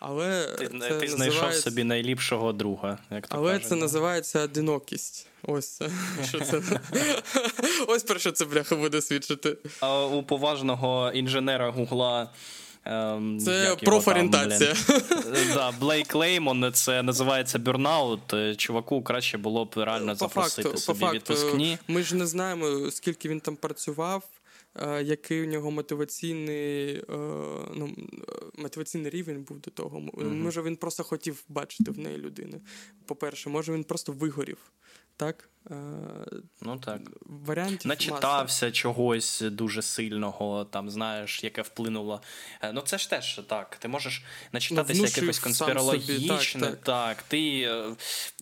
[0.06, 1.16] Але Ти, це ти називається...
[1.16, 3.00] знайшов собі найліпшого друга.
[3.12, 3.82] як то Але кажуть, це да?
[3.82, 5.28] називається одинокість.
[5.44, 5.82] Ось.
[6.28, 6.62] Що це.
[7.88, 9.58] Ось про що це бляха буде свідчити.
[9.80, 12.34] А у поважного інженера Гугла.
[12.86, 14.76] Ем, Це профорієнтація.
[15.54, 18.34] Да, Блейк Леймон, це називається бюрнаут.
[18.58, 21.78] Чуваку краще було б реально запросити факту, собі по факту, відпускні.
[21.88, 24.24] Ми ж не знаємо, скільки він там працював.
[24.76, 27.04] Е, який у нього мотиваційний е,
[27.76, 27.96] ну,
[28.58, 30.00] мотиваційний рівень був до того?
[30.00, 30.34] Mm-hmm.
[30.34, 32.62] Може, він просто хотів бачити в неї людину.
[33.06, 34.58] По-перше, може він просто вигорів.
[35.18, 35.50] Так?
[35.72, 35.76] Е,
[36.62, 37.02] ну так.
[37.22, 38.72] Варіантів Начитався маса.
[38.72, 42.22] чогось дуже сильного, там, знаєш, яке вплинуло.
[42.62, 43.76] Е, ну, це ж теж так.
[43.76, 46.62] Ти можеш начитатися ну, якихось конспірологічне.
[46.62, 46.84] Так, так.
[46.84, 47.24] так.
[47.24, 47.62] Ти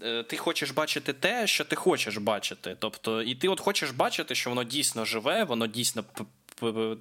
[0.02, 2.76] е, ти хочеш бачити те, що ти хочеш бачити.
[2.80, 6.04] Тобто, І ти от хочеш бачити, що воно дійсно живе, воно дійсно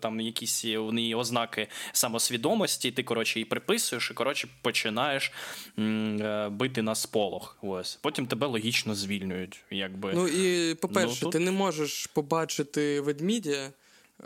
[0.01, 5.33] там якісь у неї ознаки самосвідомості, ти коротше і приписуєш, і коротше починаєш
[5.79, 7.59] е, бити на сполох.
[7.63, 9.61] Ось потім тебе логічно звільнюють.
[9.71, 11.33] Якби ну і по-перше, ну, тут...
[11.33, 13.73] ти не можеш побачити ведмідя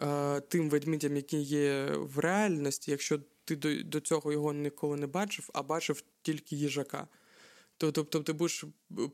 [0.02, 5.06] е, тим ведмідям, які є в реальності, якщо ти до, до цього його ніколи не
[5.06, 7.06] бачив, а бачив тільки їжака.
[7.76, 8.64] Тобто ти будеш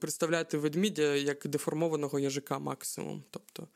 [0.00, 3.24] представляти ведмідя як деформованого їжака максимум.
[3.30, 3.68] Тобто,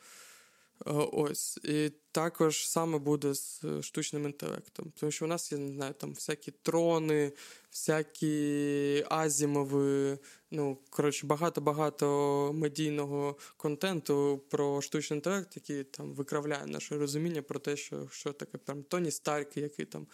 [1.12, 1.56] ось.
[1.64, 4.92] І також саме буде з штучним інтелектом.
[4.96, 7.32] Тому що у нас є, не знаю, там всякі трони,
[7.70, 10.18] всякі азімови,
[10.54, 17.76] ну, коротше, багато-багато медійного контенту про штучний інтелект, який там викравляє наше розуміння про те,
[17.76, 20.06] що що таке там Тоні Старк, який там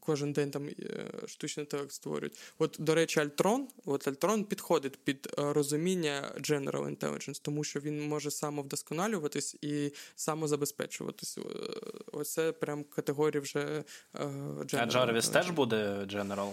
[0.00, 2.38] кожен день там е, штучний інтелект створюють.
[2.58, 8.08] От, до речі, Альтрон, от Альтрон підходить під е, розуміння General Intelligence, тому що він
[8.08, 11.38] може самовдосконалюватись і самозабезпечуватись.
[11.38, 11.42] Е,
[12.12, 14.82] оце прям категорія вже General.
[14.82, 16.52] А Джарвіс теж буде General?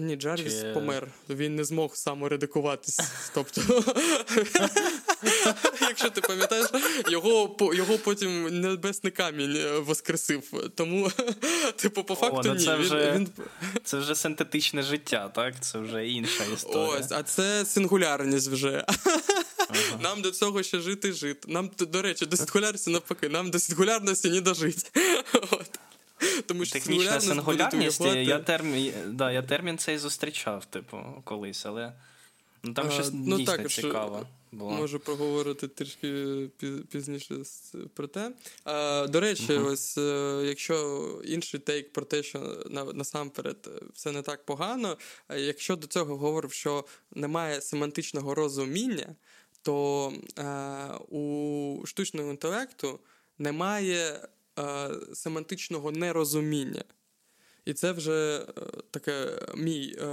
[0.00, 0.72] Ні, Джарвіс Чи...
[0.72, 1.07] помер.
[1.30, 3.00] Він не змог саморедикуватись.
[3.34, 3.84] Тобто,
[5.80, 6.66] якщо ти пам'ятаєш,
[7.08, 10.70] його його потім небесний камінь воскресив.
[10.74, 11.10] Тому,
[11.76, 12.82] типу, по факту, О, ну це ні.
[12.82, 13.28] Вже, він,
[13.84, 15.54] Це вже синтетичне життя, так?
[15.60, 16.98] Це вже інша історія.
[17.00, 18.84] Ось, а це сингулярність вже.
[19.68, 19.98] Ага.
[20.00, 21.52] Нам до цього ще жити жити.
[21.52, 25.00] Нам, до речі, до сингулярності навпаки, нам до сингулярності не дожити.
[25.50, 25.78] От.
[26.46, 31.92] Тому що Технічна сингулярність, я термін, да, я термін цей зустрічав, типу, колись, але
[32.62, 34.26] ну, там щось ну, дійсно так, цікаве.
[34.52, 34.70] Було.
[34.70, 36.48] Можу поговорити трішки
[36.90, 37.34] пізніше
[37.94, 38.32] про те.
[38.64, 39.66] А, До речі, uh-huh.
[39.66, 42.38] ось е, якщо інший тейк про те, що
[42.94, 44.96] насамперед все не так погано,
[45.36, 49.14] якщо до цього говорив, що немає семантичного розуміння,
[49.62, 53.00] то а, е, у штучного інтелекту
[53.38, 56.84] немає а, е, семантичного нерозуміння.
[57.68, 60.06] І це вже е, таке мій е,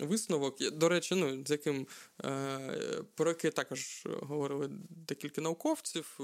[0.00, 0.70] висновок.
[0.72, 1.86] До речі, ну, з яким
[2.24, 6.20] е, про яке також говорили декілька науковців,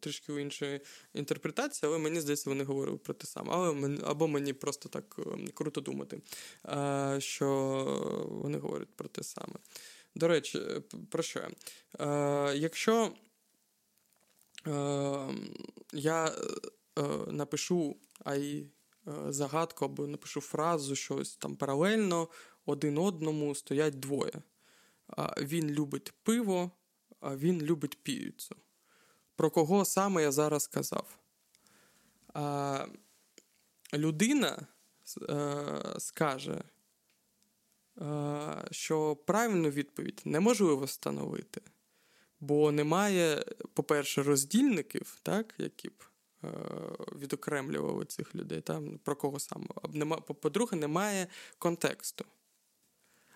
[0.00, 0.80] трішки у іншої
[1.14, 3.48] інтерпретації, але мені здається, вони говорили про те саме.
[3.52, 6.20] Але або мені просто так ем, круто думати,
[6.68, 7.48] е, що
[8.30, 9.54] вони говорять про те саме.
[10.14, 10.60] До речі,
[11.10, 11.48] про що?
[12.00, 13.12] Е, Якщо
[15.92, 16.26] я
[16.98, 18.70] е, напишу ай.
[19.08, 22.28] Е, загадку або напишу фразу, щось там паралельно
[22.66, 24.32] один одному стоять двоє.
[25.38, 26.70] Він любить пиво,
[27.20, 28.56] а він любить піцу.
[29.36, 31.18] Про кого саме я зараз казав?
[33.94, 34.66] Людина
[35.30, 35.66] е,
[35.98, 36.62] скаже,
[38.00, 41.60] е, що правильну відповідь неможливо встановити,
[42.44, 46.04] бо немає, по-перше, роздільників, так, які б
[46.44, 46.48] Е,
[47.18, 49.66] відокремлювали цих людей, там, про кого саме.
[50.40, 51.26] По-друге, немає
[51.58, 52.24] контексту.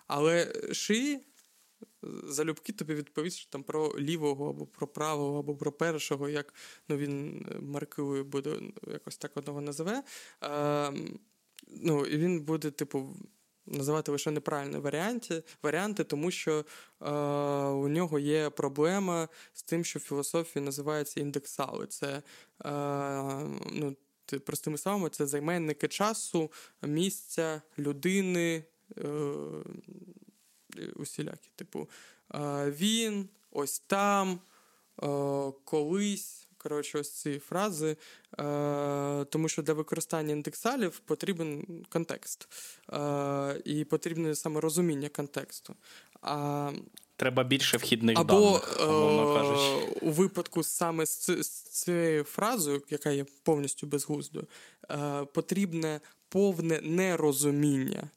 [0.07, 1.19] Але Ши
[2.23, 6.53] залюбки тобі відповість що там про лівого, або про правого, або про першого, як
[6.87, 10.03] ну, він е, маркує, буде якось так одного називе.
[10.43, 10.93] Е,
[11.67, 13.15] ну, І він буде, типу,
[13.65, 16.65] називати лише неправильні варіанти, варіанти тому що
[17.01, 17.11] е,
[17.69, 21.87] у нього є проблема з тим, що в філософії називається індексали.
[21.87, 22.21] Це е,
[23.71, 23.95] ну,
[24.45, 26.51] простими словами, це займенники часу,
[26.81, 28.63] місця, людини.
[28.97, 31.49] Е, усілякі.
[31.55, 31.89] Типу,
[32.33, 34.39] е, він, ось там,
[35.03, 36.48] е, колись.
[36.63, 37.97] Коротше, ось ці фрази,
[38.39, 42.47] е, тому що для використання індексалів потрібен контекст,
[42.93, 45.75] е, і потрібне саме розуміння контексту.
[46.21, 46.71] А,
[47.15, 49.99] Треба більше вхідних або, даних, умовно е, кажучи.
[50.01, 54.47] У випадку саме з, з цією фразою, яка є повністю безглуздою,
[54.91, 55.99] е, потрібне
[56.29, 58.09] повне нерозуміння.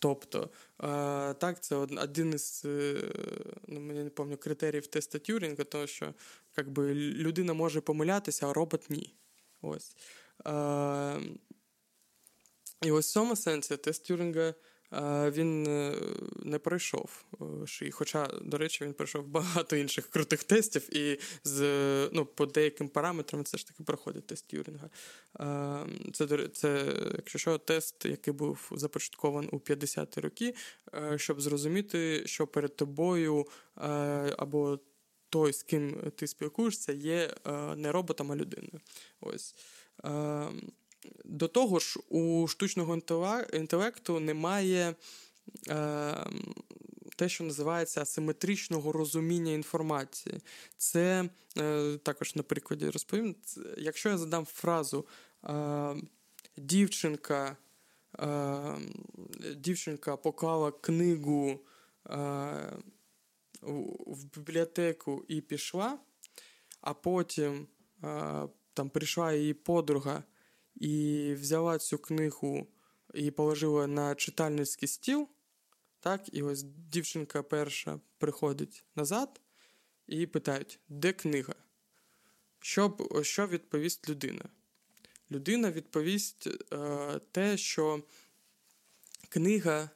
[0.00, 0.50] Тобто,
[0.82, 3.02] е, так, це один із е,
[3.66, 6.14] ну, мені не пам'ятаю, критеріїв теста Тюрінга, тому що
[6.56, 9.14] якби, людина може помилятися, а робот ні.
[9.62, 9.96] Ось.
[10.46, 11.20] Е,
[12.82, 14.54] і ось в цьому сенсі тест Тюрінга
[15.30, 15.94] він е,
[16.42, 17.90] не пройшов е, шиї.
[17.90, 21.62] Хоча, до речі, він пройшов багато інших крутих тестів, і з,
[22.12, 24.90] ну, по деяким параметрам це ж таки проходить тест Тюрінга.
[26.12, 30.54] Це, це, якщо що, тест, який був започаткований у 50-ті роки,
[30.94, 33.46] е, щоб зрозуміти, що перед тобою
[34.36, 34.78] або
[35.28, 37.34] той, з ким ти спілкуєшся, є
[37.76, 38.80] не роботом, а людиною.
[39.20, 39.54] Ось.
[41.24, 43.00] До того ж, у штучного
[43.52, 44.94] інтелекту немає
[45.68, 46.26] е,
[47.16, 50.38] те, що називається асиметричного розуміння інформації.
[50.76, 51.28] Це
[51.58, 53.36] е, також на прикладі розповім.
[53.44, 55.06] Це, якщо я задам фразу
[55.44, 55.94] е,
[56.56, 57.56] дівчинка,
[58.18, 58.76] е,
[59.56, 61.60] дівчинка поклала книгу
[62.10, 62.16] е,
[64.06, 65.98] в бібліотеку і пішла,
[66.80, 67.66] а потім
[68.04, 70.22] е, там прийшла її подруга
[70.80, 72.66] і взяла цю книгу
[73.14, 75.28] і положила на читальницький стіл.
[76.00, 79.40] Так, І ось дівчинка перша приходить назад
[80.06, 81.54] і питають, де книга?
[82.60, 84.44] Що що відповість людина?
[85.30, 88.02] Людина відповість е, те, що
[89.28, 89.90] книга е,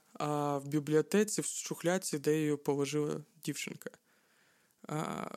[0.59, 3.91] в бібліотеці в шухляці, де її положила дівчинка.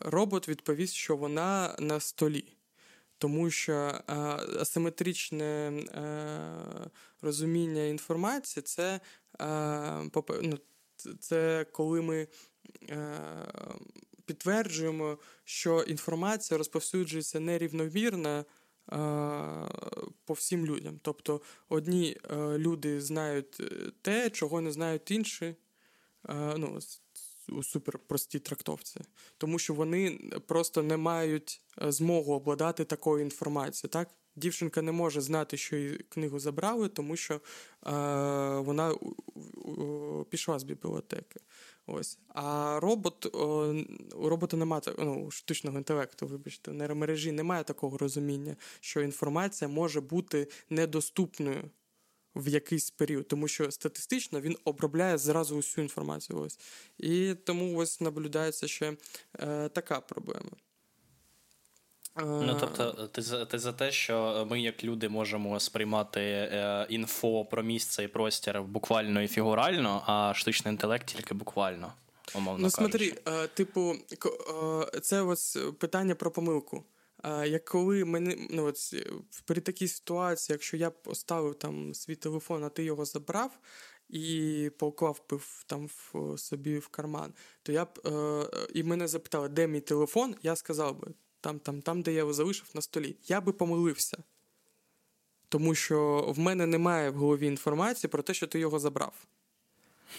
[0.01, 2.56] Робот відповість, що вона на столі
[3.17, 4.13] тому що е,
[4.59, 6.89] асиметричне е,
[7.21, 8.99] розуміння інформації це
[9.41, 10.59] е, ну,
[11.19, 12.27] це коли ми
[14.25, 18.45] підтверджуємо, що інформація розповсюджується нерівномірно
[20.25, 20.99] по всім людям.
[21.01, 23.61] Тобто одні люди знають
[24.01, 25.55] те, чого не знають інші.
[26.57, 26.79] ну,
[27.49, 29.01] у суперпростій трактовці,
[29.37, 33.91] тому що вони просто не мають е, змогу обладати такою інформацією.
[33.91, 37.39] Так, дівчинка не може знати, що її книгу забрали, тому що е,
[38.59, 38.95] вона
[40.29, 41.39] пішла з бібліотеки.
[41.89, 42.19] Ось.
[42.29, 43.75] А робот о,
[44.15, 50.47] у робота немає ну, штучного інтелекту, вибачте, нейромережі немає такого розуміння, що інформація може бути
[50.69, 51.69] недоступною
[52.37, 56.39] в якийсь період, тому що статистично він обробляє зразу усю інформацію.
[56.39, 56.59] Ось.
[56.97, 58.93] І тому ось наблюдається ще
[59.39, 60.51] е, така проблема.
[62.19, 66.87] Ну, е, тобто, ти за ти за те, що ми, як люди, можемо сприймати е,
[66.89, 71.93] інфо про місце і простір буквально і фігурально, а штучний інтелект тільки буквально.
[72.35, 73.95] умовно Ну, смотри, е, типу,
[74.95, 76.83] е, це ось питання про помилку.
[77.45, 78.95] Як коли мене ну, от,
[79.45, 83.59] при такій ситуації, якщо я поставив там свій телефон, а ти його забрав
[84.09, 89.49] і поклав пив там в собі в карман, то я б е, і мене запитали,
[89.49, 91.07] де мій телефон, я сказав би
[91.41, 93.15] там, там, там, де я його залишив на столі.
[93.27, 94.17] Я би помилився.
[95.49, 99.13] Тому що в мене немає в голові інформації про те, що ти його забрав.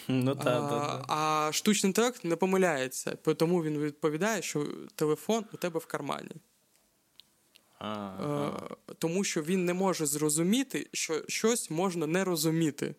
[0.09, 1.05] Ну, та, а, та, та.
[1.09, 6.31] а штучний інтелект не помиляється, тому він відповідає, що телефон у тебе в кармані.
[7.83, 8.51] Е,
[8.99, 12.95] тому що він не може зрозуміти, що щось можна не розуміти.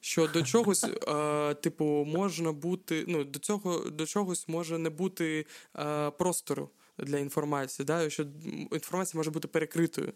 [0.00, 5.46] Що до чогось, е, типу, можна бути, ну, до цього до чогось може не бути
[5.78, 8.10] е, простору для інформації, да?
[8.10, 8.26] що
[8.72, 10.12] інформація може бути перекритою.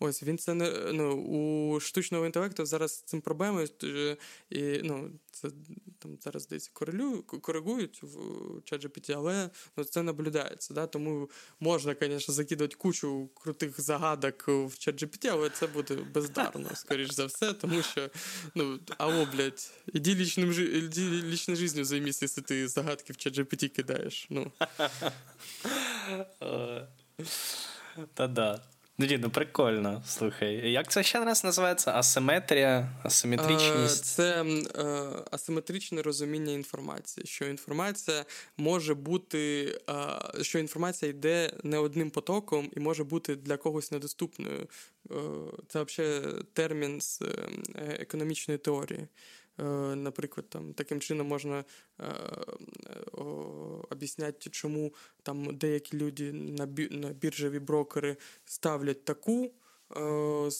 [0.00, 3.68] Ось він це не ну, у штучного інтелекту зараз з цим проблемою,
[4.50, 5.48] і ну, це
[5.98, 8.16] там зараз здається корелюють, коригують в
[8.60, 10.74] ChatGPT, але ну, це наблюдається.
[10.74, 10.86] Да?
[10.86, 11.30] Тому
[11.60, 17.52] можна, звісно, закидати кучу крутих загадок в ChatGPT, але це буде бездарно, скоріш за все,
[17.52, 18.10] тому що
[18.54, 24.26] ну, алло, блядь, іди лічним іди лічною життю займись, якщо ти загадки в ChatGPT кидаєш.
[24.30, 24.52] Ну.
[28.14, 28.62] Та-да.
[28.98, 30.02] Ну, ну прикольно.
[30.06, 30.70] Слухай.
[30.70, 31.92] Як це ще раз називається?
[31.94, 34.04] Асиметрія, асиметричність?
[34.04, 34.84] Це е,
[35.30, 37.26] асиметричне розуміння інформації.
[37.26, 38.24] Що інформація
[38.56, 44.68] може бути, е, що інформація йде не одним потоком і може бути для когось недоступною.
[45.10, 45.14] Е,
[45.68, 47.22] це взагалі термін з
[47.74, 49.06] економічної теорії.
[49.58, 49.62] Е,
[49.96, 51.64] наприклад, там таким чином можна
[52.00, 52.04] е,
[53.90, 56.66] об'ясняти, чому там деякі люди на
[57.12, 59.50] біржеві брокери ставлять таку
[59.96, 60.50] е,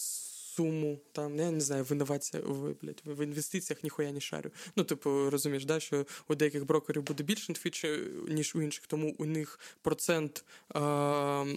[0.57, 4.51] суму, там, я не знаю, в інновація, в, блядь, в інвестиціях ніхуя не шарю.
[4.77, 9.15] Ну, типу, розумієш, да, що у деяких брокерів буде більше інфічі, ніж у інших, тому
[9.19, 10.45] у них процент
[10.75, 10.81] е,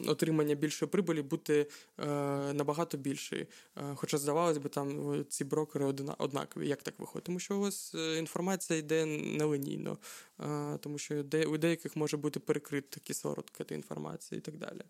[0.07, 1.65] отримання більшої прибулі буде
[1.99, 2.05] е,
[2.53, 3.47] набагато більший.
[3.77, 6.67] Е, хоча, здавалось би, там ці брокери одна, однакові.
[6.67, 7.23] Як так виходить?
[7.23, 9.97] Тому що у вас е, інформація йде нелинійно,
[10.39, 14.81] е, тому що де, у деяких може бути перекрит кислород інформації і так далі.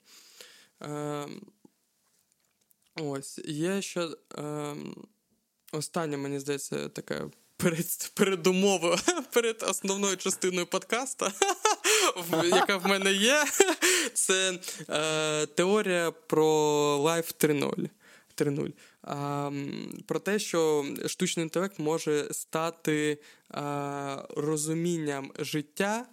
[0.81, 1.41] Ем,
[3.01, 4.75] Ось, є ще е,
[5.71, 8.97] остання, мені здається, така перед, передумова
[9.33, 11.31] перед основною частиною подкаста,
[12.43, 13.43] яка в мене є.
[14.13, 16.45] Це е, теорія про
[16.97, 17.89] Life 3.0.
[19.03, 20.03] 3.0.
[20.05, 23.61] Про те, що штучний інтелект може стати е,
[24.29, 26.05] розумінням життя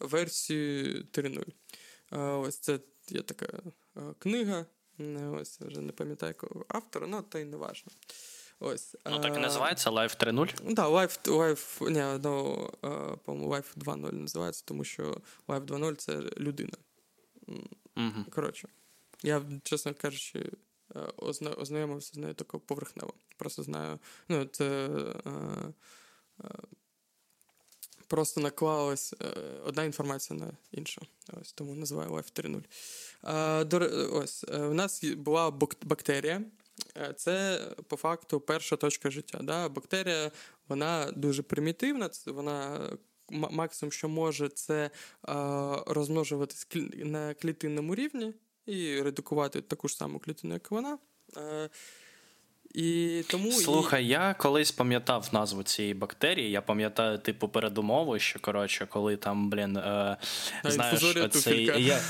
[0.00, 2.40] версією 3.0.
[2.40, 2.78] Ось це
[3.08, 3.46] є така
[3.94, 4.00] а,
[5.00, 5.30] е, книга.
[5.40, 7.92] Ось вже не пам'ятаю якого автора, ну то й не важно.
[8.60, 8.96] Ось.
[9.06, 10.46] Ну, так і називається Life 3.0?
[10.46, 12.70] Так, да, Life, Life, ні, ну,
[13.24, 16.72] по-моєму, Life 2.0 називається, тому що Life 2.0 це людина.
[17.96, 18.24] Угу.
[18.30, 18.68] Коротше,
[19.22, 20.52] я, чесно кажучи,
[21.56, 23.14] ознайомився з нею тако поверхнево.
[23.36, 23.98] Просто знаю.
[24.28, 24.88] Ну, це.
[28.06, 29.14] Просто наклалась
[29.64, 31.02] одна інформація на іншу.
[31.40, 32.62] Ось тому називаю Life
[33.22, 34.22] 3.0.
[34.22, 35.50] Ось у нас була
[35.82, 36.42] бактерія,
[36.96, 39.38] Е, це по факту перша точка життя.
[39.42, 39.68] Да?
[39.68, 40.30] Бактерія
[40.68, 42.90] вона дуже примітивна, вона
[43.30, 44.90] максимум, що може, це
[45.86, 48.34] розмножуватись на клітинному рівні
[48.66, 50.98] і редукувати таку ж саму клітину, як вона.
[52.76, 54.08] І тому Слухай, і...
[54.08, 56.50] я колись пам'ятав назву цієї бактерії.
[56.50, 60.16] Я пам'ятаю, типу, передумову, що коротше, коли там, блін, е,
[60.64, 61.84] знаєш, оцей...
[61.84, 62.00] Я...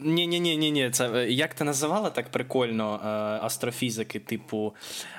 [0.00, 0.90] Ні, ні, ні, ні, ні.
[0.90, 3.08] Це е, як ти називала так прикольно е,
[3.46, 4.74] астрофізики, типу,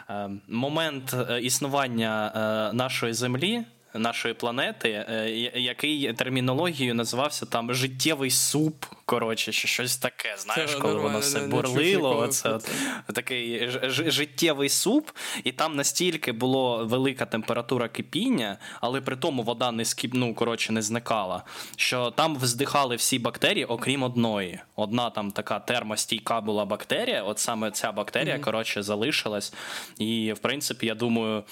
[0.10, 2.32] е, момент е, існування
[2.72, 3.64] е, нашої землі
[4.00, 8.86] нашої планети, е, який термінологією називався там життєвий суп.
[9.06, 10.36] Коротше, що щось таке.
[10.38, 12.70] Знаєш, це коли воно все бурлило, оце от,
[13.14, 15.10] такий ж- життєвий суп,
[15.44, 20.74] і там настільки була велика температура кипіння, але при тому вода не скіп, ну, коротше,
[20.74, 21.44] не зникала.
[21.76, 24.60] Що там вздихали всі бактерії, окрім одної.
[24.76, 28.42] Одна там така термостійка була бактерія, от саме ця бактерія, mm-hmm.
[28.42, 29.54] коротше, залишилась.
[29.98, 31.44] І, в принципі, я думаю,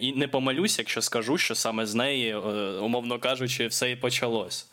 [0.00, 2.38] і не помилюсь, якщо скажу, що саме з неї, е,
[2.78, 4.66] умовно кажучи, все і почалось.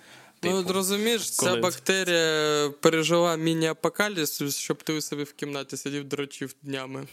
[0.44, 6.04] Ну, типу, ну, розумієш, ця бактерія пережила міні-апокаліпсис, щоб ти у себе в кімнаті сидів
[6.04, 7.08] дрочив днями.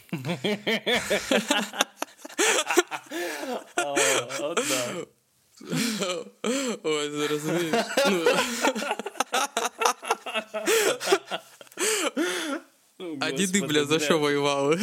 [6.83, 7.85] Ой, зрозумієш.
[8.09, 8.25] Ну.
[13.19, 14.79] А діди, бля, за що воювали?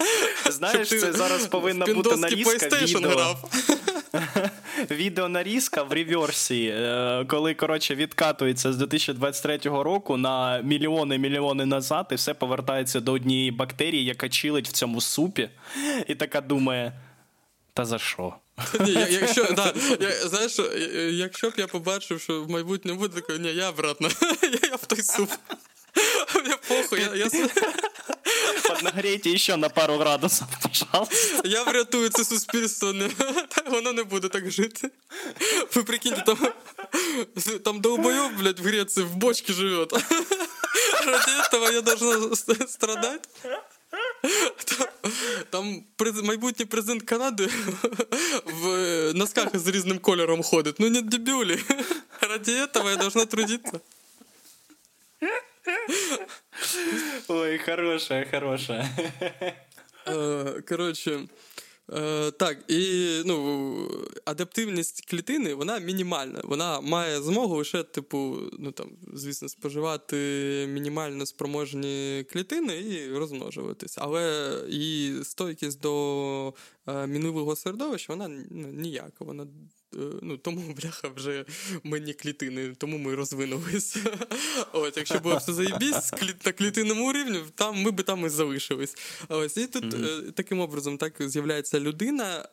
[0.50, 3.36] Знаєш, це зараз повинна бути нарізка відео.
[4.90, 12.14] Відеонарізка в реверсі, е, коли коротше відкатується з 2023 року на мільйони мільйони назад, і
[12.14, 15.48] все повертається до однієї бактерії, яка чилить в цьому супі,
[16.08, 16.92] і така думає:
[17.74, 18.34] та за що?
[18.80, 20.60] Ні, якщо да, я, знаєш,
[21.12, 24.08] якщо б я побачив, що в майбутньому буде ні, я обратно,
[24.62, 25.30] я в той суп.
[26.35, 27.29] Мне похуй, я, я...
[28.67, 31.41] Поднагрійте ще на пару градусів, пожалуйста.
[31.43, 33.09] Я врятую це суспільство, не...
[33.65, 34.91] воно не буде так жити.
[35.75, 36.37] Ви прикиньте, там
[37.63, 39.93] там долбойоб, блядь, в Греції в бочке живет.
[41.05, 42.35] Ради этого я должна
[42.67, 43.29] страдать.
[45.49, 45.83] Там
[46.23, 47.49] майбутній президент Канади
[48.45, 50.75] в носках з різним кольором ходить.
[50.79, 51.59] Ну, не дебюлі.
[52.21, 53.79] Ради этого я должна трудиться.
[57.28, 58.88] Ой, хорошая, хорошая.
[60.08, 61.28] Е, коротше,
[61.92, 63.90] е, так, і ну,
[64.24, 66.40] адаптивність клітини вона мінімальна.
[66.44, 70.16] Вона має змогу лише, типу, ну там, звісно, споживати
[70.70, 73.98] мінімально спроможні клітини і розмножуватись.
[73.98, 76.54] Але її стойкість до
[76.86, 79.24] е, мінливого середовища вона ну, ніяка.
[79.24, 79.46] Вона
[80.22, 81.44] ну, тому, бляха, вже
[81.82, 84.00] мені клітини, тому ми розвинулися.
[84.72, 86.12] От, Якщо було все заєбісь
[86.44, 88.96] на клітинному рівні, там ми би там і залишились.
[89.28, 90.32] Ось, І тут mm-hmm.
[90.32, 92.48] таким образом так з'являється людина,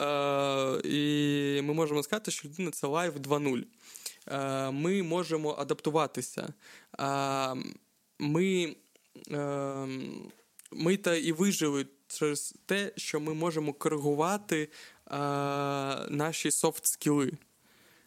[0.83, 4.71] і ми можемо сказати, що людина це life 2.0.
[4.71, 6.53] Ми можемо адаптуватися.
[8.19, 8.75] Ми
[10.71, 14.69] ми та і вижили через те, що ми можемо коригувати
[16.09, 17.31] наші софт скіли.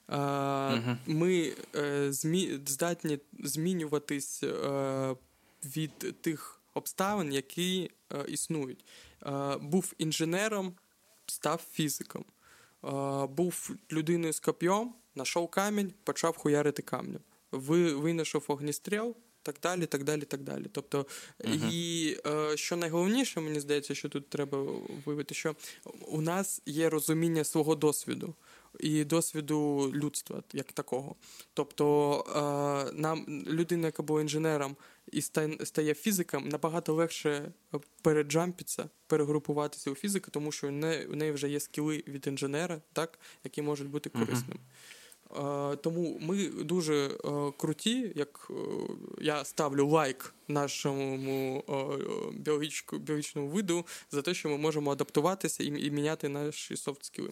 [0.09, 0.97] Uh-huh.
[1.07, 5.17] Ми е, змі, здатні змінюватись е,
[5.65, 8.85] від тих обставин, які е, існують.
[9.27, 10.75] Е, був інженером,
[11.27, 12.25] став фізиком.
[12.85, 12.91] Е,
[13.27, 17.21] був людиною з коп'єм, знайшов камінь, почав хуярити камнем.
[17.53, 19.17] Ви винайшов огністріл,
[19.47, 20.67] так далі, так далі, так далі.
[20.73, 21.07] Тобто,
[21.41, 21.71] uh-huh.
[21.73, 24.59] і е, що найголовніше, мені здається, що тут треба
[25.05, 25.57] виявити, що
[26.09, 28.35] у нас є розуміння свого досвіду
[28.81, 31.15] і досвіду людства як такого.
[31.55, 31.87] Тобто,
[32.29, 34.77] е, нам людина, яка була інженером
[35.13, 35.23] і
[35.65, 37.53] стає фізиком, набагато легше
[38.03, 43.63] переджампитися, перегрупуватися у фізику, тому що у неї вже є скіли від інженера, так, які
[43.63, 44.55] можуть бути корисними.
[44.55, 45.06] Uh-huh.
[45.83, 47.11] Тому ми дуже
[47.57, 48.13] круті.
[48.15, 48.51] Як
[49.21, 51.63] я ставлю лайк нашому
[52.33, 57.31] біологічному виду за те, що ми можемо адаптуватися і міняти наші soft skill -и.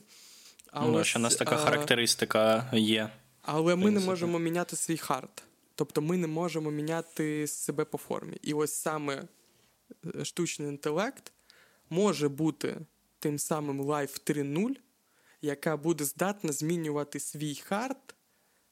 [0.75, 3.11] Ну, що у нас така характеристика є.
[3.43, 5.43] Але ми не можемо міняти свій hard.
[5.75, 8.39] Тобто ми не можемо міняти себе по формі.
[8.43, 9.23] І ось саме
[10.17, 11.33] е, штучний інтелект
[11.91, 12.77] може бути
[13.19, 14.71] тим самим Life 3.0,
[15.45, 18.15] яка буде здатна змінювати свій hard,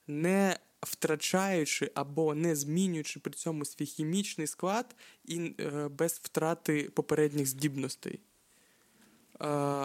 [0.07, 7.47] не втрачаючи або не змінюючи при цьому свій хімічний склад і е, без втрати попередніх
[7.47, 8.21] здібностей.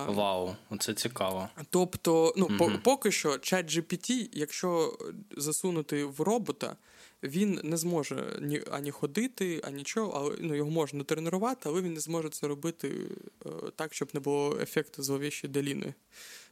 [0.07, 1.49] Вау, це цікаво.
[1.69, 2.71] Тобто, ну, угу.
[2.83, 4.97] поки що, ChatGPT, якщо
[5.37, 6.75] засунути в робота,
[7.23, 11.93] він не зможе ні ані ходити, ані нічого, але ну, його можна тренувати, але він
[11.93, 13.11] не зможе це робити
[13.45, 15.93] е, так, щоб не було ефекту зловіщої доліни.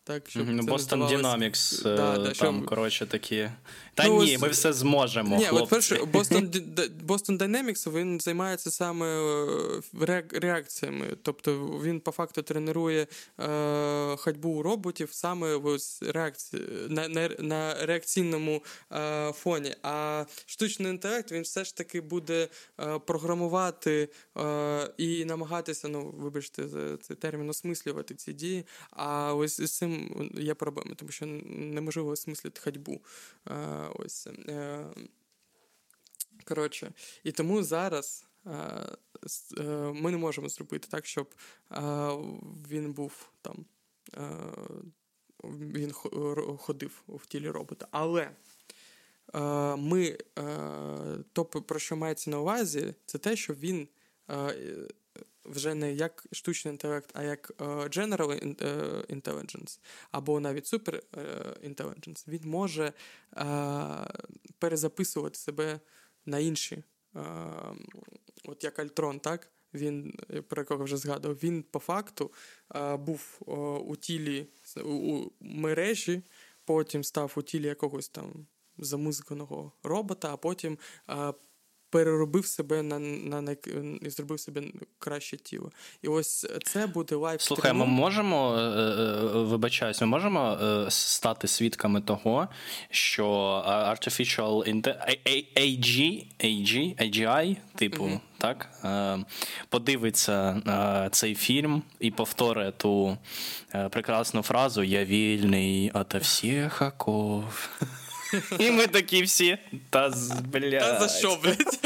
[0.07, 0.65] Так, щоб mm-hmm.
[0.65, 2.65] Boston Dynamics, да, да, там, щоб...
[2.65, 3.49] коротше, такі.
[3.93, 5.37] Та ну, ні, ми все зможемо.
[5.37, 5.63] Ні, хлопці.
[5.63, 6.49] от перше, Boston,
[7.05, 9.05] Boston Dynamics він займається саме
[10.07, 11.05] е, реакціями.
[11.21, 13.07] Тобто він по факту тренує
[13.39, 19.75] е, ходьбу у роботів саме ось реакції, на на, на реакційному е, фоні.
[19.83, 22.47] А штучний інтелект він все ж таки буде
[22.79, 26.63] е, програмувати е, і намагатися, ну, вибачте,
[27.01, 28.65] цей термін осмислювати ці дії.
[28.91, 29.94] А ось з цим
[30.33, 33.01] є проблеми, тому що неможливо осмислити ходьбу.
[33.95, 34.27] Ось.
[34.27, 34.85] Е,
[36.43, 36.91] коротше,
[37.23, 41.35] і тому зараз е, ми не можемо зробити так, щоб
[42.69, 43.65] він був там.
[45.43, 45.91] Він
[46.57, 47.87] ходив в тілі робота.
[47.91, 48.31] Але
[49.77, 50.17] ми,
[51.33, 53.87] то, про що мається на увазі, це те, що він
[55.45, 58.55] вже не як штучний інтелект, а як General
[59.15, 59.79] Intelligence,
[60.11, 61.01] або навіть Super
[61.69, 62.93] Intelligence, він може
[64.59, 65.79] перезаписувати себе
[66.25, 66.83] на інші.
[68.45, 69.51] От як Альтрон, так?
[69.73, 72.31] Він, про якого вже згадував, він по факту
[72.99, 73.39] був
[73.85, 74.47] у тілі
[74.83, 76.23] у мережі,
[76.65, 78.47] потім став у тілі якогось там
[78.77, 80.77] замудиканого робота, а потім
[81.95, 83.55] переробив себе на на, на
[84.01, 84.63] і зробив себе
[84.99, 85.71] краще тіло.
[86.01, 87.41] І ось це буде life.
[87.41, 92.47] Слухай, ми можемо е, е, вибачаюсь, ми можемо е, стати свідками того,
[92.89, 93.25] що
[93.67, 94.83] artificial
[95.57, 98.19] AG, AG, AGI, типу, mm-hmm.
[98.37, 98.69] так,
[99.69, 100.61] подивиться
[101.11, 103.17] цей фільм і повторить ту
[103.91, 107.69] прекрасну фразу Я вільний ото всіх оков.
[108.59, 109.57] І ми такі всі.
[109.89, 110.13] Та
[110.53, 110.79] блядь.
[110.79, 111.79] Та за що, блядь?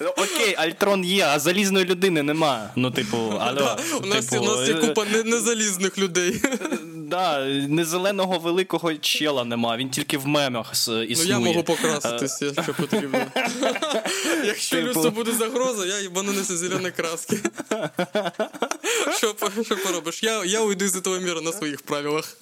[0.00, 2.70] Ну, окей, Альтрон є, а залізної людини нема.
[2.76, 3.76] Ну, типу, алло.
[4.02, 6.42] У нас типу, є купа незалізних людей.
[7.10, 11.16] Да, не зеленого великого чела нема, він тільки в мемах існує.
[11.16, 13.26] Ну я можу покраситися, якщо потрібно.
[14.44, 14.88] Якщо типу...
[14.88, 17.38] людству буде загроза, я їбану на себе зелені краски.
[19.16, 20.22] Що поробиш?
[20.22, 22.36] Я я уйду з цього міра на своїх правилах.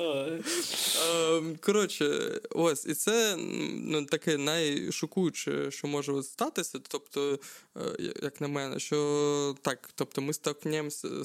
[0.00, 3.36] Ем, коротше, ось, і це
[3.74, 6.78] ну, таке найшокуюче, що може статися.
[6.88, 7.38] Тобто,
[7.76, 11.24] е, як на мене, що так, тобто ми стикнемося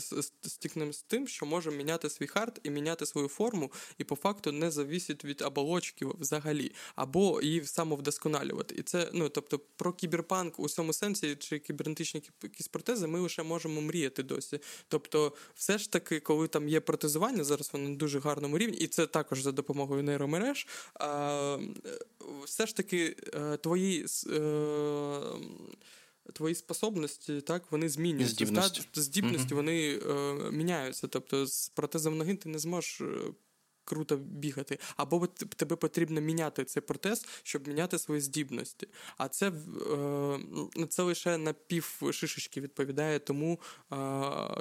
[0.91, 4.71] з тим, що можемо міняти свій hard і міняти свою форму, і по факту не
[4.71, 8.75] завісить від оболочки взагалі, або її самовдосконалювати.
[8.75, 13.43] І це, ну тобто, про кіберпанк у цьому сенсі чи кібернетичні якісь протези ми лише
[13.43, 14.59] можемо мріяти досі.
[14.87, 19.07] Тобто, все ж таки, коли там є протезування, зараз воно дуже гарному рівні, і це
[19.07, 20.67] також за допомогою нейромереж.
[20.93, 21.57] А,
[22.45, 24.05] Все ж таки, е, твої.
[24.33, 25.19] Е,
[26.33, 28.35] твої способності, так, вони змінюються.
[28.35, 31.07] Здібності, Здібності mm вони е, міняються.
[31.07, 33.01] Тобто з протезом ноги ти не зможеш
[33.85, 38.87] круто бігати, або тебе потрібно міняти цей протез, щоб міняти свої здібності.
[39.17, 39.51] А це
[40.77, 43.59] е, це лише на пів шишечки відповідає тому
[43.93, 43.95] е,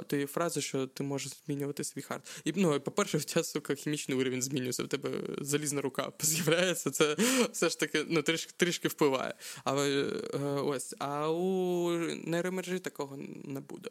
[0.07, 2.41] тієї фрази, що ти можеш змінювати свій hard.
[2.43, 5.09] І ну, по-перше, в тебе, сука, хімічний уровень змінюється, в тебе
[5.41, 7.15] залізна рука з'являється, це
[7.51, 9.33] все ж таки ну, трішки трішки впливає.
[9.63, 10.03] Але
[10.33, 11.89] е, ось, а у
[12.25, 13.89] нейромережі такого не буде.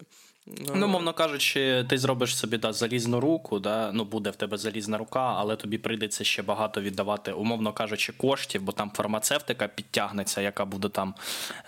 [0.75, 4.99] Ну, мовно кажучи, ти зробиш собі да, залізну руку, да, ну буде в тебе залізна
[4.99, 10.65] рука, але тобі прийдеться ще багато віддавати, умовно кажучи, коштів, бо там фармацевтика підтягнеться, яка
[10.65, 11.15] буде там,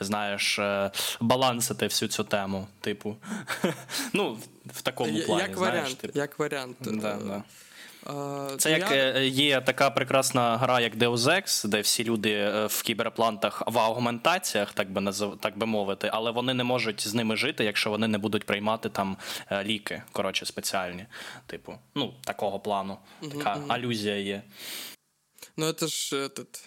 [0.00, 0.90] знаєш, е,
[1.20, 2.66] балансити всю цю тему.
[2.80, 3.16] Типу,
[4.12, 5.42] ну, в такому плані.
[5.42, 6.18] Як знаєш, варіант, типу.
[6.18, 6.76] як варіант.
[6.80, 7.42] Да, е, да.
[8.58, 8.90] Це як.
[8.92, 13.78] Е, є така прекрасна гра, як Deus Ex, де всі люди е, в кіберплантах в
[13.78, 17.90] аугментаціях, так би назив, так би мовити, але вони не можуть з ними жити, якщо
[17.90, 19.16] вони не будуть приймати там
[19.50, 21.06] е, ліки, коротше, спеціальні.
[21.46, 22.98] Типу, ну, такого плану.
[23.20, 23.72] Така mm-hmm.
[23.72, 24.42] алюзія є.
[25.56, 26.64] Ну, це ж этот,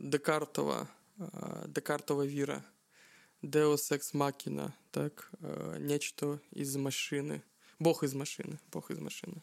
[0.00, 0.86] Декартова,
[1.66, 2.62] Декартова віра.
[3.42, 5.32] Deus Ex Machina, так,
[5.78, 7.40] нечто із машини.
[7.78, 8.58] Бог із машини.
[8.72, 9.36] Бог із машини.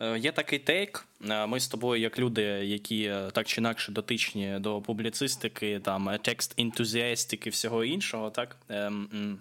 [0.00, 1.06] Е, є такий тейк.
[1.30, 6.10] Е, ми з тобою, як люди, які е, так чи інакше дотичні до публіцистики, там
[6.22, 8.56] текст ентузіастики, всього іншого, так.
[8.68, 9.38] Ем,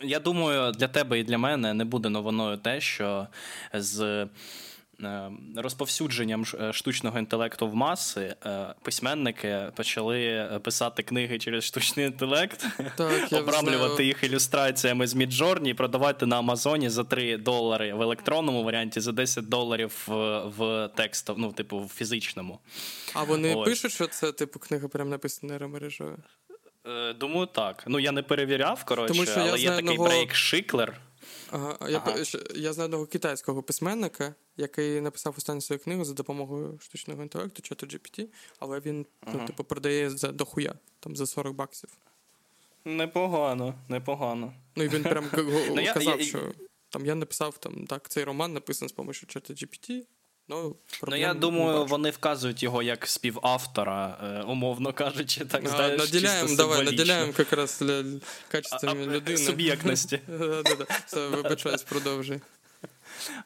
[0.00, 3.26] я думаю, для тебе і для мене не буде новиною те, що
[3.72, 4.26] з
[5.56, 12.66] розповсюдженням е, штучного інтелекту в маси е, письменники почали писати книги через штучний інтелект,
[12.96, 18.64] так, обрамлювати їх ілюстраціями з Midjourney і продавати на Амазоні за 3 долари в електронному
[18.64, 22.58] варіанті, за 10 доларів в, в тексту, ну, типу, в фізичному.
[23.14, 23.68] А вони Ось.
[23.68, 26.16] пишуть, що це типу книга прям написана нейромережою?
[27.20, 27.84] Думаю, так.
[27.86, 30.08] Ну я не перевіряв, коротше, Тому що але є такий одного...
[30.08, 31.00] брейк Шиклер.
[31.50, 32.24] Ага, Я ага.
[32.54, 37.86] я знаю одного китайського письменника, який написав останню свою книгу за допомогою штучного інтелекту, чату
[37.86, 38.26] GPT,
[38.58, 39.36] але він ага.
[39.40, 41.90] ну, типу, продає за дохуя, там за 40 баксів.
[42.84, 44.52] Непогано, непогано.
[44.76, 45.30] Ну і він прям
[45.70, 46.52] ну, казав, що
[46.88, 50.02] там я написав там так, цей роман написаний з допомогою чата GPT.
[50.48, 50.76] Ну,
[51.08, 56.56] ну я думаю, вони вказують його як співавтора, е, умовно кажучи, так а, знаєш, наділяємо,
[56.56, 57.84] давай, наділяємо якраз
[58.48, 59.38] качествами людини.
[59.38, 60.20] Суб'єктності.
[61.12, 62.40] Вибачаюсь, продовжуй.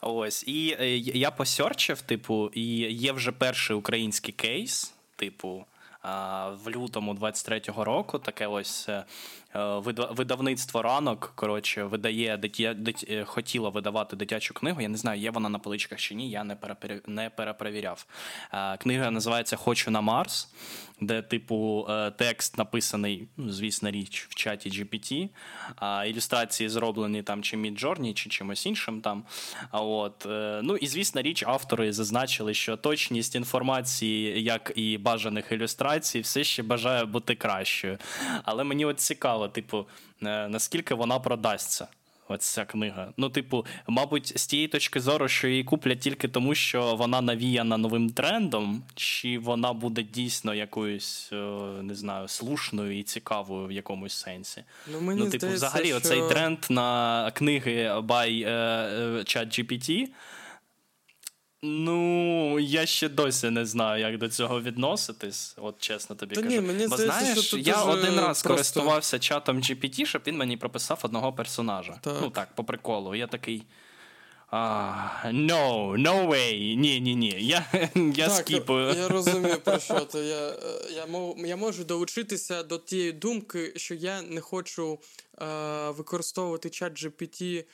[0.00, 0.44] Ось.
[0.46, 2.62] І е, я посерчив, типу, і
[2.92, 5.64] є вже перший український кейс, типу,
[6.64, 9.04] в лютому 23-го року таке ось е,
[9.54, 14.80] видавництво ранок коротше, видає дитя, дит, е, хотіло видавати дитячу книгу.
[14.80, 16.56] Я не знаю, є вона на поличках чи ні, я не
[17.06, 18.06] не перепровіряв.
[18.78, 20.48] Книга називається Хочу на Марс
[21.02, 25.28] де, типу, е, текст написаний, ну, звісно, річ в чаті GPT,
[25.76, 29.24] а ілюстрації зроблені там чи Midjourney, чи чимось іншим там.
[29.72, 36.20] От, е, Ну і звісно, річ, автори зазначили, що точність інформації, як і бажаних ілюстрацій,
[36.20, 37.98] все ще бажає бути кращою.
[38.44, 39.86] Але мені от цікаво, типу,
[40.22, 41.88] е, наскільки вона продасться
[42.28, 43.12] оця книга.
[43.16, 47.76] Ну, типу, мабуть, з тієї точки зору, що її куплять тільки тому, що вона навіяна
[47.76, 51.36] новим трендом, чи вона буде дійсно якоюсь, е,
[51.82, 54.64] не знаю, слушною і цікавою в якомусь сенсі.
[54.92, 55.96] Ну, мені ну типу, здається, взагалі, що...
[55.96, 60.08] оцей тренд на книги by uh, ChatGPT–
[61.64, 66.54] Ну, я ще досі не знаю, як до цього відноситись, от чесно тобі Та кажу.
[66.54, 68.48] Ні, мені Бо здається, знаєш, що я один раз просто...
[68.48, 71.98] користувався чатом GPT, щоб він мені прописав одного персонажа.
[72.00, 72.16] Так.
[72.22, 73.14] Ну так, по приколу.
[73.14, 73.62] Я такий.
[74.52, 76.76] Uh, no, no way.
[76.76, 77.36] Ні, ні, ні.
[77.38, 78.94] Я я так, скіпую.
[78.94, 80.22] Я розумію, про що то.
[80.22, 80.54] Я
[80.96, 81.06] я,
[81.46, 84.98] я можу долучитися до тієї думки, що я не хочу
[85.38, 87.64] uh, використовувати чат GPT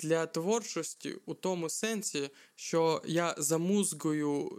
[0.00, 4.58] для творчості у тому сенсі, що я замузгую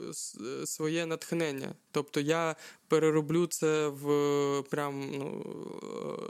[0.66, 1.76] своє натхнення.
[1.92, 2.56] Тобто я
[2.88, 5.46] перероблю це в прям ну,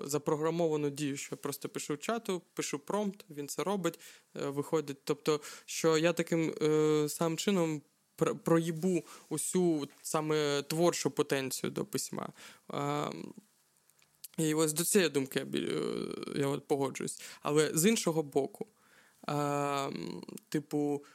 [0.06, 4.00] запрограмовану дію, що я просто пишу чату, пишу промпт, він це робить,
[4.36, 4.98] е, виходить.
[5.04, 7.82] Тобто, що я таким е, самим чином.
[8.44, 12.30] Проїбу усю саме творчу потенцію до письма.
[14.38, 15.72] І ось до цієї думки я, е,
[16.36, 17.22] я от погоджуюсь.
[17.42, 18.68] Але з іншого боку,
[19.28, 19.90] а,
[20.50, 21.06] типу,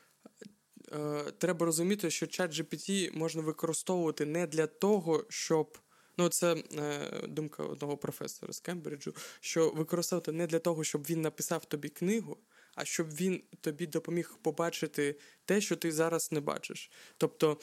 [0.92, 5.78] е, треба розуміти, що чат GPT можна використовувати не для того, щоб.
[6.18, 11.20] Ну, це е, думка одного професора з Кембриджу, що використовувати не для того, щоб він
[11.20, 12.36] написав тобі книгу,
[12.74, 16.90] а щоб він тобі допоміг побачити те, що ти зараз не бачиш.
[17.16, 17.58] Тобто,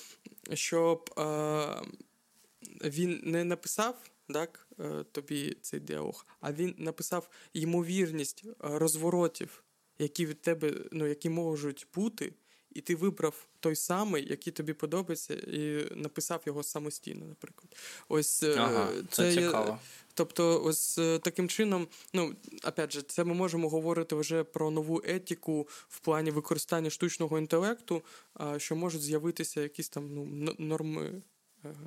[0.54, 1.82] щоб е,
[2.84, 3.96] він не написав
[4.34, 9.64] так, е, тобі цей діалог, а він написав ймовірність е, розворотів,
[10.00, 12.34] які від тебе ну, які можуть бути,
[12.72, 17.76] і ти вибрав той самий, який тобі подобається, і написав його самостійно, наприклад.
[18.10, 19.80] Ось е, ага, це, це цікаво.
[20.14, 25.68] Тобто, ось таким чином, ну опять же, це ми можемо говорити вже про нову етику
[25.88, 28.04] в плані використання штучного інтелекту,
[28.58, 31.22] що можуть з'явитися якісь там ну, норми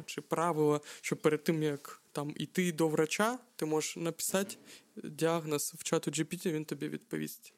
[0.06, 4.56] чи правила, що перед тим як там іти до врача, ти можеш написати
[4.96, 7.54] діагноз в чату GPT, він тобі відповість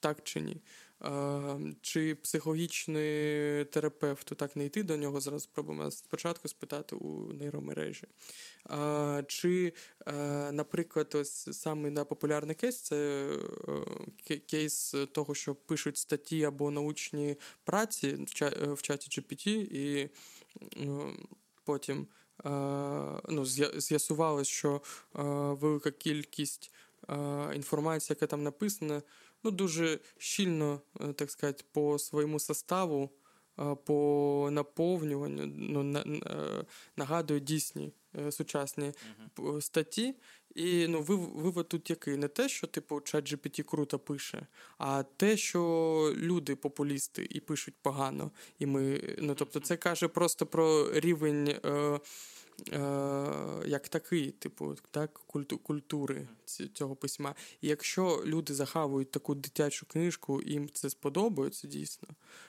[0.00, 0.60] так чи ні.
[1.80, 8.04] Чи психологічний терапевт, так не йти до нього, зразу спробуємо спочатку спитати у нейромережі.
[9.26, 9.72] Чи,
[10.52, 13.28] наприклад, ось саме на популярний кейс це
[14.30, 18.26] е, кейс того, що пишуть статті або научні праці
[18.60, 20.10] в чаті GPT, і
[21.70, 22.06] потім
[23.28, 23.44] ну,
[23.76, 24.80] з'ясувалось, що
[25.60, 26.72] велика кількість
[27.54, 29.02] інформації, яка там написана,
[29.42, 33.10] ну, дуже щільно, е, так сказати, по своєму составу,
[33.84, 36.64] по наповнюванню, ну, е,
[36.96, 38.92] нагадують дійсні е, сучасні
[39.36, 39.60] uh-huh.
[39.60, 40.14] статті,
[40.54, 41.02] І ну,
[41.34, 42.16] вивод тут який?
[42.16, 44.46] Не те, що типу ChatGPT круто пише,
[44.78, 45.60] а те, що
[46.16, 48.30] люди популісти і пишуть погано.
[48.58, 51.48] І ми, ну, Тобто, це каже просто про рівень.
[51.64, 52.00] Е,
[53.66, 55.20] як такий, типу, так,
[55.62, 56.28] культури
[56.74, 57.34] цього письма.
[57.60, 62.08] І якщо люди захавують таку дитячу книжку, їм це сподобається дійсно,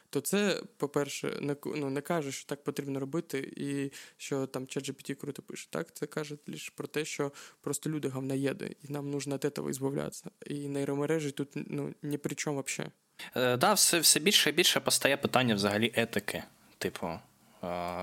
[0.09, 5.13] то це, по-перше, не ну, не каже, що так потрібно робити, і що там ChatGPT
[5.13, 5.67] круто пише.
[5.69, 7.31] Так, це каже лише про те, що
[7.61, 10.31] просто люди говноєди, і нам нужно від цього збавлятися.
[10.45, 12.91] І нейромережі тут ну, ні при чому взагалі.
[13.35, 16.43] Е, да, все все більше і більше постає питання взагалі етики.
[16.77, 17.07] Типу,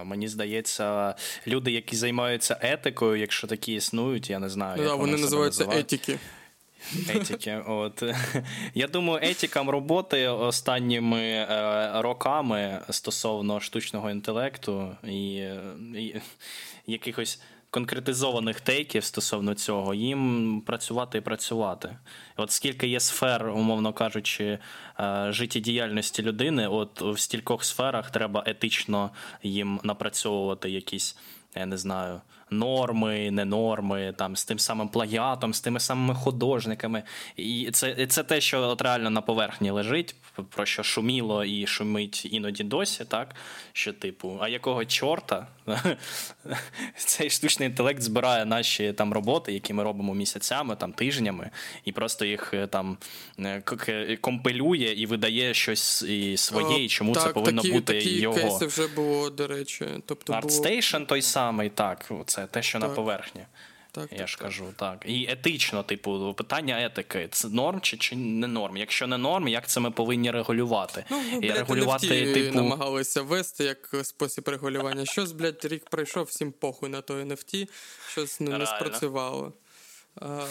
[0.04, 1.14] Мені здається,
[1.46, 4.74] люди, які займаються етикою, якщо такі існують, я не знаю.
[4.82, 6.18] Ну, як Вони називаються етики.
[7.08, 7.62] Етики.
[7.66, 8.02] От.
[8.74, 15.34] Я думаю, етикам роботи останніми е, роками стосовно штучного інтелекту і,
[15.94, 16.20] і
[16.86, 21.96] якихось конкретизованих тейків стосовно цього, їм працювати і працювати.
[22.36, 24.58] От скільки є сфер, умовно кажучи,
[25.00, 29.10] е, життєдіяльності людини, от в стількох сферах треба етично
[29.42, 31.16] їм напрацьовувати якісь,
[31.54, 32.20] я не знаю
[32.50, 37.02] норми, не норми, там з тим самим плагіатом, з тими самими художниками.
[37.36, 40.14] І це це те, що от реально на поверхні лежить,
[40.50, 43.34] про що шуміло і шумить іноді досі, так?
[43.72, 45.46] Що, типу, а якого чорта
[46.96, 51.50] цей штучний інтелект збирає наші там роботи, які ми робимо місяцями, там тижнями,
[51.84, 52.98] і просто їх е, там
[53.38, 58.20] е, компилює і видає щось і своє, і чому так, це повинно такі, бути такі
[58.20, 58.34] його.
[58.34, 59.86] кейси вже було, до речі.
[60.06, 61.06] Тобто ArtStation було...
[61.06, 62.12] той самий, так.
[62.26, 62.88] Це це те, що так.
[62.88, 63.46] на поверхні.
[63.92, 64.42] Так, Я так, ж так.
[64.42, 65.04] кажу, так.
[65.06, 67.28] І етично, типу, питання етики.
[67.30, 68.76] Це норм чи чи не норм?
[68.76, 71.04] Якщо не норм, як це ми повинні регулювати?
[71.10, 72.56] Ну, і блядь, регулювати, NFT типу...
[72.56, 75.04] намагалися ввести як спосіб регулювання.
[75.04, 77.68] Щось, блядь, рік пройшов, всім похуй на той NFT,
[78.08, 79.52] щось ну, не спрацювало.
[80.20, 80.46] А,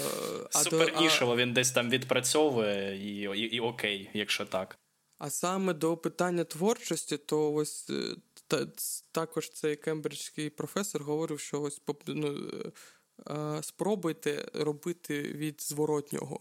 [0.49, 4.77] Супер а, нішево, він десь там відпрацьовує і, і, і окей, якщо так.
[5.17, 8.15] А саме до питання творчості, то ось е,
[8.47, 8.67] та,
[9.11, 12.51] також цей кембриджський професор говорив, що ось ну,
[13.29, 16.39] е, спробуйте робити від зворотнього.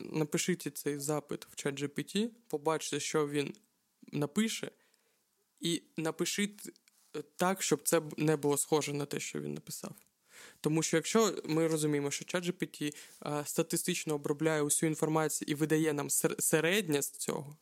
[0.00, 3.54] Напишіть цей запит в чат GPT, побачите, що він
[4.12, 4.70] напише,
[5.60, 6.70] і напишіть
[7.36, 9.94] так, щоб це не було схоже на те, що він написав.
[10.60, 12.96] Тому що якщо ми розуміємо, що ChatGPT
[13.44, 17.56] статистично обробляє усю інформацію і видає нам середнє з цього,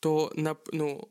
[0.00, 0.32] то
[0.72, 1.08] ну,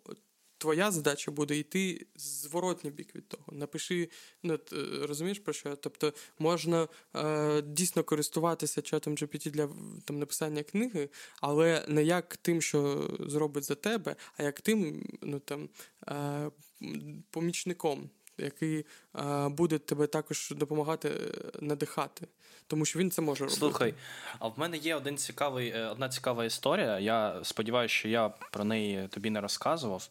[0.60, 3.44] твоя задача буде йти зворотній бік від того.
[3.52, 4.10] Напиши,
[4.44, 4.60] ну
[5.02, 5.76] розумієш про що?
[5.76, 9.70] Тобто можна е, дійсно користуватися чатом GPT для
[10.06, 11.10] там написання книги,
[11.42, 15.70] але не як тим, що зробить за тебе, а як тим, ну там
[16.08, 16.52] е,
[17.32, 18.10] помічником
[18.40, 22.28] який а, буде тебе також допомагати е, надихати,
[22.68, 23.60] тому що він це може робити.
[23.60, 23.94] Слухай,
[24.40, 27.00] а в мене є один цікавий, е, одна цікава історія.
[27.00, 30.10] Я сподіваюся, що я про неї тобі не розказував.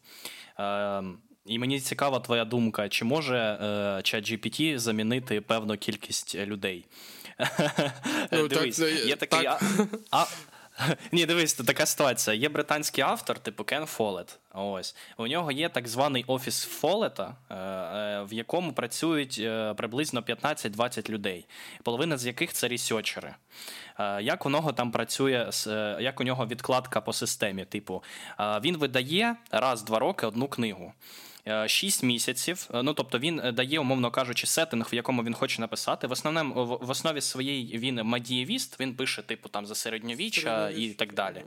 [0.61, 1.03] Е,
[1.47, 3.65] і мені цікава твоя думка, чи може е,
[3.97, 6.87] ChatGPT замінити певну кількість людей?
[8.33, 9.49] Ну, Дивись, так, є такий.
[11.13, 12.37] Ні, дивись, така ситуація.
[12.37, 14.39] Є британський автор, типу Кен Фолет.
[14.55, 20.21] Ось у нього є так званий офіс Фолета, е, е, в якому працюють е, приблизно
[20.21, 21.47] 15-20 людей,
[21.83, 23.35] половина з яких це ресерчери.
[24.21, 25.51] Як у нього там працює,
[26.01, 27.65] як у нього відкладка по системі?
[27.65, 28.03] Типу,
[28.39, 30.93] він видає раз-два роки одну книгу.
[31.67, 32.69] 6 місяців.
[32.75, 36.07] Ну тобто він дає, умовно кажучи, сеттинг, в якому він хоче написати.
[36.07, 41.15] В основному в основі своєї він медієвіст, він пише, типу, там за середньовіччя і так
[41.15, 41.45] далі.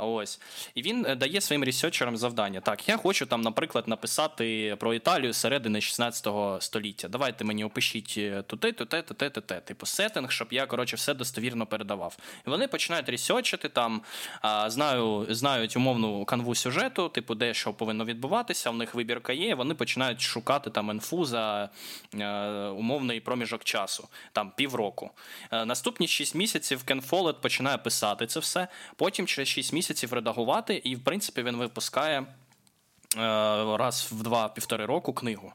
[0.00, 0.40] Ось.
[0.74, 2.60] І він е, дає своїм ресерчерам завдання.
[2.60, 6.28] Так, я хочу там, наприклад, написати про Італію середини 16
[6.62, 7.08] століття.
[7.08, 9.60] Давайте мені опишіть туте, туте, туте, туте.
[9.60, 12.16] Типу сеттинг, щоб я коротше все достовірно передавав.
[12.46, 14.02] І вони починають ресерчити там,
[14.40, 18.70] а, знаю, знають умовну канву сюжету, типу, де що повинно відбуватися.
[18.70, 19.54] У них вибірка є.
[19.54, 21.68] Вони починають шукати там інфу за
[22.14, 22.26] е,
[22.68, 25.10] умовний проміжок часу, там півроку.
[25.50, 28.68] Е, наступні 6 місяців Кен Фолет починає писати це все.
[28.96, 32.26] Потім через 6 місяців місяців редагувати, і, в принципі, він випускає е,
[33.76, 35.52] раз в два-півтори року книгу.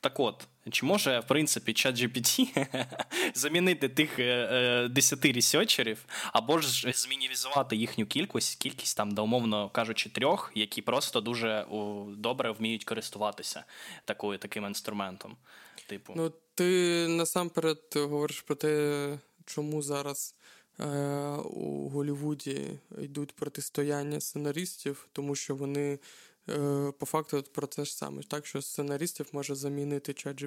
[0.00, 2.66] Так от, чи може, в принципі, чат GPT
[3.34, 9.70] замінити тих е, 10 е, ресерчерів, або ж змінівізувати їхню кількість, кількість там, до умовно
[9.70, 11.66] кажучи, трьох, які просто дуже
[12.08, 13.64] добре вміють користуватися
[14.04, 15.36] такою, таким інструментом.
[15.86, 16.12] Типу.
[16.16, 20.34] Ну, ти насамперед говориш про те, чому зараз
[21.44, 25.98] у Голлівуді йдуть протистояння сценаристів, тому що вони
[26.48, 28.22] е, по факту про це ж саме.
[28.22, 30.44] Так що сценаристів може замінити чат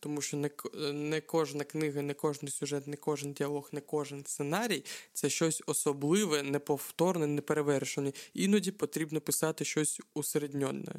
[0.00, 0.50] тому що не
[0.92, 6.42] не кожна книга, не кожен сюжет, не кожен діалог, не кожен сценарій це щось особливе,
[6.42, 8.12] неповторне, неперевершене.
[8.34, 10.94] Іноді потрібно писати щось усередньонне.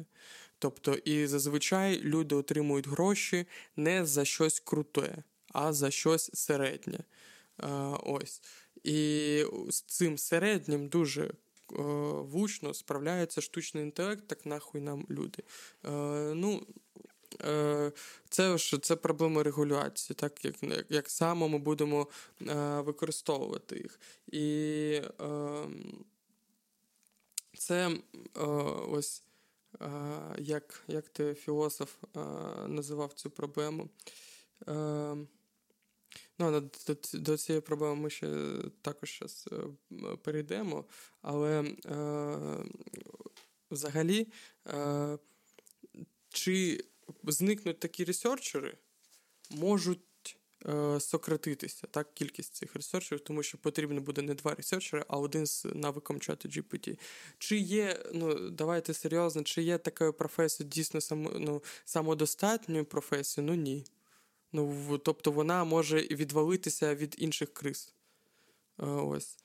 [0.58, 5.22] Тобто, і зазвичай люди отримують гроші не за щось круте,
[5.52, 6.98] а за щось середнє.
[8.02, 8.42] Ось.
[8.86, 11.32] І з цим середнім дуже е,
[12.22, 15.42] вучно справляється штучний інтелект, так нахуй нам люди.
[15.84, 15.90] Е,
[16.34, 16.66] ну,
[17.44, 17.92] е,
[18.28, 20.54] це ж це проблема регуляції, так як
[20.88, 22.06] як саме ми будемо
[22.78, 24.00] використовувати їх.
[24.26, 25.00] І
[27.58, 27.90] це
[28.88, 29.22] ось
[30.38, 31.94] як як ти філософ
[32.66, 33.88] називав цю проблему.
[36.38, 38.28] Ну, До до цієї проблеми ми ще
[38.82, 40.84] також зараз е, перейдемо,
[41.22, 42.38] але е,
[43.70, 44.26] взагалі,
[44.66, 45.18] е,
[46.28, 46.84] чи
[47.24, 48.76] зникнуть такі ресерчери,
[49.50, 50.00] можуть
[50.66, 55.46] е, сократитися так, кількість цих ресерчерів, тому що потрібно буде не два ресерчери, а один
[55.46, 56.98] з навиком чату GPT.
[57.38, 63.52] Чи є, ну давайте серйозно, чи є така професія дійсно само, ну, самодостатньою професією?
[63.52, 63.84] Ну ні.
[64.52, 67.94] Ну, Тобто вона може відвалитися від інших криз.
[68.78, 69.38] Ось.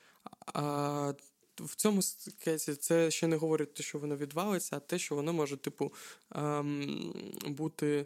[0.46, 1.14] А
[1.56, 2.02] в цьому
[2.40, 5.94] кейсі це ще не говорить те, що воно відвалиться, а те, що воно може, типу,
[6.36, 7.14] ем,
[7.46, 8.06] бути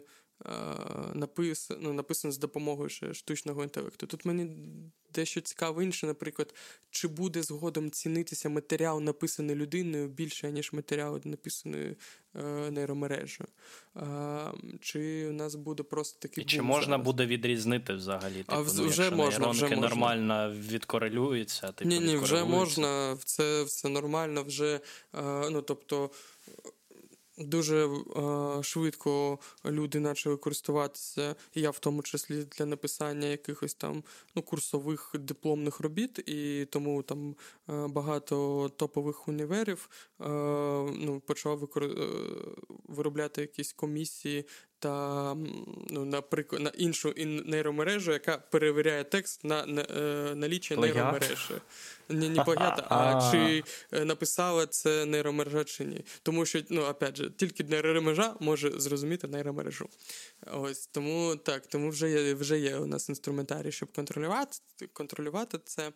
[1.14, 4.06] написано ну, написано з допомогою ще штучного інтелекту.
[4.06, 4.56] Тут мені
[5.14, 6.54] дещо цікаво інше, наприклад,
[6.90, 11.96] чи буде згодом цінитися матеріал, написаний людиною більше, ніж матеріал, написаний
[12.34, 13.48] е, нейромережею.
[13.96, 14.00] Е,
[14.80, 16.44] чи у нас буде просто такий.
[16.44, 17.04] І Чи можна зараз?
[17.04, 18.36] буде відрізнити взагалі?
[18.36, 19.76] Типу, а ну, вже можна, вже можна.
[19.76, 21.72] нормально відкорелюються?
[21.72, 24.80] Типу, ні, ні, вже можна, це все нормально, вже
[25.14, 26.10] е, ну тобто.
[27.38, 34.04] Дуже е, швидко люди почали користуватися, і я в тому числі для написання якихось там
[34.34, 37.36] ну, курсових дипломних робіт, і тому там
[37.68, 39.90] е, багато топових універів
[40.20, 40.24] е,
[40.98, 41.84] ну, почав викор...
[41.84, 42.08] Е,
[42.88, 44.44] виробляти якісь комісії
[44.78, 45.34] та,
[45.90, 47.14] ну, наприклад, на іншу
[47.46, 51.54] нейромережу, яка перевіряє текст на, на е, наліччя нейромережі.
[52.08, 56.04] Не, не плагіат, а чи е, написала це нейромережа чи ні.
[56.22, 59.88] Тому що, ну, опять же, тільки нейромережа може зрозуміти нейромережу.
[60.52, 64.58] Ось тому так, тому вже є вже є у нас інструментарій, щоб контролювати
[64.92, 65.92] контролювати це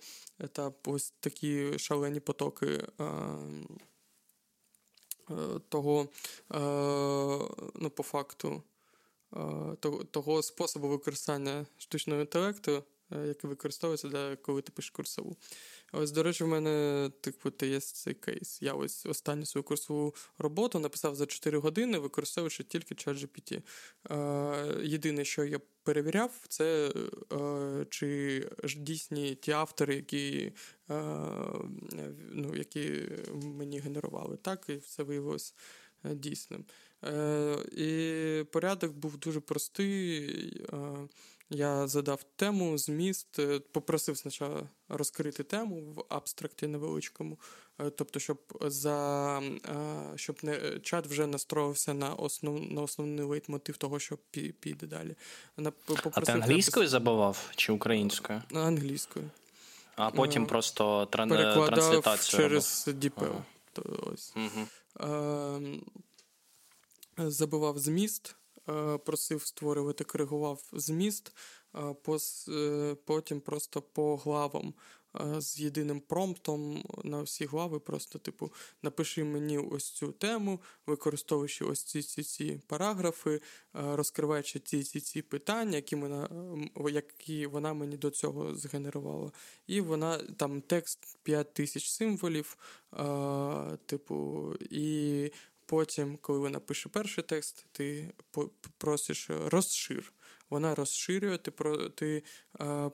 [0.52, 2.80] та ось такі шалені потоки.
[5.68, 6.08] Того,
[7.74, 8.62] ну, по факту,
[10.10, 15.36] того способу використання штучного інтелекту, який використовується для коли ти пишеш курсову.
[15.92, 18.62] Ось, до речі, в мене типу, є цей кейс.
[18.62, 23.62] Я ось останню свою курсову роботу написав за 4 години, використовуючи тільки ChatGPT.
[24.10, 26.92] Е, Єдине, що я перевіряв, це
[27.32, 28.46] е, чи
[28.76, 30.52] дійсні ті автори, які
[30.90, 31.02] е,
[32.32, 34.36] ну, які мені генерували.
[34.36, 35.54] Так, і все виявилось
[36.04, 36.64] дійсним.
[37.04, 40.66] Е, І порядок був дуже простий.
[40.72, 41.08] Е,
[41.50, 47.38] я задав тему, зміст, е, попросив спочатку розкрити тему в абстракті невеличкому,
[47.78, 53.76] е, тобто, щоб за е, щоб не чат вже настроївся на основ, на основний лейтмотив
[53.76, 54.18] того, що
[54.60, 55.14] піде далі.
[56.12, 56.90] А ти англійською напис...
[56.90, 58.42] забував чи українською?
[58.54, 59.30] Англійською.
[59.96, 61.28] А потім просто тран...
[61.28, 63.32] трансляцію через DeepL.
[63.32, 63.44] Ага.
[64.12, 64.34] Ось.
[64.36, 64.66] Угу.
[67.18, 68.36] Е, забивав зміст.
[68.70, 71.32] Е, просив створювати, коригував зміст,
[71.74, 71.94] е,
[72.48, 74.74] е, потім просто по главам
[75.38, 77.80] з єдиним промптом на всі глави.
[77.80, 78.52] Просто, типу,
[78.82, 83.40] напиши мені ось цю тему, використовуючи ось ці ці ці параграфи,
[83.72, 86.28] розкриваючи ці ці ці питання, які вона,
[86.90, 89.32] які вона мені до цього згенерувала.
[89.66, 92.56] І вона там текст 5 тисяч символів,
[93.86, 95.30] типу, і
[95.70, 98.12] Потім, коли вона пише перший текст, ти
[98.78, 100.12] просиш розшир.
[100.48, 101.52] Вона розширює, ти
[101.94, 102.90] ти а,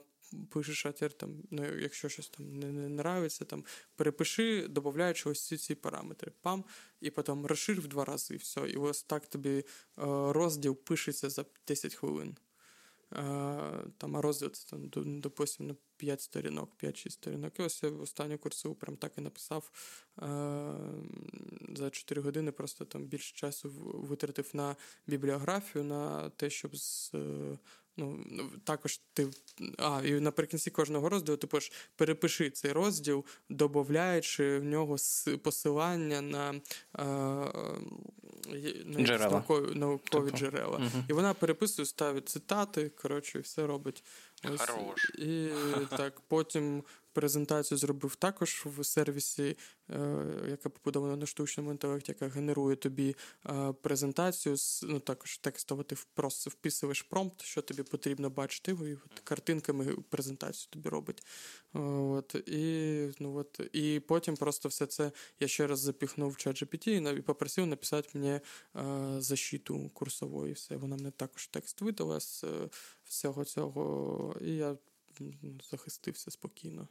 [0.49, 5.57] пишеш атер, там, ну, якщо щось там не, не нравиться, там, перепиши, додаючи ось ці
[5.57, 6.31] ці параметри.
[6.41, 6.65] Пам,
[7.01, 8.69] і потім розшир в два рази, і все.
[8.69, 9.63] І ось так тобі
[9.95, 12.37] а, розділ пишеться за 10 хвилин.
[13.97, 14.89] Там розділ це там,
[15.19, 17.59] допустим, 5 сторінок, 5-6 сторінок.
[17.59, 19.71] І ось я в останню курсу прям так і написав
[21.75, 24.75] за 4 години, просто там більше часу витратив на
[25.07, 27.13] бібліографію, на те, щоб з,
[27.97, 28.19] Ну,
[28.63, 29.27] також ти.
[29.77, 34.95] А, і наприкінці кожного розділу ти пиш, перепиши цей розділ, додаючи в нього
[35.43, 36.61] посилання на е,
[38.85, 39.31] на джерела.
[39.31, 40.37] наукові, наукові типу.
[40.37, 40.77] джерела.
[40.77, 41.03] Угу.
[41.09, 44.03] І вона переписує, ставить цитати, коротше, все робить.
[44.53, 44.61] Ось.
[44.61, 45.09] Хорош.
[45.09, 45.49] І
[45.97, 46.83] так, потім
[47.17, 49.57] презентацію зробив також в сервісі,
[49.89, 53.15] е, яка побудована на штучному інтелекті, яка генерує тобі
[53.45, 54.55] е, презентацію.
[54.83, 60.67] Ну також текстово ти просто вписуєш промпт, що тобі потрібно бачити, і от картинками презентацію
[60.69, 61.23] тобі робить.
[61.73, 67.17] От, І ну, от, і потім просто все це я ще раз запіхнув в ChatGPT
[67.17, 68.41] і попросив написати мені е,
[69.17, 70.53] защиту курсової.
[70.53, 70.75] Все.
[70.77, 72.43] Вона мені також текст видала з
[73.03, 74.77] всього цього, і я
[75.71, 76.87] захистився спокійно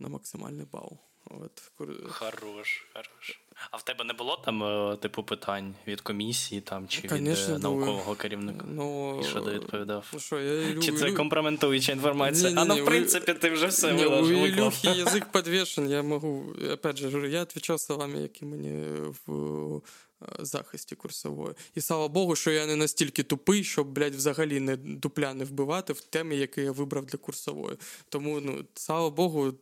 [0.00, 1.00] на максимальний бал.
[1.26, 1.72] От.
[2.08, 3.40] Хорош, хорош.
[3.70, 7.62] А в тебе не було там, е, типу, питань від комісії там, чи Конечно, від
[7.62, 8.64] наукового керівника?
[8.68, 10.04] Ну, І що ти відповідав?
[10.12, 12.50] Ну, що, я Чи це компрометуюча інформація?
[12.50, 16.56] Ні, а ну, в принципі, ти вже все не, У Ілюхи язик підвішен, я можу,
[16.72, 18.82] опять же, я відповідав словами, які мені
[19.26, 19.80] в
[20.22, 21.54] Е, захисті курсової.
[21.74, 25.92] І слава Богу, що я не настільки тупий, щоб, блядь, взагалі не дупля не вбивати
[25.92, 27.76] в темі, яку я вибрав для курсової.
[28.08, 29.54] Тому, ну, слава Богу,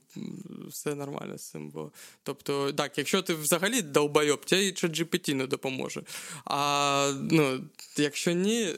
[0.69, 1.71] все нормально з цим.
[1.71, 1.91] Бо...
[2.23, 6.03] Тобто, так, якщо ти взагалі долбойоб, тебе і GPT не допоможе.
[6.45, 7.61] А ну,
[7.97, 8.75] якщо ні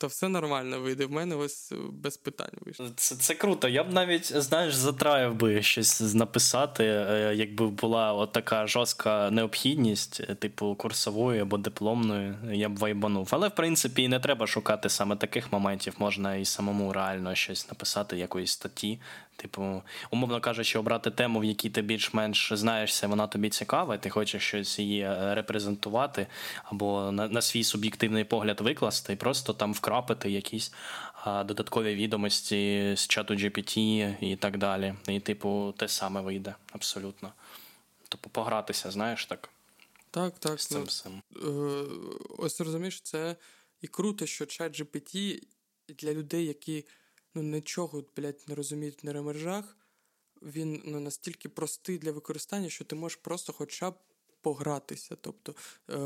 [0.00, 1.06] то все нормально вийде.
[1.06, 2.88] В мене ось е, без питань вийшло.
[2.96, 3.68] Це це круто.
[3.68, 10.34] Я б навіть, знаєш, затраїв би щось написати, е, якби була така жорстка необхідність, е,
[10.34, 13.28] типу курсової або дипломної, я б вайбанув.
[13.30, 18.16] Але в принципі не треба шукати саме таких моментів, можна і самому реально щось написати,
[18.16, 19.00] якоїсь статті.
[19.40, 24.10] Типу, умовно кажучи, обрати тему, в якій ти більш-менш знаєшся, вона тобі цікава, і ти
[24.10, 26.26] хочеш щось її репрезентувати,
[26.64, 30.72] або на, на свій суб'єктивний погляд викласти, і просто там вкрапити якісь
[31.24, 33.78] а, додаткові відомості з чату GPT
[34.20, 34.94] і так далі.
[35.08, 37.32] І, типу, те саме вийде абсолютно.
[38.08, 39.48] Тобто погратися, знаєш так.
[40.10, 40.60] Так, так.
[40.60, 41.22] З цим ну, всім.
[41.36, 41.48] Е,
[42.38, 43.36] ось розумієш, це
[43.80, 45.42] і круто, що чат GPT
[45.88, 46.84] для людей, які
[47.34, 49.76] ну, нічого, блядь, не розуміють в нейромережах,
[50.42, 53.94] він ну, настільки простий для використання, що ти можеш просто хоча б
[54.40, 55.16] погратися.
[55.20, 55.54] Тобто
[55.90, 55.96] е,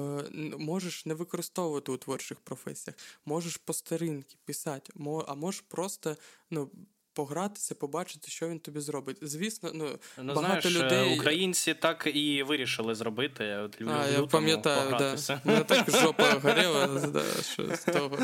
[0.59, 4.93] можеш не використовувати у творчих професіях, можеш по старинки писати,
[5.27, 6.17] а можеш просто
[6.51, 6.71] ну,
[7.15, 9.19] погратися, побачити, що він тобі зробить.
[9.23, 11.19] Звісно, ну, ну багато знаєш, людей...
[11.19, 13.57] українці так і вирішили зробити.
[13.57, 15.41] От, а, Я пам'ятаю, да.
[15.45, 18.19] Мене так жопа горіла, да, що з того.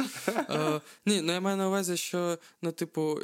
[0.49, 3.21] А, ні, ну я маю на увазі, що ну, типу,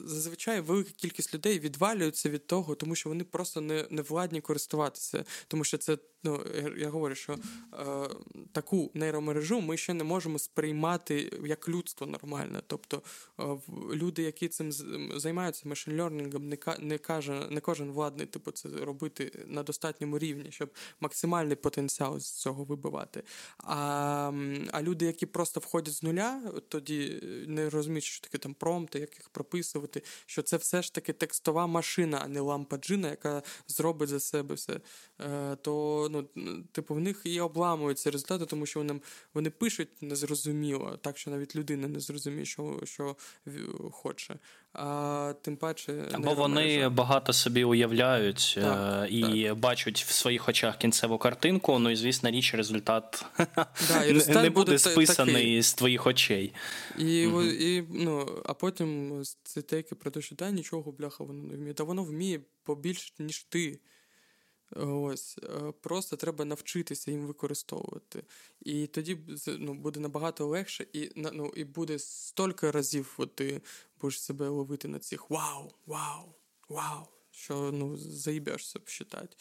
[0.00, 5.24] зазвичай велика кількість людей відвалюються від того, тому що вони просто не не владні користуватися.
[5.48, 6.44] Тому що це, ну
[6.76, 7.38] я говорю, що е,
[8.52, 12.62] таку нейромережу ми ще не можемо сприймати як людство нормальне.
[12.66, 13.02] Тобто
[13.40, 13.42] е,
[13.94, 14.72] люди, які цим
[15.16, 20.70] займаються машин-лернінгом, не не каже, не кожен владний типу це робити на достатньому рівні, щоб
[21.00, 23.22] максимальний потенціал з цього вибивати.
[23.58, 24.32] А
[24.72, 29.28] а люди, які просто входять з нуля, тоді не розуміють, що таке там промпти, яких
[29.46, 34.20] прописувати, що це все ж таки текстова машина, а не лампа джина, яка зробить за
[34.20, 34.80] себе все.
[35.20, 39.00] Е, то ну, типу, в них і обламуються результати, тому що вони
[39.34, 43.16] вони пишуть незрозуміло, так що навіть людина не зрозуміє, що що
[43.92, 44.38] хоче.
[44.78, 49.58] А тим паче Або вони багато собі уявляють е, так, і так.
[49.58, 51.78] бачать в своїх очах кінцеву картинку.
[51.78, 53.24] Ну і звісно, річ результат,
[53.88, 55.62] да, і результат не буде списаний такий.
[55.62, 56.52] з твоїх очей.
[56.98, 57.42] І, угу.
[57.42, 61.74] і, ну, А потім ці тейки про те, що да, нічого бляха воно не вміє.
[61.74, 63.78] Та воно вміє побільше, ніж ти.
[64.76, 68.24] Ось, е, Просто треба навчитися їм використовувати.
[68.60, 69.18] І тоді
[69.58, 73.60] ну, буде набагато легше, і ну, і буде стільки разів от ти
[74.00, 76.34] будеш себе ловити на цих вау, вау,
[76.68, 79.36] вау, що ну, заїбешся вважати.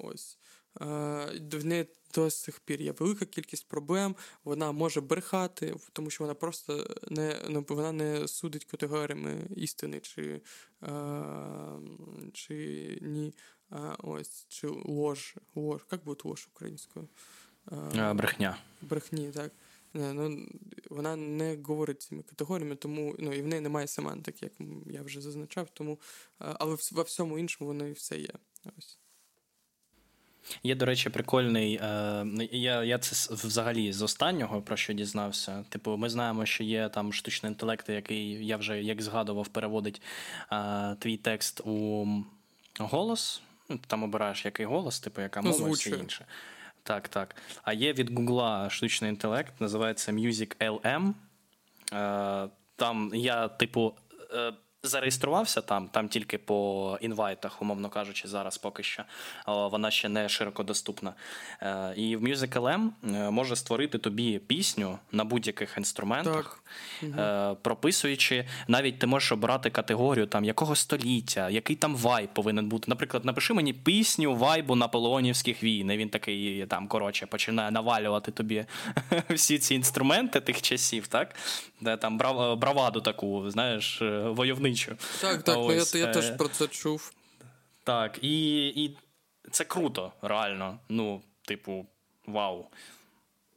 [0.00, 0.38] Ось.
[0.80, 6.34] В неї до сих пір є велика кількість проблем, вона може брехати, тому що вона
[6.34, 10.40] просто не ну, вона не судить категоріями істини чи,
[12.32, 13.34] чи ні.
[13.98, 17.08] Ось, чи лож, лож, як буде лож українською?
[18.14, 18.56] Брехня.
[18.82, 19.52] Брехні, так.
[19.94, 20.48] Не, ну,
[20.90, 25.20] Вона не говорить цими категоріями, тому ну, і в неї немає семантики, як я вже
[25.20, 25.98] зазначав, тому,
[26.38, 28.32] але во всьому іншому воно і все є.
[28.78, 28.98] Ось.
[30.62, 31.74] Є, до речі, прикольний.
[31.74, 35.64] Е, я я це взагалі з останнього про що дізнався.
[35.68, 40.02] Типу, ми знаємо, що є там штучний інтелект, який я вже як згадував, переводить
[40.52, 42.06] е, твій текст у
[42.78, 43.42] голос.
[43.68, 46.26] Ну, Там обираєш який голос, типу, яка мова і все інше.
[46.84, 47.36] Так, так.
[47.62, 51.12] А є від Гугла штучний інтелект, називається Music LM.
[51.92, 53.94] Е, Там я, типу.
[54.84, 59.02] Е, Зареєструвався там, там тільки по інвайтах, умовно кажучи, зараз поки що
[59.46, 61.14] вона ще не широко доступна.
[61.62, 66.62] Е, і в Musical.ly е, може створити тобі пісню на будь-яких інструментах,
[67.00, 67.62] так.
[67.62, 72.84] прописуючи, навіть ти можеш обрати категорію там якого століття, який там вайб повинен бути.
[72.88, 75.90] Наприклад, напиши мені пісню вайбу наполеонівських війн.
[75.90, 78.64] І Він такий там коротше починає навалювати тобі
[79.30, 81.34] всі ці інструменти тих часів, так?
[81.84, 82.18] Де там
[82.58, 84.96] браваду таку, знаєш, войовничу.
[85.20, 87.12] Так, так, ну, Ось, я я теж е, про це чув.
[87.84, 88.96] Так, і і
[89.50, 90.78] це круто, реально.
[90.88, 91.86] Ну, типу,
[92.26, 92.66] вау.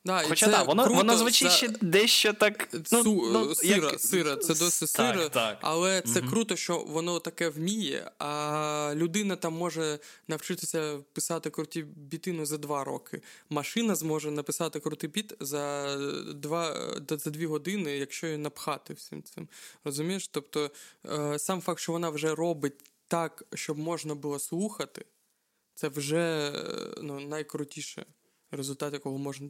[0.08, 2.70] Да, Хоча так, воно круто, воно звучить ще дещо так.
[2.92, 4.02] Ну, Су, ну, Сира, як...
[4.02, 5.58] сира, це досить сира, так, так.
[5.62, 6.30] але це угу.
[6.30, 12.84] круто, що воно таке вміє, а людина там може навчитися писати круті бітину за два
[12.84, 13.22] роки.
[13.50, 15.96] Машина зможе написати крутий біт за
[16.34, 19.48] два, за дві години, якщо її напхати всім цим.
[19.84, 20.28] Розумієш?
[20.28, 20.72] Тобто
[21.06, 22.74] е, сам факт, що вона вже робить
[23.08, 25.06] так, щоб можна було слухати,
[25.76, 28.06] це вже е, ну, найкрутіше
[28.52, 29.48] результат якого можна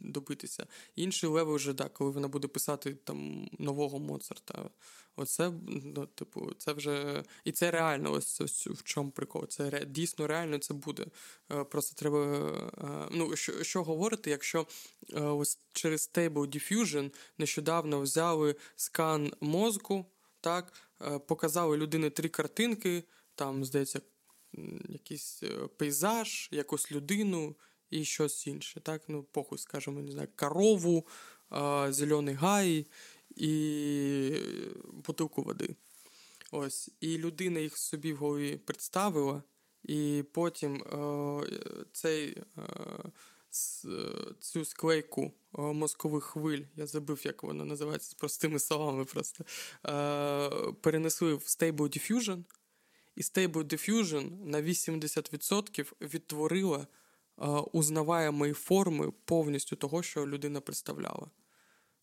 [0.00, 0.66] добитися.
[0.96, 4.70] Інший level вже так, коли вона буде писати там нового Моцарта.
[5.16, 7.24] Оце, ну, типу, це вже.
[7.44, 9.46] І це реально, ось, ось в чому прикол.
[9.46, 9.84] Це ре...
[9.84, 11.06] дійсно реально це буде.
[11.52, 12.18] Е, просто треба.
[12.78, 14.66] Е, ну, Що що говорити, якщо
[15.12, 20.06] е, ось через Stable Diffusion нещодавно взяли скан мозку,
[20.40, 20.72] так,
[21.26, 23.04] показали людини три картинки,
[23.34, 24.00] там, здається,
[24.88, 25.42] якийсь
[25.76, 27.56] пейзаж, якусь людину
[27.90, 28.80] і щось інше.
[28.80, 31.06] Так, ну, похуй, скажімо, не знаю, корову,
[31.88, 32.86] зелений гай
[33.36, 34.32] і
[34.92, 35.74] бутилку води.
[36.50, 36.90] Ось.
[37.00, 39.42] І людина їх собі в голові представила,
[39.84, 42.62] і потім е, цей, е,
[44.40, 45.22] цю склейку
[45.58, 49.44] е, мозкових хвиль, я забув, як вона називається, з простими словами просто,
[49.86, 52.44] е, перенесли в Stable Diffusion,
[53.16, 56.86] і Stable Diffusion на 80% відтворила
[57.72, 61.26] узнаваємої форми повністю того, що людина представляла.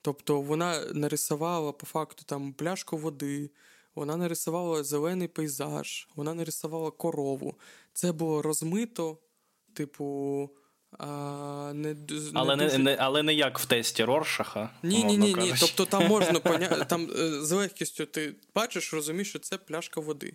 [0.01, 3.49] Тобто вона нарисувала по факту там пляшку води,
[3.95, 7.55] вона нарисувала зелений пейзаж, вона нарисувала корову.
[7.93, 9.17] Це було розмито,
[9.73, 10.49] типу.
[10.91, 11.95] А, не,
[12.33, 12.77] Але не, дуже...
[12.77, 14.69] не але не як в тесті Роршаха.
[14.83, 15.53] Ні, ні, ні, ні.
[15.59, 20.33] Тобто там можна поняти, там е, з легкістю ти бачиш, розумієш, що це пляшка води.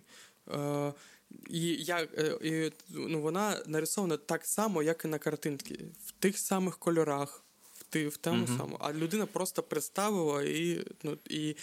[1.33, 6.11] Е, і я, е, і, ну, вона нарисована так само, як і на картинці, в
[6.11, 7.43] тих самих кольорах,
[7.73, 8.57] в ти, в тому uh-huh.
[8.57, 8.77] самому.
[8.79, 11.55] А людина просто представила і ну, і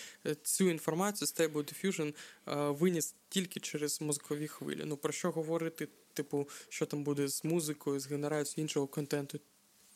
[0.42, 2.14] цю інформацію Stable Diffusion
[2.46, 4.82] uh, виніс тільки через мозкові хвилі.
[4.84, 9.40] Ну про що говорити, типу, що там буде з музикою, з генерацією іншого контенту.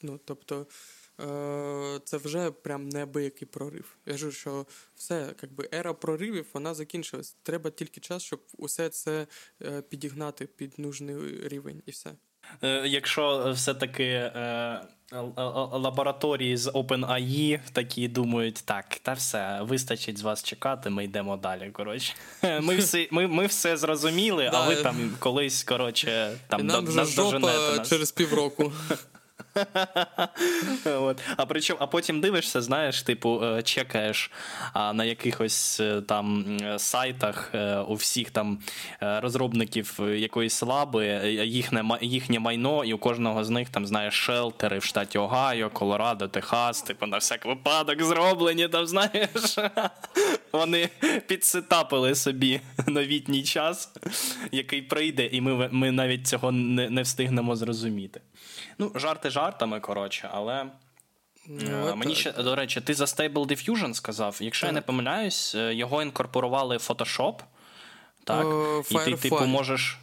[0.02, 0.66] Ну, тобто.
[1.20, 3.96] Е, це вже прям неабиякий прорив.
[4.06, 7.36] Я кажу, що все, якби ера проривів, вона закінчилась.
[7.42, 9.26] Треба тільки час, щоб усе це
[9.62, 12.10] е, підігнати під нужний рівень, і все.
[12.62, 14.32] Е, якщо все-таки
[15.72, 21.70] лабораторії з OpenAI такі думають, так, та все, вистачить з вас чекати, ми йдемо далі.
[21.70, 22.14] коротше.
[22.60, 27.78] Ми всі, ми, ми все зрозуміли, а ви там колись коротше, там нам вже жопа
[27.78, 28.72] через півроку.
[30.84, 31.20] От.
[31.36, 34.30] А причому, а потім дивишся, знаєш, типу, е, чекаєш
[34.74, 38.58] на якихось е, там сайтах е, у всіх там
[39.00, 41.06] розробників якоїсь лаби,
[41.44, 46.28] їхнє їхнє майно, і у кожного з них там знаєш шелтери в штаті Огайо, Колорадо,
[46.28, 49.58] Техас, типу на всяк випадок зроблені, там знаєш.
[50.52, 50.88] Вони
[51.26, 53.92] підсетапили собі новітній час,
[54.52, 58.20] який прийде, і ми ми навіть цього не, не встигнемо зрозуміти.
[58.78, 60.66] Ну, жарти жартами, коротше, але.
[61.48, 64.36] Ну, Мені Мені ще, до речі, ти за Stable Diffusion сказав.
[64.40, 64.72] Якщо так.
[64.72, 67.34] я не помиляюсь, е, його інкорпорували в Photoshop.
[68.24, 68.46] Так?
[68.46, 69.98] О, І ти, типу, можеш.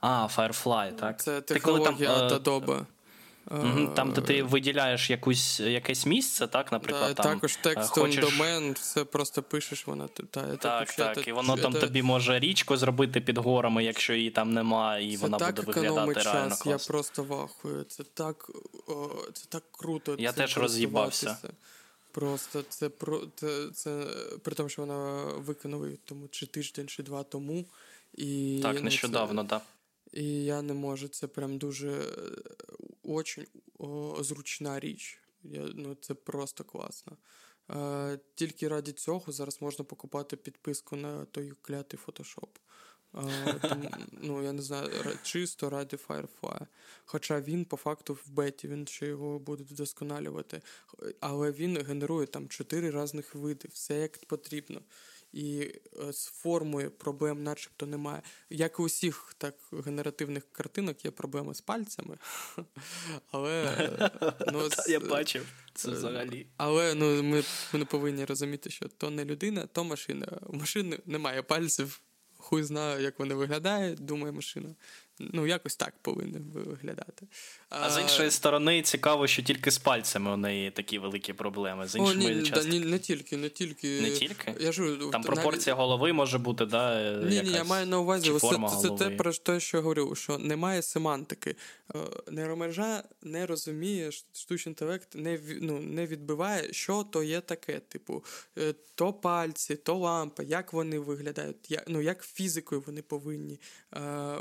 [0.00, 1.22] А, Firefly, так.
[1.22, 2.84] Це технологія ти, коли, там, Adobe.
[3.94, 7.14] Там, де ти виділяєш якусь, якесь місце, так, наприклад.
[7.16, 8.24] Да, там, Також текст хочеш...
[8.24, 11.28] домен, все просто пишеш, вона та, Так, так, так.
[11.28, 11.80] і воно там це...
[11.80, 16.14] тобі може річку зробити під горами, якщо її там немає, і це вона буде виглядати
[16.14, 16.24] час.
[16.24, 16.72] реально класно.
[16.72, 17.84] Я просто вахую.
[17.84, 18.50] Це так
[18.86, 20.16] о, це так круто.
[20.18, 21.36] Я теж роз'їбався.
[22.12, 24.06] Просто це про це, це
[24.42, 27.64] при тому, що вона виконала тому чи тиждень, чи два тому.
[28.14, 29.48] І, Так, нещодавно, так.
[29.48, 29.77] Да.
[30.12, 31.08] І я не можу.
[31.08, 32.06] Це прям дуже е,
[33.02, 33.46] очень
[34.20, 35.20] зручна річ.
[35.42, 37.16] Я, ну, Це просто класно.
[37.70, 42.48] Е, Тільки раді цього зараз можна покупати підписку на той клятий Photoshop.
[43.60, 44.90] там, ну, я не знаю,
[45.22, 46.66] чисто раді Firefly.
[47.04, 50.62] Хоча він, по факту, в беті, він ще його буде вдосконалювати.
[51.20, 54.80] Але він генерує там чотири різних види, все як потрібно
[55.32, 58.22] і е, з формою проблем, начебто, немає.
[58.50, 62.18] Як і усіх так генеративних картинок є проблеми з пальцями.
[63.30, 63.74] Але
[64.52, 66.46] ну, я бачив це е, взагалі.
[66.56, 67.42] Але ну, ми
[67.72, 70.40] ми не повинні розуміти, що то не людина, то машина.
[70.46, 72.00] У машини немає пальців.
[72.36, 74.74] Хуй знає, як вони виглядають, думає машина.
[75.20, 77.26] Ну, якось так повинні виглядати.
[77.70, 81.88] А, а з іншої сторони, цікаво, що тільки з пальцями у неї такі великі проблеми.
[81.88, 82.68] З іншими О, ні, часто...
[82.68, 84.00] ні, не тільки, не тільки.
[84.00, 84.54] Не тільки?
[84.60, 85.82] Я ж, Там пропорція навіть...
[85.82, 87.12] голови може бути, да?
[87.12, 87.50] Ні, якась...
[87.50, 90.38] ні, я маю на увазі, це, це, це те, про те, що я говорю, що
[90.38, 91.56] немає семантики.
[91.94, 91.98] Е,
[92.30, 97.80] нейромережа не розуміє, штучний інтелект не ну, не відбиває, що то є таке.
[97.80, 98.24] Типу,
[98.58, 103.60] е, то пальці, то лампа, як вони виглядають, як, ну, як фізикою вони повинні.
[103.90, 104.40] А, е,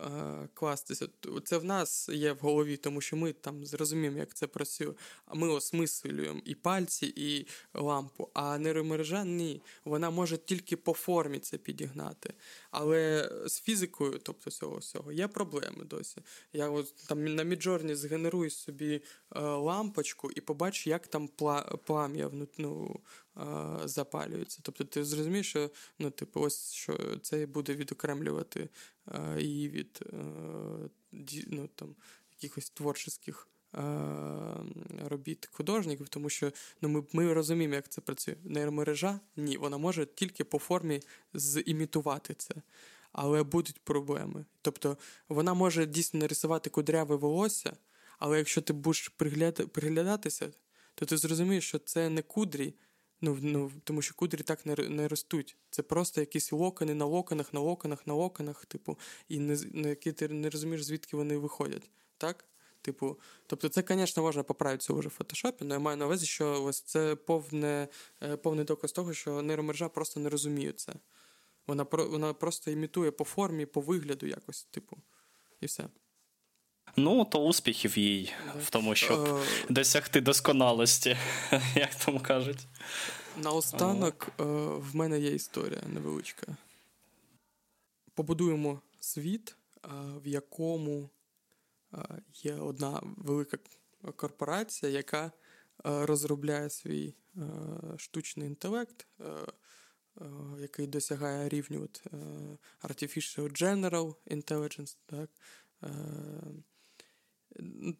[0.00, 0.08] а,
[0.54, 1.08] кластися.
[1.44, 4.92] Це в нас є в голові, тому що ми там зрозуміємо, як це працює.
[5.26, 8.28] А ми осмислюємо і пальці, і лампу.
[8.34, 9.62] А нейромережа ні.
[9.84, 12.34] Вона може тільки по формі це підігнати.
[12.70, 16.22] Але з фізикою, тобто цього всього, є проблеми досі.
[16.52, 18.94] Я от там на Midjourney згенерую собі
[19.36, 23.00] е, лампочку і побачу, як там пла- плам'я ну,
[23.36, 23.42] е,
[23.84, 24.60] запалюється.
[24.62, 28.68] Тобто ти зрозумієш, що ну, типу, ось що це буде відокремлювати
[29.08, 30.16] е, її від е,
[31.46, 31.96] ну, там,
[32.32, 33.14] якихось творчих
[35.08, 38.34] робіт художників, тому що ну, ми ми розуміємо, як це працює.
[38.44, 41.00] Нейромережа ні, вона може тільки по формі
[41.34, 42.54] зімітувати це.
[43.12, 44.44] Але будуть проблеми.
[44.62, 44.96] Тобто
[45.28, 47.76] вона може дійсно нарисувати кудряве волосся,
[48.18, 49.08] але якщо ти будеш
[49.72, 50.50] приглядатися,
[50.94, 52.74] то ти зрозумієш, що це не кудрі,
[53.20, 55.56] Ну, ну, Тому що кудрі так не не ростуть.
[55.70, 60.12] Це просто якісь локони на локонах, на локонах, на локонах, типу, і не, на які
[60.12, 61.90] ти не розумієш, звідки вони виходять.
[62.18, 62.44] Так?
[62.88, 66.64] Типу, Тобто, це, звісно, можна поправити вже в фотошопі, але я маю на увазі, що
[66.64, 67.88] ось це повне,
[68.22, 70.92] е, повний доказ того, що нейромережа просто не розуміє це.
[71.66, 74.96] Вона вона просто імітує по формі, по вигляду якось, типу,
[75.60, 75.88] і все.
[76.96, 81.16] Ну, то успіхів їй в тому, щоб uh, досягти досконалості,
[81.74, 82.66] як там кажуть.
[83.36, 86.56] Наостанок uh, в мене є історія невеличка.
[88.14, 89.54] Побудуємо світ,
[90.24, 91.10] в якому
[92.34, 93.58] є одна велика
[94.16, 95.32] корпорація, яка
[95.84, 97.14] розробляє свій
[97.96, 99.06] штучний інтелект,
[100.58, 102.06] який досягає рівню от,
[102.82, 104.96] Artificial General Intelligence.
[105.06, 105.30] так,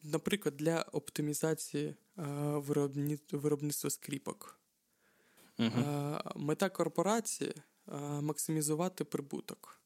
[0.02, 1.96] наприклад, для оптимізації
[3.32, 4.60] виробництва скріпок.
[5.58, 6.38] Uh-huh.
[6.38, 7.54] Мета корпорації
[8.20, 9.80] максимізувати прибуток.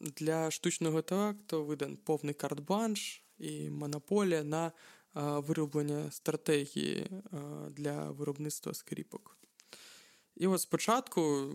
[0.00, 4.72] Для штучного інтелекту видан повний карт-бланш і монополія на
[5.14, 7.10] вироблення стратегії
[7.70, 9.36] для виробництва скріпок.
[10.36, 11.52] І от спочатку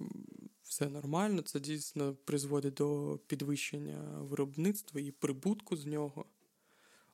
[0.63, 6.25] все нормально, це дійсно призводить до підвищення виробництва і прибутку з нього.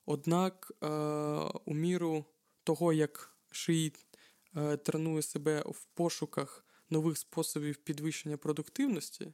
[0.06, 0.86] Однак, е,
[1.64, 2.24] у міру
[2.64, 3.92] того, як шиї
[4.56, 9.32] е, тренує себе в пошуках нових способів підвищення продуктивності, е,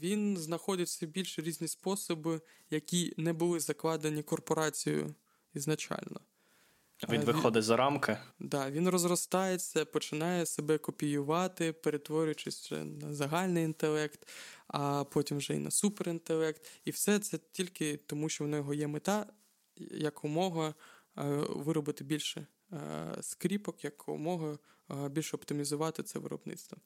[0.00, 2.40] він знаходить все більше різні способи,
[2.70, 5.14] які не були закладені корпорацією
[5.54, 6.20] ізначально.
[7.08, 8.18] Він виходить за рамки.
[8.38, 14.28] Да, Він розростається, починає себе копіювати, перетворюючись на загальний інтелект,
[14.68, 16.66] а потім вже і на суперінтелект.
[16.84, 19.26] І все це тільки тому, що в нього є мета
[19.90, 20.74] якомога е,
[21.48, 22.76] виробити більше е,
[23.20, 24.58] скріпок, якомога
[24.90, 26.78] е, більше оптимізувати це виробництво.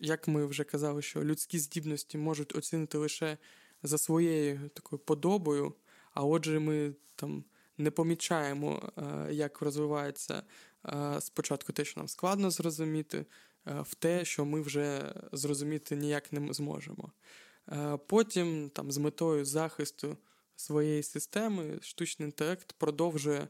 [0.00, 3.38] Як ми вже казали, що людські здібності можуть оцінити лише
[3.82, 5.74] за своєю такою подобою,
[6.14, 7.44] а отже, ми там
[7.80, 10.42] не помічаємо, е, як розвивається
[10.86, 13.26] е, спочатку те, що нам складно зрозуміти,
[13.66, 17.12] е, в те, що ми вже зрозуміти ніяк не зможемо.
[18.06, 20.16] Потім, там, з метою захисту
[20.56, 23.48] своєї системи, штучний інтелект продовжує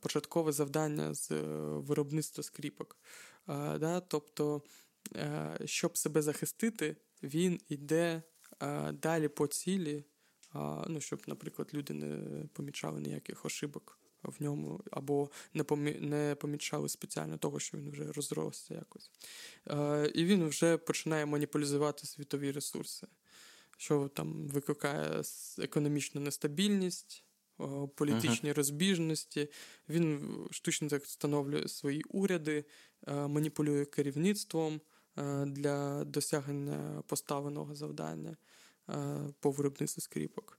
[0.00, 1.30] початкове завдання з
[1.76, 2.96] виробництва скріпок.
[4.08, 4.62] Тобто,
[5.64, 8.22] щоб себе захистити, він йде
[8.92, 10.04] далі по цілі
[10.88, 15.64] ну, щоб, наприклад, люди не помічали ніяких ошибок в ньому, або не
[16.00, 19.10] не помічали спеціально того, що він вже розросся якось.
[20.14, 23.06] І він вже починає маніпулізувати світові ресурси,
[23.76, 25.22] що там викликає
[25.58, 27.24] економічну нестабільність.
[27.94, 28.54] політичні uh-huh.
[28.54, 29.48] розбіжності.
[29.88, 32.64] Він штучний інтелект встановлює свої уряди,
[33.06, 34.80] маніпулює керівництвом
[35.46, 38.36] для досягнення поставленого завдання
[39.40, 40.58] по виробництву скріпок.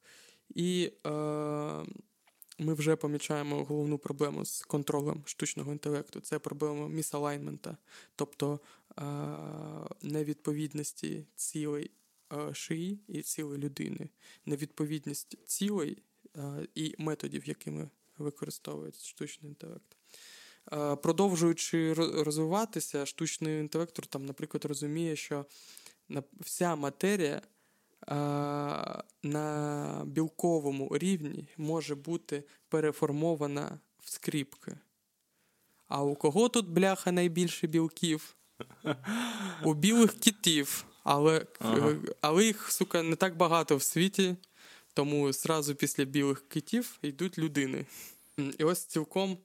[0.50, 0.92] І
[2.60, 6.20] ми вже помічаємо головну проблему з контролем штучного інтелекту.
[6.20, 7.78] Це проблема місалайнмента,
[8.16, 8.60] тобто
[10.02, 11.92] невідповідності цілей
[12.54, 14.10] шиї і цілей людини,
[14.46, 16.04] невідповідність цілей
[16.76, 19.99] і методів, якими використовують штучний інтелект.
[21.02, 25.46] Продовжуючи розвиватися, штучний інтелект, там, наприклад, розуміє, що
[26.40, 27.42] вся матерія
[29.24, 34.78] на білковому рівні може бути переформована в скріпки.
[35.88, 38.36] А у кого тут бляха найбільше білків?
[39.64, 40.86] У білих китів.
[41.04, 41.96] Але ага.
[42.22, 44.36] але їх, сука, не так багато в світі,
[44.94, 47.86] тому зразу після білих китів йдуть людини.
[48.58, 49.38] І ось цілком е,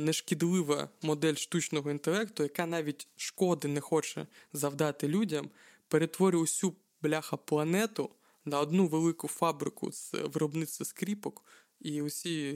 [0.00, 5.50] нешкідлива модель штучного інтелекту, яка навіть шкоди не хоче завдати людям,
[5.88, 8.10] перетворює усю бляха планету
[8.44, 11.44] на одну велику фабрику з виробництва скріпок,
[11.80, 12.50] і усі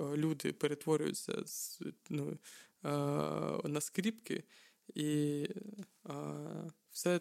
[0.00, 2.38] е, люди перетворюються з, ну,
[2.84, 2.88] е,
[3.68, 4.44] на скріпки,
[4.94, 5.46] і
[6.08, 6.14] е,
[6.90, 7.20] все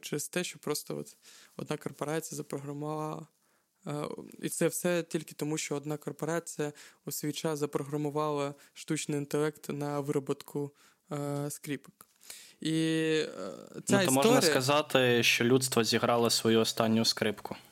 [0.00, 1.16] через те, що просто от
[1.56, 3.26] одна корпорація запрограмувала.
[4.42, 6.72] І це все тільки тому, що одна корпорація
[7.06, 10.74] у свій час запрограмувала штучний інтелект на вироботку
[11.48, 12.08] скріпок.
[12.60, 13.28] І е,
[13.84, 14.12] ця ну, то історія...
[14.12, 17.56] можна сказати, що людство зіграло свою останню скрипку.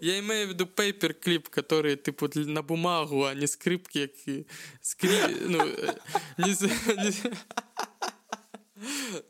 [0.00, 4.46] Я имею в виду paper clip, который, типу, на бумагу, а не скрипки, які
[4.80, 5.36] скрі...
[5.46, 5.94] ну, е,
[6.38, 7.12] не,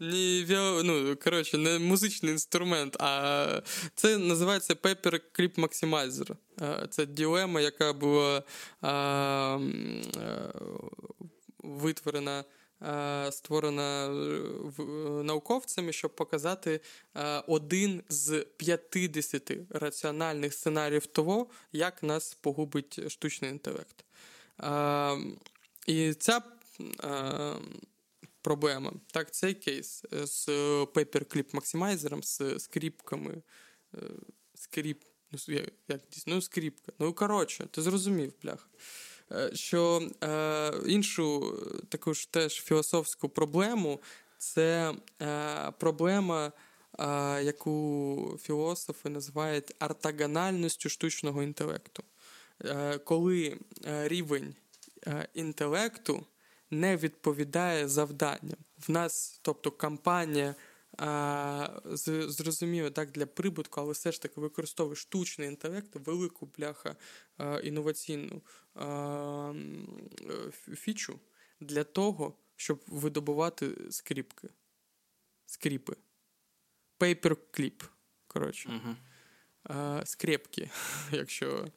[0.01, 3.63] не, не, ну, коротше, не музичний інструмент, а
[3.95, 6.37] це називається Paper Clip Maximizer.
[6.91, 8.43] Це ділема, яка була
[8.81, 9.59] а, а,
[11.59, 12.45] витворена
[12.83, 14.83] Е, створена е, е,
[15.23, 16.81] науковцями, щоб показати
[17.47, 24.05] один з 50 раціональних сценаріїв того, як нас погубить штучний інтелект.
[25.87, 26.43] І ця
[28.49, 30.49] проблема, так, цей кейс з
[30.85, 33.43] Paperclip Maximizer, з скріпками,
[34.55, 35.55] скріп, ну,
[35.89, 36.93] як дійсно, ну, скріпка.
[36.99, 38.67] Ну, коротше, ти зрозумів, бляха.
[39.33, 41.59] Е, що е, іншу
[41.89, 44.01] таку ж теж філософську проблему
[44.39, 46.53] це е, проблема,
[46.99, 52.03] е, яку філософи називають ортогональністю штучного інтелекту.
[52.65, 54.55] Е, коли е, рівень
[55.35, 56.27] інтелекту
[56.71, 58.59] не відповідає завданням.
[58.89, 60.55] В нас, тобто, кампанія
[62.29, 66.97] зрозуміло так для прибутку, але все ж таки використовує штучний інтелект, велику бляха
[67.63, 68.43] інноваційну
[70.75, 71.21] фічу
[71.61, 74.49] для того, щоб видобувати скріпки.
[75.47, 75.97] Скріпи.
[76.99, 77.83] Пейперкліп.
[78.27, 78.97] Коротше.
[79.69, 80.07] Uh-huh.
[80.07, 80.71] Скрепки,
[81.13, 81.69] якщо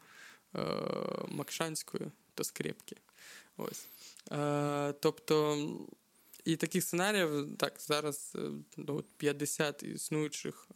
[1.27, 2.95] макшанською, то скрепки.
[3.57, 3.87] Ось.
[4.99, 5.57] Тобто.
[6.45, 8.37] І таких сценаріїв так зараз
[9.17, 10.67] 50 е, ну, існуючих,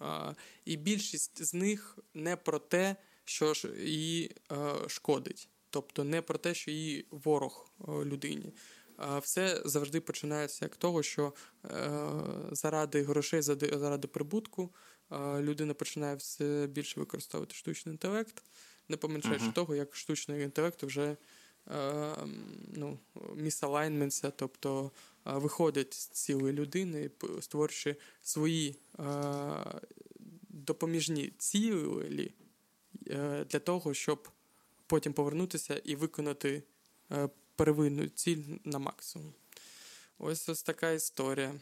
[0.65, 2.95] і більшість з них не про те,
[3.25, 8.53] що її е, шкодить, тобто не про те, що її ворог е, людині.
[9.21, 11.33] Все завжди починається як того, що
[12.51, 14.73] заради грошей, заради прибутку
[15.39, 18.43] людина починає все більше використовувати штучний інтелект,
[18.89, 19.53] не помічаючи uh-huh.
[19.53, 21.17] того, як штучний інтелект вже
[22.73, 22.97] ну,
[23.35, 24.91] місалайнменться, тобто
[25.25, 27.09] виходять з цілої людини,
[27.39, 28.75] створюючи свої
[30.65, 32.31] допоміжні цілі
[33.09, 34.27] е, для того, щоб
[34.87, 36.63] потім повернутися і виконати
[37.11, 39.33] е, первинну ціль на максимум.
[40.19, 41.53] Ось ось така історія.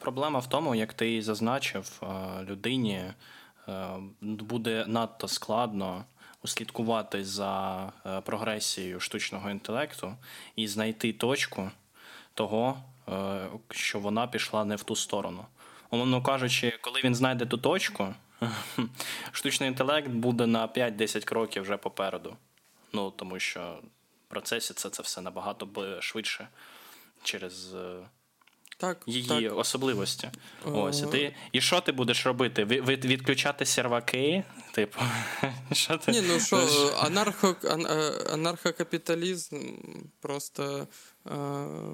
[0.00, 2.02] Проблема в тому, як ти зазначив,
[2.42, 3.12] людині
[4.20, 6.04] буде надто складно
[6.44, 10.16] услідкувати за е, прогресією штучного інтелекту
[10.56, 11.70] і знайти точку
[12.34, 15.46] того, е, що вона пішла не в ту сторону.
[15.90, 18.14] Умовно кажучи, коли він знайде ту точку,
[19.32, 22.36] штучний інтелект буде на 5-10 кроків вже попереду.
[22.92, 23.78] Ну тому що
[24.26, 25.68] в процесі це це все набагато
[26.00, 26.48] швидше
[27.22, 27.96] через е,
[28.76, 29.58] так, її так.
[29.58, 30.30] особливості.
[30.64, 31.34] Ось і ти.
[31.52, 32.64] І що ти будеш робити?
[32.64, 34.44] від, відключати серваки?
[34.72, 35.00] Типу,
[35.72, 36.12] що ти?
[36.12, 36.56] Ні, ну що,
[37.00, 37.56] анархо,
[38.32, 39.56] анархокапіталізм
[40.20, 40.88] просто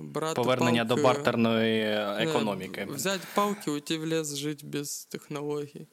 [0.00, 1.82] брати Повернення палки, до бартерної
[2.18, 2.86] економіки.
[2.90, 5.86] Взяти палки, уйти в ліс, жити без технологій.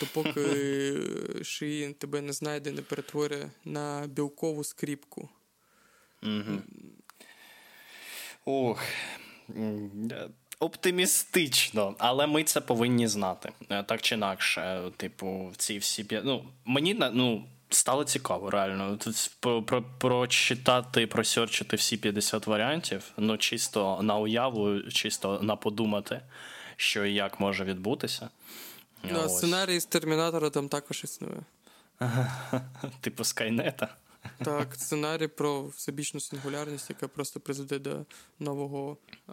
[0.00, 0.96] допоки
[1.42, 5.28] Шиїн тебе не знайде, не перетворює на білкову скріпку.
[6.22, 6.62] Угу.
[8.44, 8.82] Ох.
[10.60, 13.52] Оптимістично, але ми це повинні знати.
[13.70, 18.96] Е, так чи інакше, типу, ці всі ну, мені ну, стало цікаво, реально.
[18.96, 26.20] Тут про, про, прочитати, просерчити всі 50 варіантів, ну чисто на уяву, чисто на подумати,
[26.76, 28.28] що і як може відбутися.
[29.02, 31.40] Ну, а Сценарій з термінатора там також існує.
[33.00, 33.88] Типу Скайнета.
[34.44, 38.04] Так, сценарій про всебічну сингулярність, яка просто призведе до
[38.38, 38.96] нового
[39.28, 39.32] е-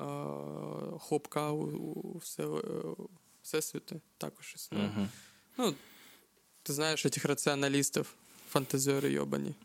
[1.00, 2.58] хлопка у, у все, е-
[3.44, 4.86] всесвіти, також існує.
[4.86, 5.08] Uh-huh.
[5.58, 5.74] Ну,
[6.64, 8.14] ти знаєш цих раціоналістів,
[8.50, 9.56] фантазіори йобані.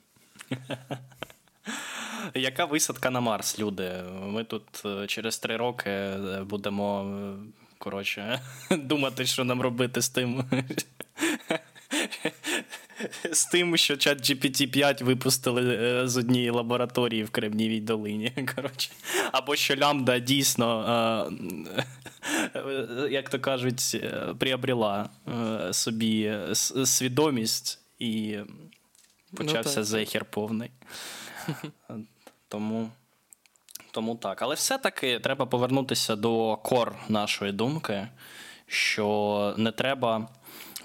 [2.34, 4.02] Яка висадка на Марс, люди?
[4.22, 7.36] Ми тут е, через три роки е, будемо е,
[7.78, 10.44] коротше, думати, що нам робити з тим.
[13.32, 18.32] З тим, що чат GPT-5 випустили е, з однієї лабораторії в Кремнівій долині.
[18.56, 18.90] коротше.
[19.32, 21.30] Або що лямбда дійсно,
[22.54, 25.10] е, як то кажуть, е, приобрела
[25.72, 26.38] собі
[26.84, 28.38] свідомість і
[29.36, 30.70] почався ну, зехір повний.
[32.48, 32.90] Тому.
[33.92, 34.42] Тому так.
[34.42, 38.08] Але все-таки треба повернутися до кор нашої думки,
[38.66, 40.28] що не треба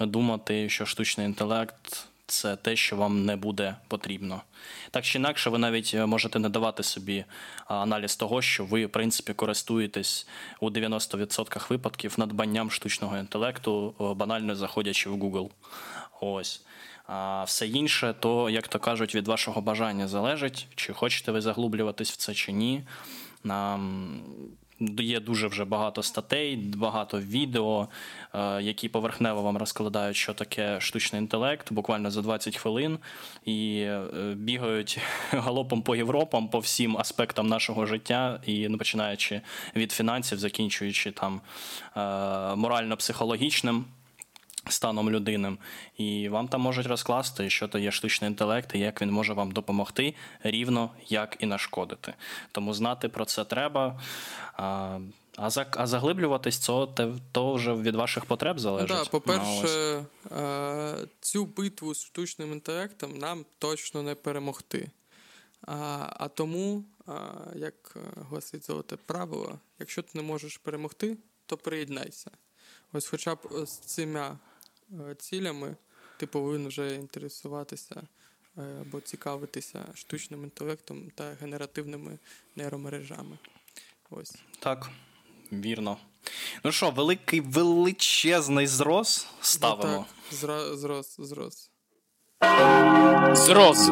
[0.00, 4.42] думати, що штучний інтелект це те, що вам не буде потрібно.
[4.90, 7.24] Так чи інакше, ви навіть можете не давати собі
[7.66, 10.26] аналіз того, що ви, в принципі, користуєтесь
[10.60, 15.50] у 90% випадків надбанням штучного інтелекту, банально заходячи в Google.
[16.20, 16.62] Ось.
[17.06, 22.12] А все інше, то, як то кажуть, від вашого бажання залежить, чи хочете ви заглублюватись
[22.12, 22.82] в це чи ні.
[24.98, 27.88] Є дуже вже багато статей, багато відео,
[28.34, 32.98] е, які поверхнево вам розкладають, що таке штучний інтелект, буквально за 20 хвилин,
[33.44, 34.02] і е,
[34.36, 34.98] бігають
[35.30, 39.40] галопом по Європам, по всім аспектам нашого життя, і ну, починаючи
[39.76, 41.40] від фінансів, закінчуючи там
[41.96, 42.00] е,
[42.56, 43.84] морально-психологічним
[44.68, 45.56] станом людини,
[45.96, 49.50] і вам там можуть розкласти, що то є штучний інтелект, і як він може вам
[49.52, 52.14] допомогти рівно як і нашкодити.
[52.52, 54.00] Тому знати про це треба.
[54.52, 54.98] А
[55.36, 56.86] а, за, а заглиблюватись то,
[57.32, 58.88] то вже від ваших потреб залежить.
[58.98, 60.04] Так, По-перше,
[61.20, 64.90] цю битву з штучним інтелектом нам точно не перемогти.
[65.66, 67.96] А а тому, а, як
[68.30, 71.16] гласить золоте правило, якщо ти не можеш перемогти,
[71.46, 72.30] то приєднайся.
[72.92, 74.36] Ось, хоча б з цими Е,
[75.18, 75.76] цілями,
[76.16, 78.02] ти повинен вже інтересуватися
[78.58, 82.18] е, або цікавитися штучним інтелектом та генеративними
[82.56, 83.38] нейромережами.
[84.10, 84.34] Ось.
[84.58, 84.90] Так,
[85.52, 85.96] вірно.
[86.64, 89.92] Ну що, великий величезний зрос ставимо?
[89.92, 90.04] Ну,
[90.40, 91.70] так, зрос, зрос.
[93.46, 93.90] Зрос.